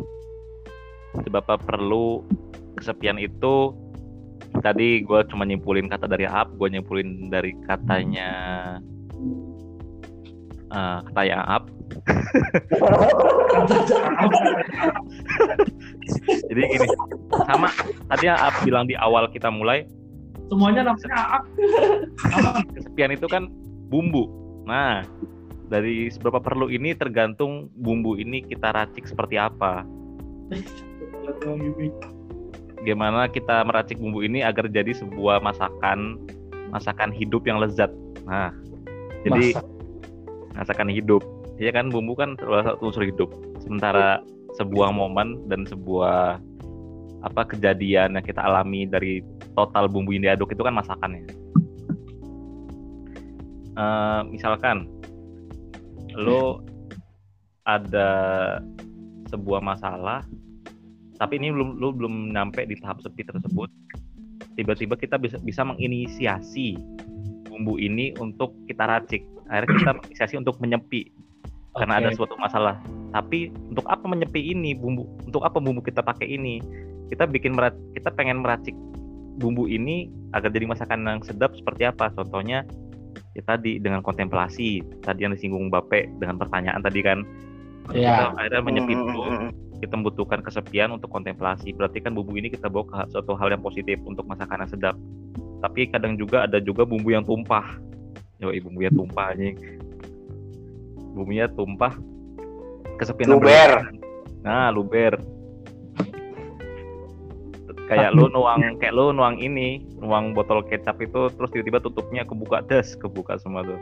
seberapa 1.21 1.57
perlu 1.61 2.25
kesepian 2.77 3.21
itu 3.21 3.75
tadi 4.65 5.05
gue 5.05 5.19
cuma 5.29 5.45
nyimpulin 5.45 5.85
kata 5.85 6.09
dari 6.09 6.25
Aap 6.25 6.57
gue 6.57 6.67
nyimpulin 6.73 7.29
dari 7.29 7.53
katanya 7.69 8.31
eh 10.69 10.99
katanya 11.09 11.37
Aap 11.45 11.63
jadi 16.49 16.61
gini 16.69 16.87
sama 17.49 17.69
tadi 18.13 18.23
yang 18.29 18.37
Aap 18.37 18.55
bilang 18.61 18.85
di 18.85 18.93
awal 18.97 19.25
kita 19.33 19.49
mulai 19.49 19.85
semuanya 20.49 20.81
namanya 20.89 21.17
Aap. 21.17 21.43
kesepian 22.75 23.13
itu 23.13 23.27
kan 23.29 23.45
bumbu. 23.89 24.29
Nah, 24.69 25.01
dari 25.69 26.09
seberapa 26.13 26.41
perlu 26.41 26.69
ini 26.69 26.93
tergantung 26.93 27.69
bumbu 27.77 28.15
ini 28.15 28.45
kita 28.45 28.73
racik 28.73 29.09
seperti 29.09 29.37
apa. 29.37 29.85
Gimana 32.85 33.27
kita 33.29 33.65
meracik 33.65 33.97
bumbu 34.01 34.25
ini 34.25 34.41
agar 34.45 34.69
jadi 34.69 34.93
sebuah 34.93 35.41
masakan 35.41 36.17
masakan 36.69 37.09
hidup 37.13 37.45
yang 37.49 37.57
lezat. 37.61 37.89
Nah, 38.29 38.53
jadi 39.25 39.57
Masak. 39.57 39.65
Masakan 40.59 40.91
hidup. 40.91 41.23
Iya 41.55 41.71
kan 41.71 41.87
bumbu 41.87 42.15
kan 42.19 42.35
salah 42.35 42.67
satu 42.67 42.91
unsur 42.91 43.07
hidup. 43.07 43.31
Sementara 43.63 44.19
sebuah 44.59 44.91
momen 44.91 45.47
dan 45.47 45.63
sebuah 45.63 46.39
apa 47.19 47.41
kejadian 47.47 48.15
yang 48.15 48.23
kita 48.23 48.39
alami 48.39 48.87
dari 48.87 49.19
total 49.55 49.91
bumbu 49.91 50.15
yang 50.15 50.27
diaduk 50.27 50.51
itu 50.51 50.63
kan 50.63 50.75
masakannya. 50.75 51.27
Eh, 53.79 54.21
misalkan 54.27 54.87
lo 56.19 56.63
ada 57.63 58.11
sebuah 59.31 59.63
masalah, 59.63 60.25
tapi 61.21 61.39
ini 61.39 61.53
belum 61.53 61.79
lo 61.79 61.95
belum 61.95 62.35
nyampe 62.35 62.67
di 62.67 62.75
tahap 62.79 62.99
sepi 62.99 63.23
tersebut. 63.23 63.71
Tiba-tiba 64.59 64.99
kita 64.99 65.15
bisa 65.15 65.39
bisa 65.39 65.63
menginisiasi 65.63 66.75
bumbu 67.59 67.75
ini 67.75 68.15
untuk 68.23 68.55
kita 68.71 68.87
racik. 68.87 69.27
Akhirnya 69.51 69.75
kita 69.75 69.91
menginisiasi 69.99 70.35
untuk 70.39 70.55
menyepi 70.63 71.11
karena 71.75 71.99
ada 71.99 72.09
suatu 72.15 72.39
masalah. 72.39 72.79
Tapi 73.11 73.51
untuk 73.67 73.83
apa 73.91 74.07
menyepi 74.07 74.55
ini 74.55 74.71
bumbu? 74.71 75.03
Untuk 75.27 75.43
apa 75.43 75.59
bumbu 75.59 75.83
kita 75.83 75.99
pakai 75.99 76.39
ini? 76.39 76.63
Kita 77.11 77.27
bikin 77.27 77.59
merat, 77.59 77.75
kita 77.91 78.15
pengen 78.15 78.39
meracik 78.41 78.73
bumbu 79.39 79.67
ini 79.67 80.07
agar 80.31 80.55
jadi 80.55 80.65
masakan 80.71 81.03
yang 81.03 81.19
sedap 81.21 81.51
seperti 81.51 81.83
apa? 81.83 82.15
Contohnya 82.15 82.63
ya 83.35 83.43
tadi 83.43 83.77
dengan 83.77 83.99
kontemplasi. 83.99 84.81
Tadi 85.03 85.27
yang 85.27 85.35
disinggung 85.35 85.67
Bape 85.67 86.07
dengan 86.17 86.39
pertanyaan 86.39 86.79
tadi 86.79 87.03
kan. 87.03 87.27
Iya. 87.91 88.07
Kita 88.07 88.23
akhirnya 88.39 88.61
menyepi 88.63 88.93
dulu. 88.95 89.21
Kita 89.79 89.93
membutuhkan 89.95 90.43
kesepian 90.43 90.91
untuk 90.91 91.07
kontemplasi. 91.11 91.71
Berarti 91.71 92.03
kan 92.03 92.11
bumbu 92.15 92.35
ini 92.35 92.51
kita 92.51 92.67
bawa 92.67 92.87
ke 92.87 93.15
suatu 93.15 93.35
hal 93.35 93.51
yang 93.51 93.63
positif 93.63 93.97
untuk 94.03 94.27
masakan 94.27 94.67
yang 94.67 94.71
sedap. 94.71 94.95
Tapi 95.59 95.91
kadang 95.91 96.15
juga 96.15 96.47
ada 96.47 96.63
juga 96.63 96.87
bumbu 96.87 97.11
yang 97.11 97.27
tumpah. 97.27 97.79
Yoi, 98.39 98.63
bumbunya 98.63 98.91
tumpah 98.95 99.35
anjing. 99.35 99.59
Bumbunya 101.11 101.51
tumpah. 101.51 101.93
Kesepian 102.95 103.35
yang 103.35 103.43
Luber. 103.43 103.71
Nah, 104.43 104.71
luber. 104.71 105.19
Kayak 107.89 108.13
lu 108.13 108.29
nuang 108.29 108.61
kayak 108.77 108.93
lu 108.93 109.09
nuang 109.09 109.41
ini, 109.41 109.81
nuang 109.97 110.37
botol 110.37 110.61
kecap 110.61 111.01
itu 111.01 111.25
terus 111.33 111.49
tiba-tiba 111.49 111.81
tutupnya 111.81 112.21
kebuka 112.21 112.61
des, 112.69 112.93
kebuka 113.01 113.41
semua 113.41 113.65
tuh. 113.65 113.81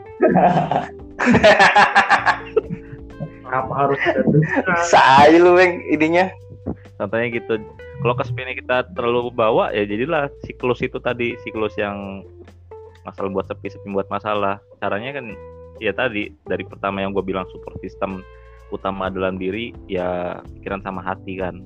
Kenapa 3.44 3.72
harus 3.72 4.00
ada 4.64 5.28
aja 5.28 5.36
lu 5.36 5.52
Bang 5.56 5.84
ininya. 5.92 6.32
Contohnya 6.98 7.26
gitu. 7.30 7.62
Kalau 8.02 8.14
kesepian 8.14 8.54
kita 8.54 8.90
terlalu 8.94 9.30
bawa 9.34 9.70
ya 9.74 9.82
jadilah 9.86 10.30
siklus 10.46 10.82
itu 10.82 10.98
tadi, 11.02 11.34
siklus 11.42 11.74
yang 11.78 12.22
masalah 13.02 13.30
buat 13.32 13.46
sepi 13.48 13.70
sepi 13.70 13.88
buat 13.90 14.06
masalah. 14.10 14.62
Caranya 14.78 15.18
kan 15.18 15.34
ya 15.78 15.94
tadi 15.94 16.30
dari 16.46 16.66
pertama 16.66 17.02
yang 17.02 17.14
gue 17.14 17.22
bilang 17.22 17.46
support 17.50 17.78
system 17.82 18.22
utama 18.68 19.08
dalam 19.08 19.40
diri 19.40 19.72
ya 19.90 20.38
pikiran 20.58 20.82
sama 20.82 21.02
hati 21.02 21.38
kan. 21.38 21.62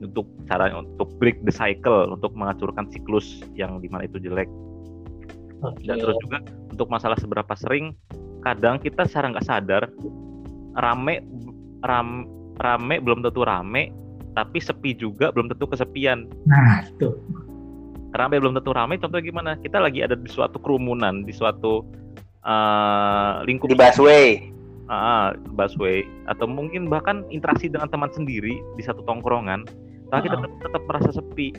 Untuk 0.00 0.24
cara 0.48 0.72
untuk 0.72 1.12
break 1.20 1.44
the 1.44 1.52
cycle 1.52 2.16
untuk 2.16 2.32
menghancurkan 2.32 2.88
siklus 2.88 3.44
yang 3.52 3.84
di 3.84 3.88
mana 3.92 4.08
itu 4.08 4.16
jelek. 4.16 4.48
Dan 5.84 6.00
terus 6.00 6.16
juga 6.24 6.40
untuk 6.72 6.88
masalah 6.88 7.20
seberapa 7.20 7.52
sering 7.52 7.92
kadang 8.40 8.80
kita 8.80 9.04
secara 9.04 9.36
nggak 9.36 9.44
sadar 9.44 9.82
rame 10.80 11.20
ram, 11.84 12.24
rame 12.56 12.96
belum 13.04 13.20
tentu 13.20 13.44
rame 13.44 13.92
tapi 14.34 14.58
sepi 14.62 14.94
juga 14.94 15.34
belum 15.34 15.50
tentu 15.50 15.66
kesepian. 15.66 16.30
Nah, 16.46 16.86
itu. 16.86 17.14
rame 18.10 18.42
belum 18.42 18.58
tentu 18.58 18.74
rame. 18.74 18.98
Contohnya 18.98 19.22
gimana? 19.22 19.50
Kita 19.62 19.78
lagi 19.78 20.02
ada 20.02 20.18
di 20.18 20.26
suatu 20.26 20.58
kerumunan 20.58 21.22
di 21.22 21.30
suatu 21.30 21.86
uh, 22.42 23.46
lingkup. 23.46 23.70
Di 23.70 23.78
busway. 23.78 24.50
Ah, 24.90 25.30
busway. 25.54 26.02
Atau 26.26 26.50
mungkin 26.50 26.90
bahkan 26.90 27.22
interaksi 27.30 27.70
dengan 27.70 27.86
teman 27.86 28.10
sendiri 28.10 28.58
di 28.74 28.82
satu 28.82 29.06
tongkrongan. 29.06 29.62
Tapi 30.10 30.26
kita 30.26 30.36
Ah. 30.36 30.42
tetap, 30.42 30.58
tetap 30.58 30.82
merasa 30.90 31.10
sepi. 31.14 31.54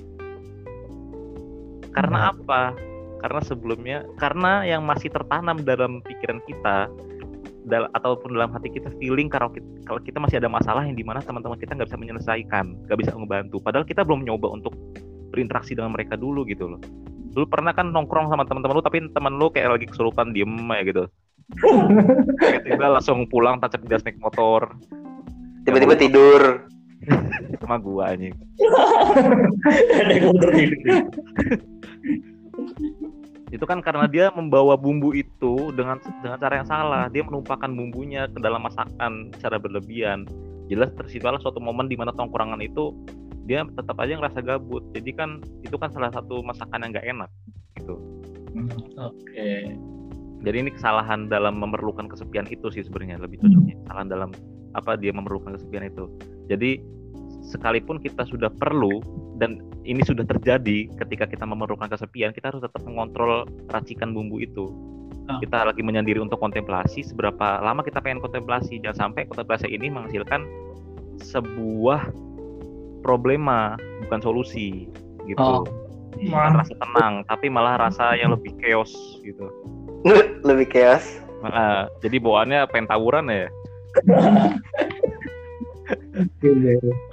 Karena 1.95 2.35
apa? 2.35 2.75
Karena 3.23 3.39
sebelumnya 3.47 4.03
karena 4.19 4.67
yang 4.67 4.83
masih 4.83 5.07
tertanam 5.07 5.63
dalam 5.63 6.03
pikiran 6.03 6.43
kita 6.43 6.91
dal 7.69 7.85
ataupun 7.93 8.33
dalam 8.33 8.49
hati 8.53 8.73
kita 8.73 8.89
feeling 8.97 9.29
kalau 9.29 9.53
kita, 9.53 9.65
kalau 9.85 10.01
kita 10.01 10.17
masih 10.17 10.41
ada 10.41 10.49
masalah 10.49 10.81
yang 10.81 10.97
di 10.97 11.05
mana 11.05 11.21
teman-teman 11.21 11.57
kita 11.61 11.77
nggak 11.77 11.93
bisa 11.93 11.99
menyelesaikan 11.99 12.65
nggak 12.89 12.97
bisa 12.97 13.11
ngebantu. 13.13 13.61
Padahal 13.61 13.85
kita 13.85 14.01
belum 14.01 14.25
nyoba 14.25 14.49
untuk 14.49 14.73
berinteraksi 15.31 15.77
dengan 15.77 15.93
mereka 15.93 16.17
dulu 16.17 16.43
gitu 16.49 16.75
loh. 16.75 16.81
Dulu 17.31 17.45
pernah 17.47 17.71
kan 17.71 17.93
nongkrong 17.93 18.27
sama 18.27 18.43
teman-teman 18.43 18.81
lu 18.81 18.83
tapi 18.83 18.97
teman 19.13 19.33
lu 19.37 19.47
kayak 19.53 19.79
lagi 19.79 19.85
kesurupan 19.87 20.33
diem 20.33 20.51
ya 20.51 20.81
gitu. 20.83 21.03
Tiba-tiba 22.65 22.87
langsung 22.99 23.27
pulang 23.27 23.59
tancap 23.59 23.83
gas 23.87 24.03
naik 24.03 24.19
motor. 24.19 24.75
Tiba-tiba 25.67 25.95
tidur. 25.95 26.41
Sama 27.61 27.81
gua 27.81 28.13
anjing. 28.13 28.33
Ada 30.01 30.13
tidur 30.17 30.49
itu 33.51 33.67
kan 33.67 33.83
karena 33.83 34.07
dia 34.07 34.31
membawa 34.31 34.79
bumbu 34.79 35.11
itu 35.11 35.75
dengan 35.75 35.99
dengan 36.23 36.39
cara 36.39 36.63
yang 36.63 36.67
salah. 36.67 37.05
Dia 37.11 37.27
menumpahkan 37.27 37.67
bumbunya 37.67 38.31
ke 38.31 38.39
dalam 38.39 38.63
masakan 38.63 39.27
secara 39.35 39.59
berlebihan. 39.59 40.23
Jelas 40.71 40.95
tersitulah 40.95 41.35
suatu 41.43 41.59
momen 41.59 41.91
di 41.91 41.99
mana 41.99 42.15
tongkrongan 42.15 42.63
itu 42.63 42.95
dia 43.43 43.67
tetap 43.75 43.99
aja 43.99 44.15
ngerasa 44.15 44.39
gabut. 44.39 44.87
Jadi 44.95 45.11
kan 45.11 45.43
itu 45.67 45.75
kan 45.75 45.91
salah 45.91 46.15
satu 46.15 46.39
masakan 46.47 46.87
yang 46.87 46.91
nggak 46.95 47.07
enak 47.11 47.29
gitu. 47.75 47.95
Oke. 48.99 49.75
jadi 50.41 50.57
ini 50.57 50.73
kesalahan 50.73 51.29
dalam 51.29 51.61
memerlukan 51.61 52.09
kesepian 52.09 52.49
itu 52.49 52.67
sih 52.73 52.81
sebenarnya 52.81 53.21
lebih 53.21 53.37
cocoknya. 53.45 53.77
Kesalahan 53.85 54.09
dalam 54.09 54.29
apa 54.73 54.97
dia 54.97 55.11
memerlukan 55.11 55.53
kesepian 55.59 55.91
itu. 55.91 56.07
Jadi 56.47 56.81
sekalipun 57.41 57.97
kita 57.97 58.23
sudah 58.29 58.49
perlu 58.53 59.01
dan 59.41 59.61
ini 59.81 60.05
sudah 60.05 60.21
terjadi 60.25 60.85
ketika 61.01 61.25
kita 61.25 61.45
memerlukan 61.45 61.89
kesepian 61.89 62.29
kita 62.31 62.53
harus 62.53 62.61
tetap 62.61 62.81
mengontrol 62.85 63.49
racikan 63.73 64.13
bumbu 64.13 64.41
itu. 64.41 64.69
Ah. 65.29 65.37
kita 65.37 65.69
lagi 65.69 65.85
menyendiri 65.85 66.17
untuk 66.17 66.41
kontemplasi 66.41 67.05
seberapa 67.05 67.61
lama 67.61 67.85
kita 67.85 68.01
pengen 68.01 68.25
kontemplasi. 68.25 68.81
Jangan 68.81 69.13
sampai 69.13 69.29
kontemplasi 69.29 69.69
ini 69.69 69.93
menghasilkan 69.93 70.49
sebuah 71.21 72.09
problema 73.05 73.77
bukan 74.07 74.19
solusi 74.21 74.89
gitu. 75.29 75.41
Oh. 75.41 75.61
Bukan 76.17 76.53
rasa 76.57 76.73
tenang 76.73 77.21
tapi 77.29 77.53
malah 77.53 77.77
rasa 77.77 78.17
yang 78.17 78.33
lebih 78.33 78.53
chaos 78.61 78.93
gitu. 79.21 79.45
Lebih 80.49 80.73
chaos. 80.73 81.21
Malah, 81.41 81.89
jadi 82.01 82.21
bawaannya 82.21 82.69
pengen 82.69 82.85
tawuran 82.85 83.25
ya 83.25 83.49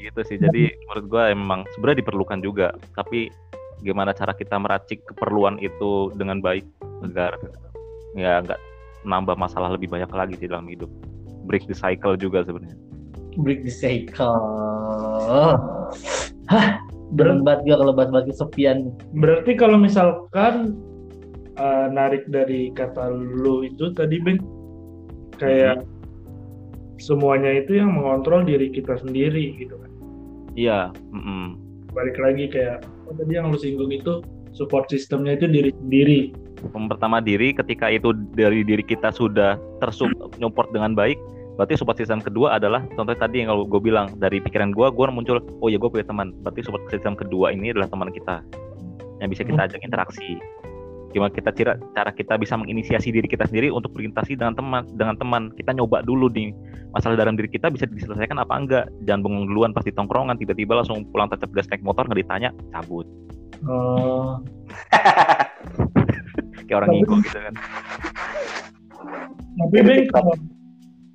gitu 0.02 0.20
sih. 0.26 0.36
Jadi 0.40 0.72
menurut 0.88 1.04
gue 1.08 1.22
emang 1.32 1.60
sebenarnya 1.76 2.00
diperlukan 2.04 2.40
juga. 2.42 2.68
Tapi 2.96 3.28
gimana 3.82 4.10
cara 4.10 4.34
kita 4.34 4.58
meracik 4.58 5.06
keperluan 5.06 5.58
itu 5.62 6.10
dengan 6.18 6.42
baik 6.42 6.66
agar 7.06 7.38
ya 8.18 8.42
nggak 8.42 8.58
nambah 9.06 9.38
masalah 9.38 9.70
lebih 9.70 9.86
banyak 9.86 10.10
lagi 10.10 10.34
di 10.34 10.46
dalam 10.50 10.66
hidup. 10.66 10.90
Break 11.46 11.70
the 11.70 11.76
cycle 11.76 12.18
juga 12.18 12.42
sebenarnya. 12.44 12.76
Break 13.38 13.62
the 13.62 13.72
cycle. 13.72 14.42
Hah, 16.48 16.80
berat 17.14 17.44
banget 17.44 17.60
gue 17.70 17.76
kalau 17.76 17.92
bahas-bahas 17.94 18.26
kesepian. 18.28 18.92
Berarti 19.14 19.54
kalau 19.54 19.78
misalkan 19.78 20.74
eh, 21.56 21.86
narik 21.92 22.26
dari 22.28 22.74
kata 22.74 23.12
lu 23.12 23.64
itu 23.64 23.94
tadi 23.94 24.18
Ben 24.20 24.42
kayak 25.38 25.86
semuanya 26.98 27.50
itu 27.62 27.78
yang 27.78 27.94
mengontrol 27.94 28.42
diri 28.42 28.68
kita 28.68 28.98
sendiri 28.98 29.54
gitu 29.56 29.78
kan. 29.78 29.90
iya 30.58 30.80
mm-mm. 31.14 31.58
Balik 31.94 32.18
lagi 32.20 32.50
kayak 32.52 32.84
apa 32.84 33.10
tadi 33.16 33.32
yang 33.32 33.48
lu 33.48 33.58
singgung 33.58 33.90
itu 33.90 34.20
support 34.52 34.90
sistemnya 34.92 35.38
itu 35.38 35.46
diri 35.48 35.70
sendiri. 35.72 36.20
Pertama 36.68 37.22
diri 37.22 37.54
ketika 37.54 37.86
itu 37.88 38.10
dari 38.34 38.66
diri 38.66 38.82
kita 38.82 39.14
sudah 39.14 39.56
tersup 39.78 40.10
nyupport 40.42 40.68
dengan 40.74 40.92
baik 40.98 41.16
berarti 41.58 41.74
support 41.74 41.98
system 41.98 42.22
kedua 42.22 42.54
adalah 42.54 42.86
contoh 42.94 43.18
tadi 43.18 43.42
yang 43.42 43.50
kalau 43.50 43.66
gue 43.66 43.82
bilang 43.82 44.14
dari 44.22 44.38
pikiran 44.38 44.70
gue 44.70 44.86
gue 44.94 45.04
muncul 45.10 45.42
oh 45.58 45.66
ya 45.66 45.74
gue 45.74 45.90
punya 45.90 46.06
teman 46.06 46.30
berarti 46.46 46.62
support 46.62 46.86
system 46.86 47.18
kedua 47.18 47.50
ini 47.50 47.74
adalah 47.74 47.90
teman 47.90 48.14
kita 48.14 48.46
yang 49.18 49.26
bisa 49.26 49.42
kita 49.42 49.66
ajak 49.66 49.82
interaksi 49.82 50.38
gimana 51.08 51.32
kita 51.32 51.50
cara 51.56 51.74
cara 51.96 52.10
kita 52.12 52.36
bisa 52.36 52.54
menginisiasi 52.60 53.08
diri 53.08 53.24
kita 53.24 53.48
sendiri 53.48 53.72
untuk 53.72 53.96
berinteraksi 53.96 54.36
dengan 54.36 54.54
teman 54.56 54.84
dengan 54.96 55.16
teman. 55.16 55.42
Kita 55.56 55.72
nyoba 55.72 56.04
dulu 56.04 56.28
nih 56.32 56.52
masalah 56.92 57.16
dalam 57.16 57.36
diri 57.36 57.48
kita 57.48 57.72
bisa 57.72 57.88
diselesaikan 57.88 58.38
apa 58.40 58.54
enggak? 58.54 58.84
Jangan 59.08 59.24
bengong 59.24 59.46
duluan 59.48 59.72
pas 59.72 59.84
di 59.84 59.92
tongkrongan 59.92 60.36
tiba-tiba 60.36 60.78
langsung 60.78 61.08
pulang 61.08 61.32
tetap 61.32 61.48
gas 61.56 61.68
naik 61.72 61.80
motor 61.80 62.04
nggak 62.04 62.20
ditanya 62.24 62.50
cabut. 62.72 63.08
Oh, 63.66 64.38
kayak 66.68 66.78
orang 66.84 66.90
ngigo 66.94 67.18
gitu 67.24 67.38
kan. 67.40 67.54
Tapi 69.58 69.78
Ben 69.82 70.06
kalau 70.14 70.34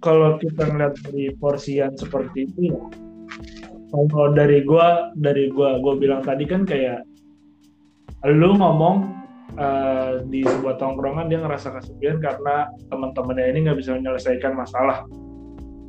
kalau 0.03 0.29
kita 0.41 0.67
ngeliat 0.67 0.99
dari 1.07 1.31
porsian 1.39 1.95
seperti 1.95 2.51
itu 2.51 2.75
ya 2.75 2.79
kalau 3.93 4.33
dari 4.33 4.65
gua 4.65 5.13
dari 5.15 5.47
gua 5.53 5.77
gua 5.79 5.95
bilang 5.95 6.25
tadi 6.25 6.43
kan 6.49 6.65
kayak 6.65 7.05
lu 8.25 8.57
ngomong 8.57 9.22
eh, 9.57 10.11
di 10.29 10.41
sebuah 10.45 10.77
tongkrongan 10.77 11.29
dia 11.29 11.39
ngerasa 11.41 11.77
kesepian 11.79 12.21
karena 12.21 12.69
teman-temannya 12.89 13.45
ini 13.53 13.59
nggak 13.69 13.79
bisa 13.79 13.97
menyelesaikan 13.97 14.53
masalah. 14.53 15.05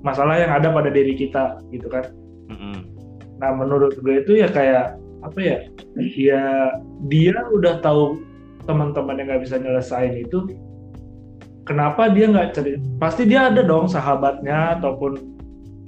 Masalah 0.04 0.36
yang 0.36 0.52
ada 0.52 0.68
pada 0.68 0.92
diri 0.92 1.16
kita 1.16 1.60
gitu 1.72 1.88
kan. 1.88 2.04
Mm-mm. 2.44 2.92
nah 3.40 3.50
menurut 3.56 3.96
gue 3.98 4.20
itu 4.20 4.36
ya 4.36 4.52
kayak 4.52 5.00
apa 5.24 5.38
ya 5.40 5.58
ya 5.96 6.44
dia 7.08 7.36
udah 7.50 7.80
tahu 7.80 8.20
teman-teman 8.68 9.16
yang 9.16 9.26
nggak 9.32 9.42
bisa 9.48 9.56
nyelesain 9.56 10.12
itu 10.12 10.54
kenapa 11.64 12.12
dia 12.12 12.28
nggak 12.28 12.52
cerita 12.52 12.84
pasti 13.00 13.24
dia 13.24 13.48
ada 13.48 13.64
dong 13.64 13.88
sahabatnya 13.88 14.78
ataupun 14.78 15.16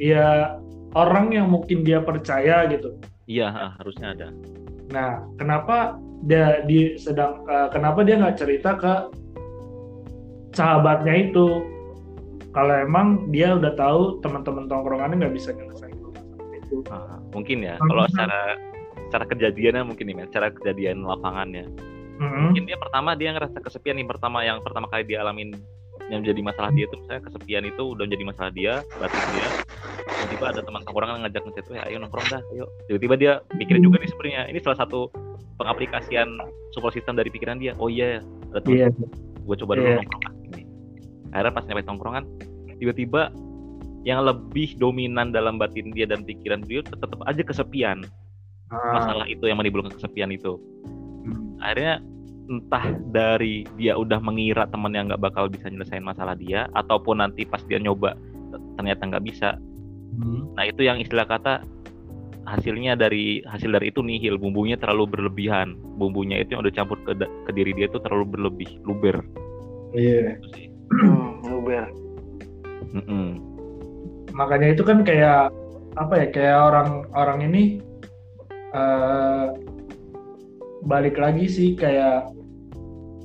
ya 0.00 0.56
orang 0.96 1.32
yang 1.36 1.52
mungkin 1.52 1.84
dia 1.84 2.00
percaya 2.00 2.64
gitu. 2.72 2.96
Iya 3.28 3.52
ah, 3.52 3.70
harusnya 3.76 4.16
ada. 4.16 4.28
Nah 4.88 5.20
kenapa 5.36 6.00
dia 6.24 6.64
di 6.64 6.96
sedang 6.96 7.44
eh, 7.44 7.68
kenapa 7.74 8.00
dia 8.06 8.16
nggak 8.16 8.38
cerita 8.40 8.78
ke 8.80 8.92
sahabatnya 10.56 11.32
itu? 11.32 11.66
Kalau 12.56 12.72
emang 12.72 13.28
dia 13.28 13.52
udah 13.52 13.76
tahu 13.76 14.24
teman-teman 14.24 14.64
tongkrongannya 14.64 15.20
nggak 15.20 15.36
bisa 15.36 15.52
nyelesain 15.52 15.92
itu. 16.56 16.80
Ah, 16.88 17.20
mungkin 17.36 17.60
ya. 17.60 17.76
Kalau 17.76 18.08
secara 18.08 18.56
secara 19.06 19.24
kejadiannya 19.28 19.82
mungkin 19.84 20.04
nih 20.08 20.16
men 20.16 20.28
secara 20.32 20.48
kejadian 20.56 21.04
lapangannya. 21.04 21.68
Mm-mm. 22.16 22.48
mungkin 22.48 22.64
dia 22.64 22.80
pertama 22.80 23.12
dia 23.12 23.30
ngerasa 23.36 23.60
kesepian 23.60 24.00
nih 24.00 24.08
pertama 24.08 24.40
yang 24.40 24.64
pertama 24.64 24.88
kali 24.88 25.04
dia 25.04 25.20
alamin 25.20 25.52
yang 26.06 26.22
menjadi 26.22 26.40
masalah 26.40 26.70
dia 26.70 26.84
itu 26.86 26.96
misalnya 26.96 27.22
kesepian 27.24 27.64
itu 27.64 27.82
udah 27.82 28.04
menjadi 28.04 28.24
masalah 28.24 28.50
dia 28.50 28.72
batin 28.96 29.24
dia 29.28 29.46
tiba-tiba 30.16 30.44
ada 30.48 30.60
teman 30.62 30.80
tongkrongan 30.82 31.16
ngajak 31.22 31.42
ngechat 31.44 31.66
"Eh, 31.68 31.82
ayo 31.84 31.96
nongkrong 31.98 32.28
dah 32.28 32.42
ayo 32.52 32.64
tiba-tiba 32.86 33.14
dia 33.14 33.32
mikir 33.54 33.76
juga 33.78 33.98
nih 33.98 34.08
sebenarnya 34.08 34.42
ini 34.48 34.58
salah 34.60 34.78
satu 34.78 35.10
pengaplikasian 35.56 36.28
support 36.70 36.92
system 36.92 37.14
dari 37.14 37.28
pikiran 37.28 37.58
dia 37.58 37.74
oh 37.76 37.86
iya 37.86 38.22
ada 38.50 38.60
teman 38.60 38.76
Iya. 38.76 38.88
gue 39.42 39.56
coba 39.56 39.72
dulu 39.74 39.86
Iya. 39.88 39.96
nongkrong 40.00 40.22
ini 40.46 40.62
akhirnya 41.30 41.52
pas 41.52 41.64
nyampe 41.64 41.82
tongkrongan 41.84 42.24
tiba-tiba 42.76 43.22
yang 44.02 44.22
lebih 44.22 44.78
dominan 44.78 45.34
dalam 45.34 45.58
batin 45.58 45.90
dia 45.90 46.06
dan 46.06 46.22
pikiran 46.22 46.62
dia 46.62 46.80
tetap 46.80 47.18
aja 47.20 47.42
kesepian 47.42 48.06
Ah. 48.66 48.94
masalah 48.94 49.26
itu 49.26 49.46
yang 49.46 49.58
menimbulkan 49.58 49.90
kesepian 49.90 50.30
itu 50.30 50.54
Hmm. 51.22 51.58
akhirnya 51.58 51.98
entah 52.46 52.94
dari 53.10 53.66
dia 53.74 53.98
udah 53.98 54.22
mengira 54.22 54.70
teman 54.70 54.94
yang 54.94 55.10
nggak 55.10 55.22
bakal 55.22 55.50
bisa 55.50 55.66
nyelesain 55.66 56.02
masalah 56.02 56.38
dia 56.38 56.70
ataupun 56.78 57.18
nanti 57.18 57.42
pas 57.42 57.62
dia 57.66 57.82
nyoba 57.82 58.14
ternyata 58.78 59.02
nggak 59.06 59.26
bisa 59.26 59.58
Hmm. 60.16 60.48
nah 60.56 60.64
itu 60.64 60.80
yang 60.80 60.96
istilah 60.96 61.28
kata 61.28 61.60
hasilnya 62.48 62.96
dari 62.96 63.44
hasil 63.44 63.68
dari 63.68 63.92
itu 63.92 64.00
nihil 64.00 64.40
bumbunya 64.40 64.80
terlalu 64.80 65.12
berlebihan 65.12 65.76
bumbunya 66.00 66.40
itu 66.40 66.56
yang 66.56 66.64
udah 66.64 66.72
campur 66.72 66.96
ke, 67.04 67.12
ke 67.20 67.50
diri 67.52 67.76
dia 67.76 67.84
itu 67.84 68.00
terlalu 68.00 68.24
berlebih 68.32 68.80
luber 68.88 69.20
Iya. 69.96 70.36
Sih. 70.52 70.68
Hmm, 70.92 71.40
luber. 71.46 71.88
Mm-mm. 72.92 73.40
Makanya 74.36 74.76
itu 74.76 74.82
kan 74.84 75.00
kayak 75.06 75.48
apa 75.96 76.14
ya? 76.20 76.26
Kayak 76.30 76.58
orang-orang 76.72 77.38
ini 77.48 77.62
eh 78.76 79.46
balik 80.86 81.18
lagi 81.18 81.50
sih 81.50 81.74
kayak 81.74 82.30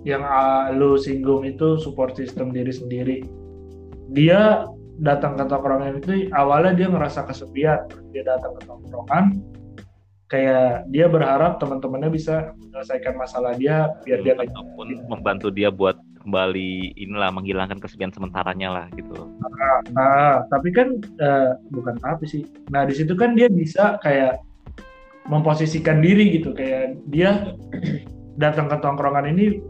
yang 0.02 0.26
ah, 0.26 0.74
lu 0.74 0.98
singgung 0.98 1.46
itu 1.46 1.78
support 1.78 2.18
system 2.18 2.50
diri 2.50 2.74
sendiri. 2.74 3.18
Dia 4.12 4.66
datang 5.02 5.38
ke 5.38 5.46
tongkrongan 5.46 6.02
itu 6.02 6.28
awalnya 6.34 6.74
dia 6.74 6.88
ngerasa 6.90 7.30
kesepian, 7.30 7.86
dia 8.12 8.26
datang 8.26 8.58
ke 8.58 8.62
tongkrongan 8.66 9.40
kayak 10.32 10.88
dia 10.88 11.12
berharap 11.12 11.60
teman-temannya 11.60 12.08
bisa 12.08 12.56
menyelesaikan 12.56 13.20
masalah 13.20 13.52
dia 13.52 13.92
biar 14.08 14.24
dia 14.24 14.32
nggak 14.40 14.56
ataupun 14.56 14.88
membantu 15.12 15.52
dia 15.52 15.68
buat 15.68 16.00
kembali 16.24 16.96
inilah 16.96 17.36
menghilangkan 17.36 17.84
kesepian 17.84 18.16
sementaranya 18.16 18.72
lah 18.72 18.88
gitu 18.96 19.28
Nah, 19.92 20.46
tapi 20.50 20.70
kan 20.72 21.02
eh, 21.02 21.52
bukan 21.74 21.96
tapi 22.00 22.26
sih. 22.30 22.44
Nah, 22.70 22.86
di 22.86 22.94
situ 22.96 23.14
kan 23.18 23.34
dia 23.34 23.50
bisa 23.50 23.98
kayak 24.02 24.42
memposisikan 25.30 26.02
diri 26.02 26.42
gitu, 26.42 26.54
kayak 26.56 26.98
dia 27.14 27.54
datang 28.40 28.72
ke 28.72 28.78
tongkrongan 28.82 29.30
ini 29.30 29.62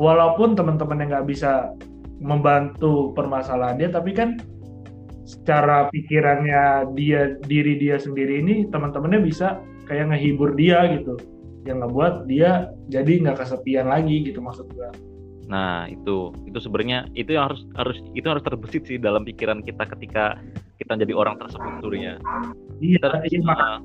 walaupun 0.00 0.58
teman-teman 0.58 1.04
yang 1.04 1.10
nggak 1.14 1.28
bisa 1.30 1.70
membantu 2.18 3.14
permasalahan 3.14 3.78
dia, 3.78 3.90
tapi 3.92 4.10
kan 4.16 4.40
secara 5.24 5.88
pikirannya 5.88 6.92
dia 6.98 7.38
diri 7.48 7.80
dia 7.80 7.96
sendiri 7.96 8.44
ini 8.44 8.68
teman-temannya 8.68 9.24
bisa 9.24 9.62
kayak 9.86 10.12
ngehibur 10.12 10.52
dia 10.58 10.84
gitu, 10.96 11.16
yang 11.64 11.80
ngebuat 11.80 12.28
dia 12.28 12.72
jadi 12.92 13.24
nggak 13.24 13.40
kesepian 13.40 13.88
lagi 13.88 14.26
gitu 14.26 14.40
maksud 14.42 14.68
gua. 14.74 14.92
Nah 15.44 15.88
itu 15.92 16.32
itu 16.48 16.58
sebenarnya 16.60 17.08
itu 17.12 17.36
yang 17.36 17.52
harus 17.52 17.64
harus 17.76 18.00
itu 18.16 18.24
harus 18.24 18.40
terbesit 18.40 18.88
sih 18.88 18.96
dalam 18.96 19.28
pikiran 19.28 19.60
kita 19.60 19.84
ketika 19.96 20.40
kita 20.80 20.92
jadi 20.96 21.12
orang 21.12 21.36
tersebut 21.36 21.84
sebenarnya. 21.84 22.16
Iya, 22.80 22.98
Kita 23.00 23.08
iya, 23.28 23.40
uh, 23.44 23.78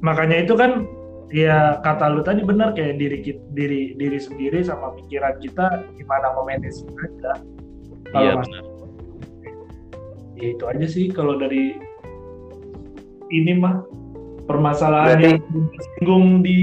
makanya 0.00 0.42
itu 0.42 0.54
kan 0.54 0.86
ya 1.28 1.76
kata 1.82 2.08
lu 2.08 2.22
tadi 2.22 2.40
benar 2.40 2.72
kayak 2.72 2.96
diri 2.96 3.20
diri 3.52 3.80
diri 3.94 4.18
sendiri 4.18 4.62
sama 4.62 4.96
pikiran 4.96 5.36
kita 5.38 5.84
gimana 5.94 6.32
memanage 6.34 6.80
aja 6.96 7.32
Kalau 8.08 8.22
iya 8.24 8.32
mas- 8.34 8.48
benar. 8.48 8.64
ya 10.38 10.46
itu 10.54 10.64
aja 10.64 10.86
sih 10.86 11.06
kalau 11.10 11.36
dari 11.36 11.76
ini 13.28 13.52
mah 13.54 13.84
permasalahan 14.46 15.20
Berarti- 15.20 15.36
yang 15.36 15.68
disinggung 15.68 16.26
di 16.40 16.58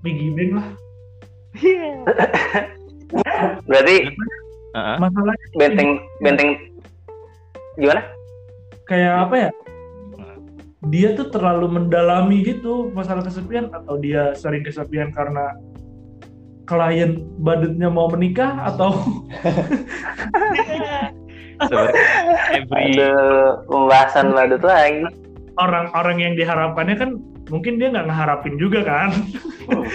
Bank 0.00 0.50
lah 0.54 0.68
Berarti 3.66 3.96
Uh-uh. 4.70 4.96
masalahnya 5.02 5.46
benteng 5.58 5.90
benteng 6.22 6.50
gimana? 7.74 8.06
kayak 8.86 9.26
apa 9.26 9.34
ya. 9.36 9.50
Dia 10.88 11.12
tuh 11.12 11.28
terlalu 11.28 11.68
mendalami 11.68 12.40
gitu 12.40 12.88
masalah 12.90 13.20
kesepian 13.20 13.68
atau 13.68 14.00
dia 14.00 14.32
sering 14.32 14.64
kesepian 14.64 15.12
karena 15.12 15.52
klien 16.64 17.20
badutnya 17.36 17.92
mau 17.92 18.08
menikah 18.08 18.56
atau 18.64 18.96
every 22.56 22.96
Ada 22.96 23.12
pembahasan 23.68 24.32
badut 24.32 24.64
lagi. 24.64 25.04
orang-orang 25.60 26.16
yang 26.18 26.32
diharapkannya 26.32 26.96
kan 26.96 27.10
mungkin 27.52 27.76
dia 27.76 27.92
nggak 27.92 28.08
ngeharapin 28.08 28.56
juga 28.56 28.80
kan 28.80 29.10
Hmm. 29.70 29.86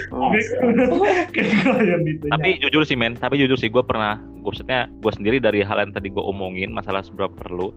kayak 1.36 1.52
klien 1.60 2.00
itu 2.06 2.24
tapi 2.30 2.56
jujur 2.62 2.80
sih 2.80 2.96
men 2.96 3.12
tapi 3.12 3.36
jujur 3.36 3.60
sih 3.60 3.68
gue 3.68 3.84
pernah 3.84 4.16
maksudnya 4.40 4.88
gue 4.88 5.12
sendiri 5.12 5.36
dari 5.36 5.60
hal 5.60 5.76
yang 5.76 5.92
tadi 5.92 6.08
gue 6.08 6.22
omongin 6.22 6.72
masalah 6.72 7.04
seberapa 7.04 7.34
perlu 7.34 7.76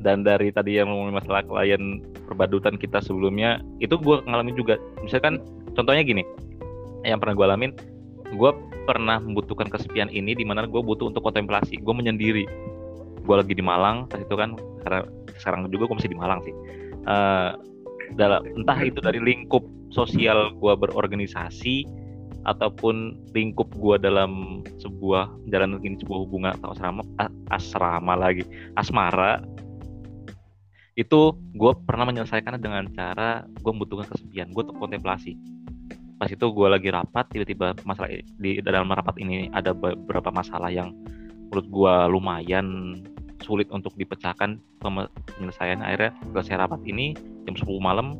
dan 0.00 0.22
dari 0.26 0.52
tadi 0.52 0.76
yang 0.76 0.92
ngomongin 0.92 1.16
masalah 1.16 1.42
klien 1.46 2.04
perbadutan 2.28 2.76
kita 2.76 3.00
sebelumnya 3.00 3.62
itu 3.80 3.96
gue 3.96 4.16
ngalamin 4.26 4.56
juga. 4.56 4.76
Misalkan 5.00 5.40
contohnya 5.72 6.04
gini 6.04 6.22
yang 7.06 7.22
pernah 7.22 7.34
gue 7.38 7.46
alamin 7.46 7.72
gue 8.34 8.50
pernah 8.86 9.22
membutuhkan 9.22 9.70
kesepian 9.70 10.10
ini 10.10 10.34
di 10.34 10.42
mana 10.42 10.66
gue 10.66 10.78
butuh 10.82 11.10
untuk 11.10 11.22
kontemplasi 11.22 11.78
gue 11.78 11.94
menyendiri. 11.94 12.44
Gue 13.26 13.36
lagi 13.38 13.54
di 13.54 13.62
Malang 13.62 14.06
pas 14.10 14.22
itu 14.22 14.34
kan 14.34 14.54
karena 14.86 15.00
sekarang 15.38 15.66
juga 15.70 15.90
gue 15.90 15.96
masih 15.98 16.12
di 16.12 16.18
Malang 16.18 16.40
sih. 16.42 16.54
Eh, 17.06 17.50
dalam 18.14 18.42
entah 18.54 18.78
itu 18.82 19.02
dari 19.02 19.18
lingkup 19.18 19.66
sosial 19.90 20.54
gue 20.54 20.72
berorganisasi 20.78 21.86
ataupun 22.46 23.18
lingkup 23.34 23.66
gue 23.74 23.98
dalam 23.98 24.62
sebuah 24.78 25.50
jalan 25.50 25.82
ini 25.82 25.98
sebuah 25.98 26.18
hubungan 26.22 26.50
atau 26.62 26.70
asrama 26.78 27.02
asrama 27.50 28.14
lagi 28.14 28.46
asmara 28.78 29.42
itu 30.96 31.36
gue 31.52 31.72
pernah 31.84 32.08
menyelesaikannya 32.08 32.56
dengan 32.56 32.88
cara 32.96 33.44
gue 33.44 33.70
membutuhkan 33.70 34.08
kesepian 34.08 34.48
gue 34.56 34.64
untuk 34.64 34.80
kontemplasi. 34.80 35.36
Pas 36.16 36.32
itu 36.32 36.40
gue 36.48 36.68
lagi 36.72 36.88
rapat 36.88 37.28
tiba-tiba 37.28 37.76
masalah 37.84 38.08
di 38.40 38.64
dalam 38.64 38.88
rapat 38.88 39.20
ini 39.20 39.52
ada 39.52 39.76
beberapa 39.76 40.32
masalah 40.32 40.72
yang 40.72 40.96
menurut 41.52 41.68
gue 41.68 41.94
lumayan 42.16 42.66
sulit 43.44 43.68
untuk 43.68 43.92
dipecahkan 44.00 44.56
penyelesaian. 44.80 45.84
Akhirnya 45.84 46.16
selesai 46.32 46.64
rapat 46.64 46.80
ini 46.88 47.12
jam 47.44 47.52
10 47.52 47.68
malam 47.76 48.16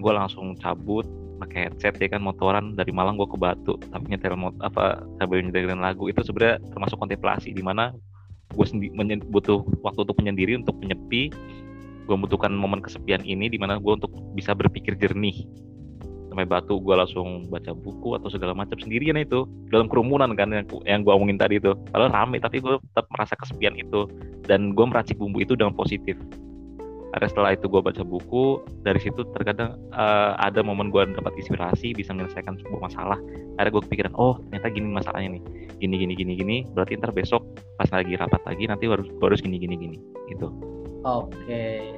gue 0.00 0.12
langsung 0.16 0.56
cabut 0.56 1.04
pakai 1.44 1.68
headset 1.68 2.00
ya 2.00 2.08
kan 2.08 2.24
motoran. 2.24 2.72
Dari 2.80 2.96
Malang 2.96 3.20
gue 3.20 3.28
ke 3.28 3.36
Batu 3.36 3.76
tapi 3.92 4.08
nyetel 4.08 4.40
mot 4.40 4.56
apa 4.64 5.04
sambil 5.20 5.44
nyetelin 5.44 5.84
lagu. 5.84 6.08
Itu 6.08 6.24
sebenarnya 6.24 6.64
termasuk 6.72 6.96
kontemplasi 6.96 7.52
di 7.52 7.60
mana 7.60 7.92
gue 8.56 8.66
butuh 9.28 9.60
waktu 9.84 10.00
untuk 10.08 10.16
menyendiri 10.16 10.56
untuk 10.56 10.80
menyepi 10.80 11.28
gue 12.10 12.18
membutuhkan 12.18 12.50
momen 12.50 12.82
kesepian 12.82 13.22
ini 13.22 13.46
di 13.46 13.54
mana 13.54 13.78
gue 13.78 13.92
untuk 13.94 14.10
bisa 14.34 14.50
berpikir 14.50 14.98
jernih. 14.98 15.46
Sampai 16.26 16.42
Batu 16.42 16.82
gue 16.82 16.94
langsung 16.94 17.46
baca 17.46 17.70
buku 17.70 18.18
atau 18.18 18.26
segala 18.26 18.50
macam 18.50 18.74
sendirian 18.82 19.14
itu. 19.14 19.46
Dalam 19.70 19.86
kerumunan 19.86 20.34
kan 20.34 20.50
yang, 20.50 20.66
yang 20.90 21.06
gue 21.06 21.12
omongin 21.14 21.38
tadi 21.38 21.62
itu. 21.62 21.78
Kalau 21.94 22.10
rame 22.10 22.42
tapi 22.42 22.58
gue 22.58 22.82
tetap 22.90 23.06
merasa 23.14 23.38
kesepian 23.38 23.78
itu. 23.78 24.10
Dan 24.42 24.74
gue 24.74 24.82
meracik 24.82 25.22
bumbu 25.22 25.38
itu 25.38 25.54
dengan 25.54 25.70
positif. 25.70 26.18
Ada 27.14 27.30
setelah 27.30 27.58
itu 27.58 27.66
gue 27.66 27.82
baca 27.82 28.02
buku 28.06 28.62
dari 28.86 29.02
situ 29.02 29.26
terkadang 29.34 29.74
eh, 29.94 30.32
ada 30.38 30.62
momen 30.62 30.94
gue 30.94 31.02
dapat 31.10 31.34
inspirasi 31.34 31.94
bisa 31.94 32.14
menyelesaikan 32.14 32.58
sebuah 32.62 32.90
masalah. 32.90 33.18
Akhirnya 33.58 33.70
gue 33.74 33.82
kepikiran 33.86 34.14
oh 34.18 34.38
ternyata 34.50 34.66
gini 34.70 34.86
masalahnya 34.90 35.38
nih. 35.38 35.42
Gini 35.78 35.94
gini 35.94 36.14
gini 36.14 36.32
gini. 36.38 36.56
Berarti 36.74 36.98
ntar 36.98 37.14
besok 37.14 37.42
pas 37.78 37.90
lagi 37.90 38.14
rapat 38.18 38.42
lagi 38.46 38.66
nanti 38.70 38.86
harus 38.86 39.06
harus 39.18 39.42
gini 39.42 39.58
gini 39.58 39.74
gini. 39.78 39.98
Gitu 40.30 40.50
Oke, 41.00 41.96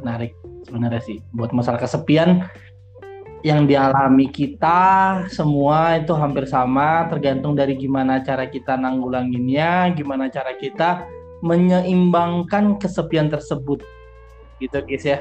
menarik 0.00 0.32
sebenarnya 0.64 1.02
sih. 1.04 1.18
Buat 1.36 1.52
masalah 1.52 1.80
kesepian 1.80 2.48
yang 3.46 3.70
dialami 3.70 4.26
kita 4.32 5.22
semua 5.30 6.00
itu 6.00 6.10
hampir 6.16 6.48
sama, 6.48 7.06
tergantung 7.06 7.54
dari 7.54 7.78
gimana 7.78 8.24
cara 8.24 8.48
kita 8.50 8.74
nanggulanginnya, 8.74 9.94
gimana 9.94 10.26
cara 10.32 10.56
kita 10.56 11.06
menyeimbangkan 11.44 12.80
kesepian 12.82 13.30
tersebut. 13.30 13.84
Gitu 14.58 14.74
guys 14.74 15.06
ya. 15.06 15.18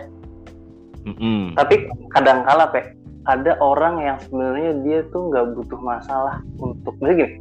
Mm-mm. 1.06 1.54
Tapi 1.56 1.88
kadang 2.12 2.44
kala 2.44 2.68
pe 2.74 2.98
ada 3.28 3.60
orang 3.60 4.00
yang 4.02 4.18
sebenarnya 4.24 4.72
dia 4.88 5.00
tuh 5.12 5.30
nggak 5.30 5.46
butuh 5.56 5.80
masalah 5.84 6.40
untuk 6.64 6.96
misalnya 7.04 7.28
gini 7.28 7.36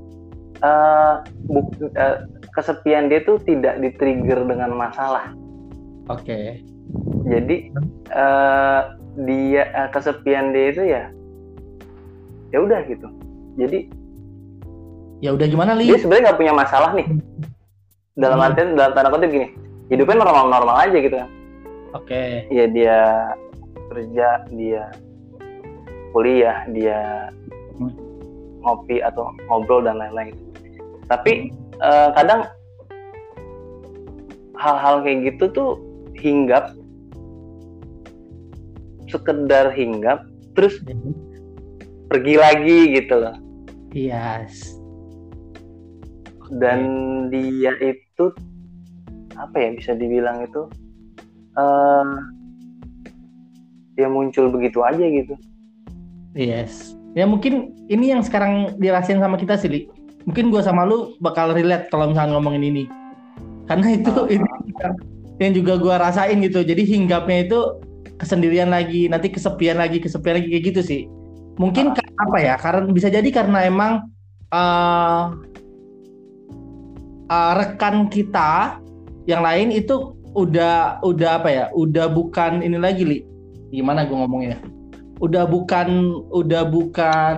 eh, 0.63 1.15
buk- 1.47 1.95
eh, 1.95 2.17
kesepian 2.59 3.07
dia 3.07 3.23
tuh 3.23 3.39
tidak 3.47 3.79
di-trigger 3.79 4.43
dengan 4.45 4.75
masalah 4.75 5.31
Oke. 6.07 6.63
jadi 7.27 7.57
eh, 8.09 8.81
dia 9.27 9.63
eh, 9.67 9.89
kesepian 9.91 10.55
dia 10.55 10.67
itu 10.71 10.83
ya 10.85 11.03
ya 12.51 12.59
udah 12.63 12.81
gitu 12.87 13.09
jadi 13.57 13.91
Ya 15.17 15.33
udah 15.33 15.49
gimana 15.49 15.73
Li? 15.73 15.89
dia 15.89 15.97
sebenarnya 15.97 16.29
nggak 16.29 16.39
punya 16.39 16.53
masalah 16.53 16.93
nih 16.93 17.09
dalam 18.15 18.37
Hmm. 18.37 18.47
artian 18.47 18.69
dalam 18.77 18.93
tanda 18.93 19.09
kutip 19.09 19.33
gini 19.33 19.49
hidupnya 19.89 20.21
normal-normal 20.21 20.77
aja 20.77 20.97
gitu 20.97 21.17
kan 21.17 21.29
Oke. 21.93 22.45
ya 22.49 22.65
dia 22.69 22.99
kerja 23.89 24.29
dia 24.53 24.83
kuliah 26.13 26.69
dia 26.71 27.33
Hmm. 27.77 27.93
ngopi 28.61 29.01
atau 29.01 29.33
ngobrol 29.49 29.83
dan 29.83 29.97
lain-lain 29.97 30.37
tapi 31.09 31.49
eh, 31.77 32.09
kadang 32.13 32.45
hal-hal 34.57 35.01
kayak 35.01 35.33
gitu 35.33 35.45
tuh 35.51 35.71
hinggap 36.21 36.73
sekedar 39.07 39.71
hinggap 39.71 40.27
terus 40.59 40.81
pergi 42.11 42.35
lagi 42.37 42.79
gitu 42.97 43.15
loh 43.23 43.37
Yes. 43.97 44.77
dan 46.63 46.81
dia 47.33 47.75
itu 47.81 48.31
apa 49.35 49.57
ya 49.57 49.69
bisa 49.75 49.93
dibilang 49.95 50.45
itu 50.45 50.63
eh 51.57 52.07
dia 53.97 54.09
muncul 54.09 54.53
begitu 54.53 54.85
aja 54.85 55.03
gitu 55.03 55.35
Yes. 56.37 56.93
Ya 57.17 57.25
mungkin 57.25 57.73
ini 57.89 58.13
yang 58.13 58.21
sekarang 58.21 58.77
dirasain 58.77 59.17
sama 59.17 59.41
kita 59.41 59.57
sih, 59.57 59.73
Li. 59.73 59.81
Mungkin 60.29 60.53
gua 60.53 60.61
sama 60.61 60.85
lu 60.85 61.17
bakal 61.17 61.57
relate 61.57 61.89
kalau 61.89 62.13
misalnya 62.13 62.37
ngomongin 62.37 62.61
ini. 62.61 62.85
Karena 63.65 63.97
itu 63.97 64.13
Ah. 64.13 64.29
ini 64.29 64.45
yang 65.43 65.53
juga 65.53 65.77
gua 65.77 66.01
rasain 66.01 66.39
gitu. 66.41 66.65
Jadi 66.65 66.83
hinggapnya 66.85 67.49
itu 67.49 67.59
kesendirian 68.17 68.73
lagi, 68.73 69.09
nanti 69.13 69.29
kesepian 69.29 69.77
lagi, 69.77 70.01
kesepian 70.01 70.41
lagi 70.41 70.49
kayak 70.49 70.65
gitu 70.73 70.81
sih. 70.85 71.03
Mungkin 71.61 71.93
ka- 71.97 72.15
apa 72.21 72.39
ya? 72.41 72.55
Karena 72.57 72.89
bisa 72.93 73.09
jadi 73.13 73.29
karena 73.29 73.65
emang 73.69 73.93
eh 74.53 75.23
eh, 77.29 77.53
rekan 77.59 78.09
kita 78.09 78.81
yang 79.27 79.43
lain 79.43 79.75
itu 79.75 80.17
udah 80.37 81.01
udah 81.05 81.31
apa 81.43 81.49
ya? 81.53 81.65
Udah 81.77 82.09
bukan 82.09 82.65
ini 82.65 82.79
lagi, 82.81 83.05
Li. 83.05 83.19
Gimana 83.73 84.09
gua 84.09 84.25
ngomongnya? 84.25 84.61
Udah 85.21 85.49
bukan 85.49 85.89
udah 86.33 86.63
bukan 86.69 87.37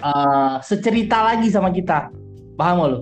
eh, 0.00 0.56
secerita 0.60 1.24
lagi 1.24 1.48
sama 1.48 1.72
kita. 1.72 2.12
Paham 2.58 2.82
gak 2.82 2.90
lu? 2.92 3.00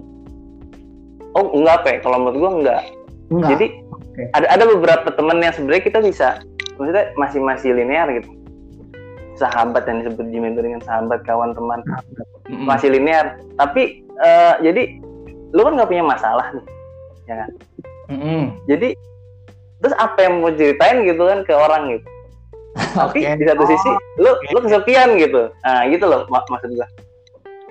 oh 1.37 1.47
enggak 1.53 1.79
pe 1.85 1.93
kalau 2.01 2.17
menurut 2.25 2.37
gua 2.41 2.51
enggak 2.57 2.83
Enggak. 3.27 3.49
jadi 3.55 3.67
Oke. 3.91 4.23
ada 4.39 4.47
ada 4.55 4.65
beberapa 4.71 5.09
temen 5.11 5.43
yang 5.43 5.55
sebenarnya 5.55 5.85
kita 5.85 5.99
bisa 5.99 6.29
maksudnya 6.79 7.11
masih 7.19 7.41
masih 7.43 7.71
linear 7.75 8.07
gitu 8.15 8.31
sahabat 9.37 9.85
yang 9.85 10.01
disebut 10.05 10.25
Jimmy 10.33 10.55
itu 10.55 10.61
dengan 10.65 10.81
sahabat 10.81 11.21
kawan 11.27 11.53
teman 11.53 11.81
Mm-mm. 12.49 12.65
masih 12.65 12.89
linear 12.95 13.37
tapi 13.59 14.07
eh, 14.23 14.55
jadi 14.63 14.83
lu 15.53 15.61
kan 15.67 15.73
nggak 15.77 15.91
punya 15.91 16.05
masalah 16.07 16.47
nih 16.55 16.65
ya 17.27 17.35
kan 17.45 17.51
Mm-mm. 18.15 18.43
jadi 18.71 18.95
terus 19.83 19.95
apa 20.01 20.19
yang 20.25 20.41
mau 20.41 20.53
ceritain 20.55 21.05
gitu 21.05 21.23
kan 21.27 21.43
ke 21.45 21.53
orang 21.53 21.99
gitu 21.99 22.09
tapi 22.97 23.25
Oke. 23.25 23.41
di 23.41 23.45
satu 23.49 23.65
sisi 23.67 23.91
lu 24.21 24.31
lu 24.53 24.59
kesepian 24.65 25.17
gitu 25.21 25.49
nah 25.65 25.83
gitu 25.89 26.05
loh 26.07 26.25
mak- 26.31 26.49
maksud 26.49 26.73
gua 26.77 26.89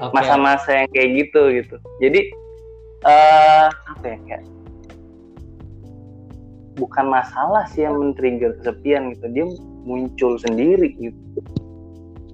Oke. 0.04 0.12
masa-masa 0.12 0.84
yang 0.84 0.90
kayak 0.92 1.10
gitu 1.24 1.42
gitu 1.64 1.76
jadi 2.04 2.20
eh 3.06 3.66
apa 3.72 4.06
ya 4.06 4.18
kayak 4.28 4.44
bukan 6.76 7.06
masalah 7.08 7.64
sih 7.72 7.84
yang 7.88 7.96
men-trigger 7.96 8.56
kesepian 8.60 9.16
gitu 9.16 9.26
dia 9.32 9.46
muncul 9.88 10.36
sendiri 10.40 10.92
gitu 11.00 11.40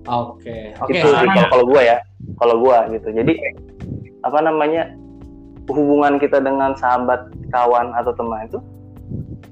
Oke. 0.09 0.73
Oke. 0.81 0.97
gitu 0.97 1.05
sih 1.05 1.13
sekarang- 1.13 1.37
kalau 1.37 1.49
kalau 1.49 1.65
gua 1.69 1.81
ya 1.81 1.97
kalau 2.41 2.55
gua 2.57 2.77
gitu 2.89 3.07
jadi 3.13 3.33
apa 4.25 4.39
namanya 4.41 4.93
hubungan 5.69 6.17
kita 6.17 6.41
dengan 6.41 6.73
sahabat 6.73 7.29
kawan 7.53 7.93
atau 7.93 8.11
teman 8.17 8.49
itu 8.49 8.59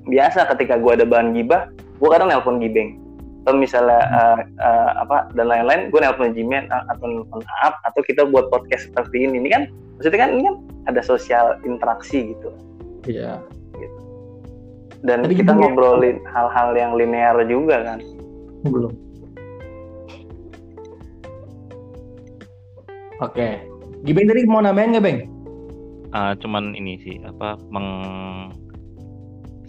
biasa 0.09 0.49
ketika 0.55 0.81
gua 0.81 0.97
ada 0.97 1.05
bahan 1.05 1.37
gibah 1.37 1.69
gua 2.01 2.17
kadang 2.17 2.33
nelpon 2.33 2.57
gibeng 2.57 2.97
atau 3.45 3.55
misalnya 3.55 3.97
eh, 4.03 4.39
eh, 4.61 4.89
apa 4.99 5.31
dan 5.33 5.47
lain-lain 5.47 5.89
gue 5.89 5.97
nelpon 5.97 6.35
Jimen 6.35 6.69
eh, 6.69 6.83
atau 6.91 7.07
nelpon 7.07 7.41
Aap 7.63 7.81
atau 7.87 8.01
kita 8.03 8.27
buat 8.27 8.51
podcast 8.51 8.91
seperti 8.91 9.25
ini 9.25 9.41
ini 9.41 9.49
kan 9.49 9.61
maksudnya 9.97 10.19
kan 10.27 10.29
ini 10.35 10.41
kan 10.45 10.55
ada 10.91 11.01
sosial 11.01 11.57
interaksi 11.63 12.35
gitu 12.35 12.51
Iya. 13.07 13.39
Dan 15.03 15.23
Tadi 15.23 15.35
kita 15.39 15.51
gimana? 15.55 15.61
ngobrolin 15.71 16.17
hal-hal 16.27 16.69
yang 16.75 16.91
linear 16.99 17.35
juga 17.47 17.83
kan 17.83 17.99
Belum. 18.67 18.91
Oke. 23.19 23.63
Gibeng 24.07 24.27
tadi 24.31 24.47
mau 24.47 24.63
nambahin 24.63 24.95
nggak, 24.95 25.03
Beng? 25.03 25.19
Ah, 26.15 26.31
cuman 26.39 26.75
ini 26.75 26.99
sih 27.03 27.19
apa 27.23 27.59
meng 27.69 27.87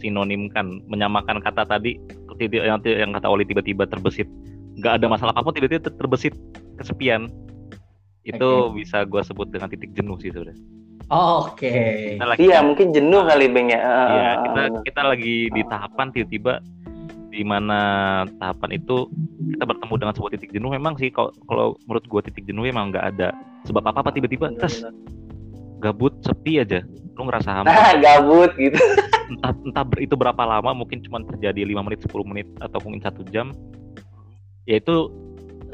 sinonimkan 0.00 0.80
menyamakan 0.88 1.44
kata 1.44 1.68
tadi 1.68 2.00
yang, 2.40 2.80
yang 2.80 3.12
kata 3.12 3.28
Oli 3.28 3.44
tiba-tiba 3.44 3.84
terbesit 3.84 4.24
nggak 4.80 4.96
ada 5.02 5.06
masalah 5.12 5.36
apa 5.36 5.44
pun 5.44 5.52
tiba-tiba 5.52 5.84
ter- 5.84 5.98
terbesit 6.00 6.32
kesepian 6.80 7.28
itu 8.24 8.50
bisa 8.72 9.04
gua 9.04 9.20
sebut 9.20 9.52
dengan 9.52 9.68
titik 9.68 9.92
jenuh 9.92 10.16
sih 10.16 10.32
sebenarnya 10.32 10.56
Oh, 11.10 11.50
Oke. 11.50 11.74
lagi 12.22 12.46
iya 12.46 12.62
mungkin 12.62 12.94
jenuh 12.94 13.26
kali 13.26 13.50
Beng 13.50 13.74
ya. 13.74 13.82
Iya, 13.82 14.30
eh, 14.30 14.34
kita 14.46 14.62
bener. 14.62 14.82
kita 14.86 15.00
lagi 15.02 15.36
di 15.50 15.62
tahapan 15.66 16.06
tiba-tiba 16.14 16.54
di 17.34 17.42
mana 17.42 17.80
tahapan 18.38 18.78
itu 18.78 19.10
kita 19.54 19.66
bertemu 19.66 19.94
dengan 19.98 20.14
sebuah 20.14 20.30
titik 20.38 20.54
jenuh. 20.54 20.70
Memang 20.70 20.94
sih 21.02 21.10
kalau 21.10 21.34
kalau 21.50 21.74
menurut 21.90 22.06
gua 22.06 22.22
titik 22.22 22.46
jenuh 22.46 22.62
memang 22.62 22.94
nggak 22.94 23.04
ada 23.10 23.34
sebab 23.66 23.82
apa 23.90 24.06
apa 24.06 24.10
tiba-tiba 24.14 24.54
terus 24.54 24.86
gabut 25.82 26.14
sepi 26.22 26.62
aja. 26.62 26.78
Lu 27.18 27.26
ngerasa 27.26 27.58
hampa. 27.58 27.74
Nah 27.74 27.92
gabut 27.98 28.54
gitu. 28.54 28.78
Entah 29.30 29.54
entah 29.66 29.84
ber- 29.86 30.02
itu 30.02 30.14
berapa 30.14 30.42
lama 30.42 30.74
mungkin 30.74 31.02
cuma 31.06 31.22
terjadi 31.22 31.62
5 31.62 31.86
menit 31.86 32.02
10 32.02 32.22
menit 32.26 32.46
atau 32.58 32.78
mungkin 32.82 33.02
satu 33.02 33.22
jam. 33.30 33.54
Ya 34.66 34.82
itu 34.82 35.06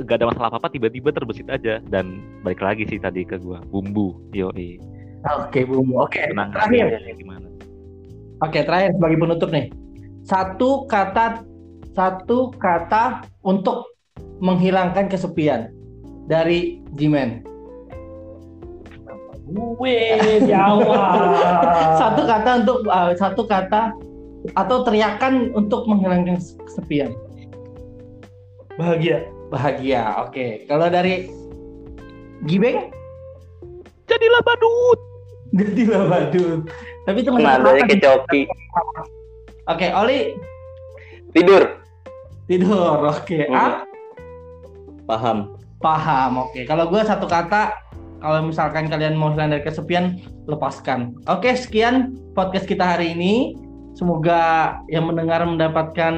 gak 0.04 0.20
ada 0.20 0.28
masalah 0.28 0.48
apa 0.52 0.60
apa 0.64 0.68
tiba-tiba 0.72 1.08
terbesit 1.12 1.48
aja. 1.48 1.80
Dan 1.84 2.24
balik 2.44 2.60
lagi 2.60 2.84
sih 2.88 3.00
tadi 3.00 3.24
ke 3.24 3.36
gua 3.40 3.60
bumbu 3.64 4.16
yo 4.32 4.52
Oke, 5.26 5.66
Bumbu. 5.66 5.98
Oke, 5.98 6.22
tenang 6.30 6.54
terakhir. 6.54 7.02
gimana 7.18 7.46
Oke, 8.44 8.62
terakhir 8.62 8.94
sebagai 8.94 9.18
penutup 9.18 9.48
nih. 9.50 9.66
Satu 10.22 10.84
kata 10.86 11.42
satu 11.96 12.52
kata 12.60 13.24
untuk 13.40 13.96
menghilangkan 14.44 15.08
kesepian 15.08 15.72
dari 16.28 16.84
Jimen. 16.94 17.40
Gue 19.46 19.96
jawab. 20.44 21.00
Satu 21.96 22.22
kata 22.28 22.50
untuk 22.60 22.78
uh, 22.90 23.16
satu 23.16 23.42
kata 23.48 23.96
atau 24.52 24.84
teriakan 24.84 25.54
untuk 25.56 25.88
menghilangkan 25.88 26.36
kesepian. 26.36 27.16
bahagia. 28.76 29.24
Bahagia. 29.48 30.20
Oke. 30.28 30.68
Kalau 30.68 30.92
dari 30.92 31.30
Gibeng 32.44 32.92
jadilah 34.04 34.42
badut 34.44 35.05
jadilah 35.54 36.02
badut. 36.10 36.60
Tapi 37.06 37.18
itu 37.22 37.30
masih 37.30 37.46
nadanya 37.46 37.84
ke 37.86 37.96
coki 38.02 38.40
Oke, 39.66 39.86
Oli 39.94 40.34
tidur 41.34 41.76
tidur. 42.46 43.02
Oke. 43.10 43.46
Hmm. 43.46 43.54
Ah, 43.54 43.72
Paham. 45.06 45.54
paham. 45.82 46.32
Oke. 46.48 46.66
Kalau 46.66 46.88
gue 46.90 47.02
satu 47.04 47.28
kata, 47.30 47.74
kalau 48.18 48.42
misalkan 48.42 48.90
kalian 48.90 49.14
mau 49.14 49.30
hilang 49.30 49.54
dari 49.54 49.62
kesepian, 49.62 50.18
lepaskan. 50.50 51.14
Oke, 51.30 51.52
sekian 51.54 52.16
podcast 52.34 52.66
kita 52.66 52.96
hari 52.96 53.14
ini. 53.14 53.54
Semoga 53.96 54.76
yang 54.92 55.08
mendengar 55.08 55.44
mendapatkan 55.46 56.14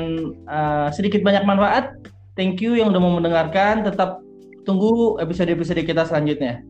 eh, 0.47 0.89
sedikit 0.95 1.21
banyak 1.23 1.45
manfaat. 1.45 1.95
Thank 2.39 2.63
you 2.63 2.79
yang 2.79 2.95
udah 2.95 3.01
mau 3.03 3.19
mendengarkan. 3.19 3.83
Tetap 3.83 4.23
tunggu 4.63 5.19
episode-episode 5.21 5.85
kita 5.85 6.07
selanjutnya. 6.07 6.63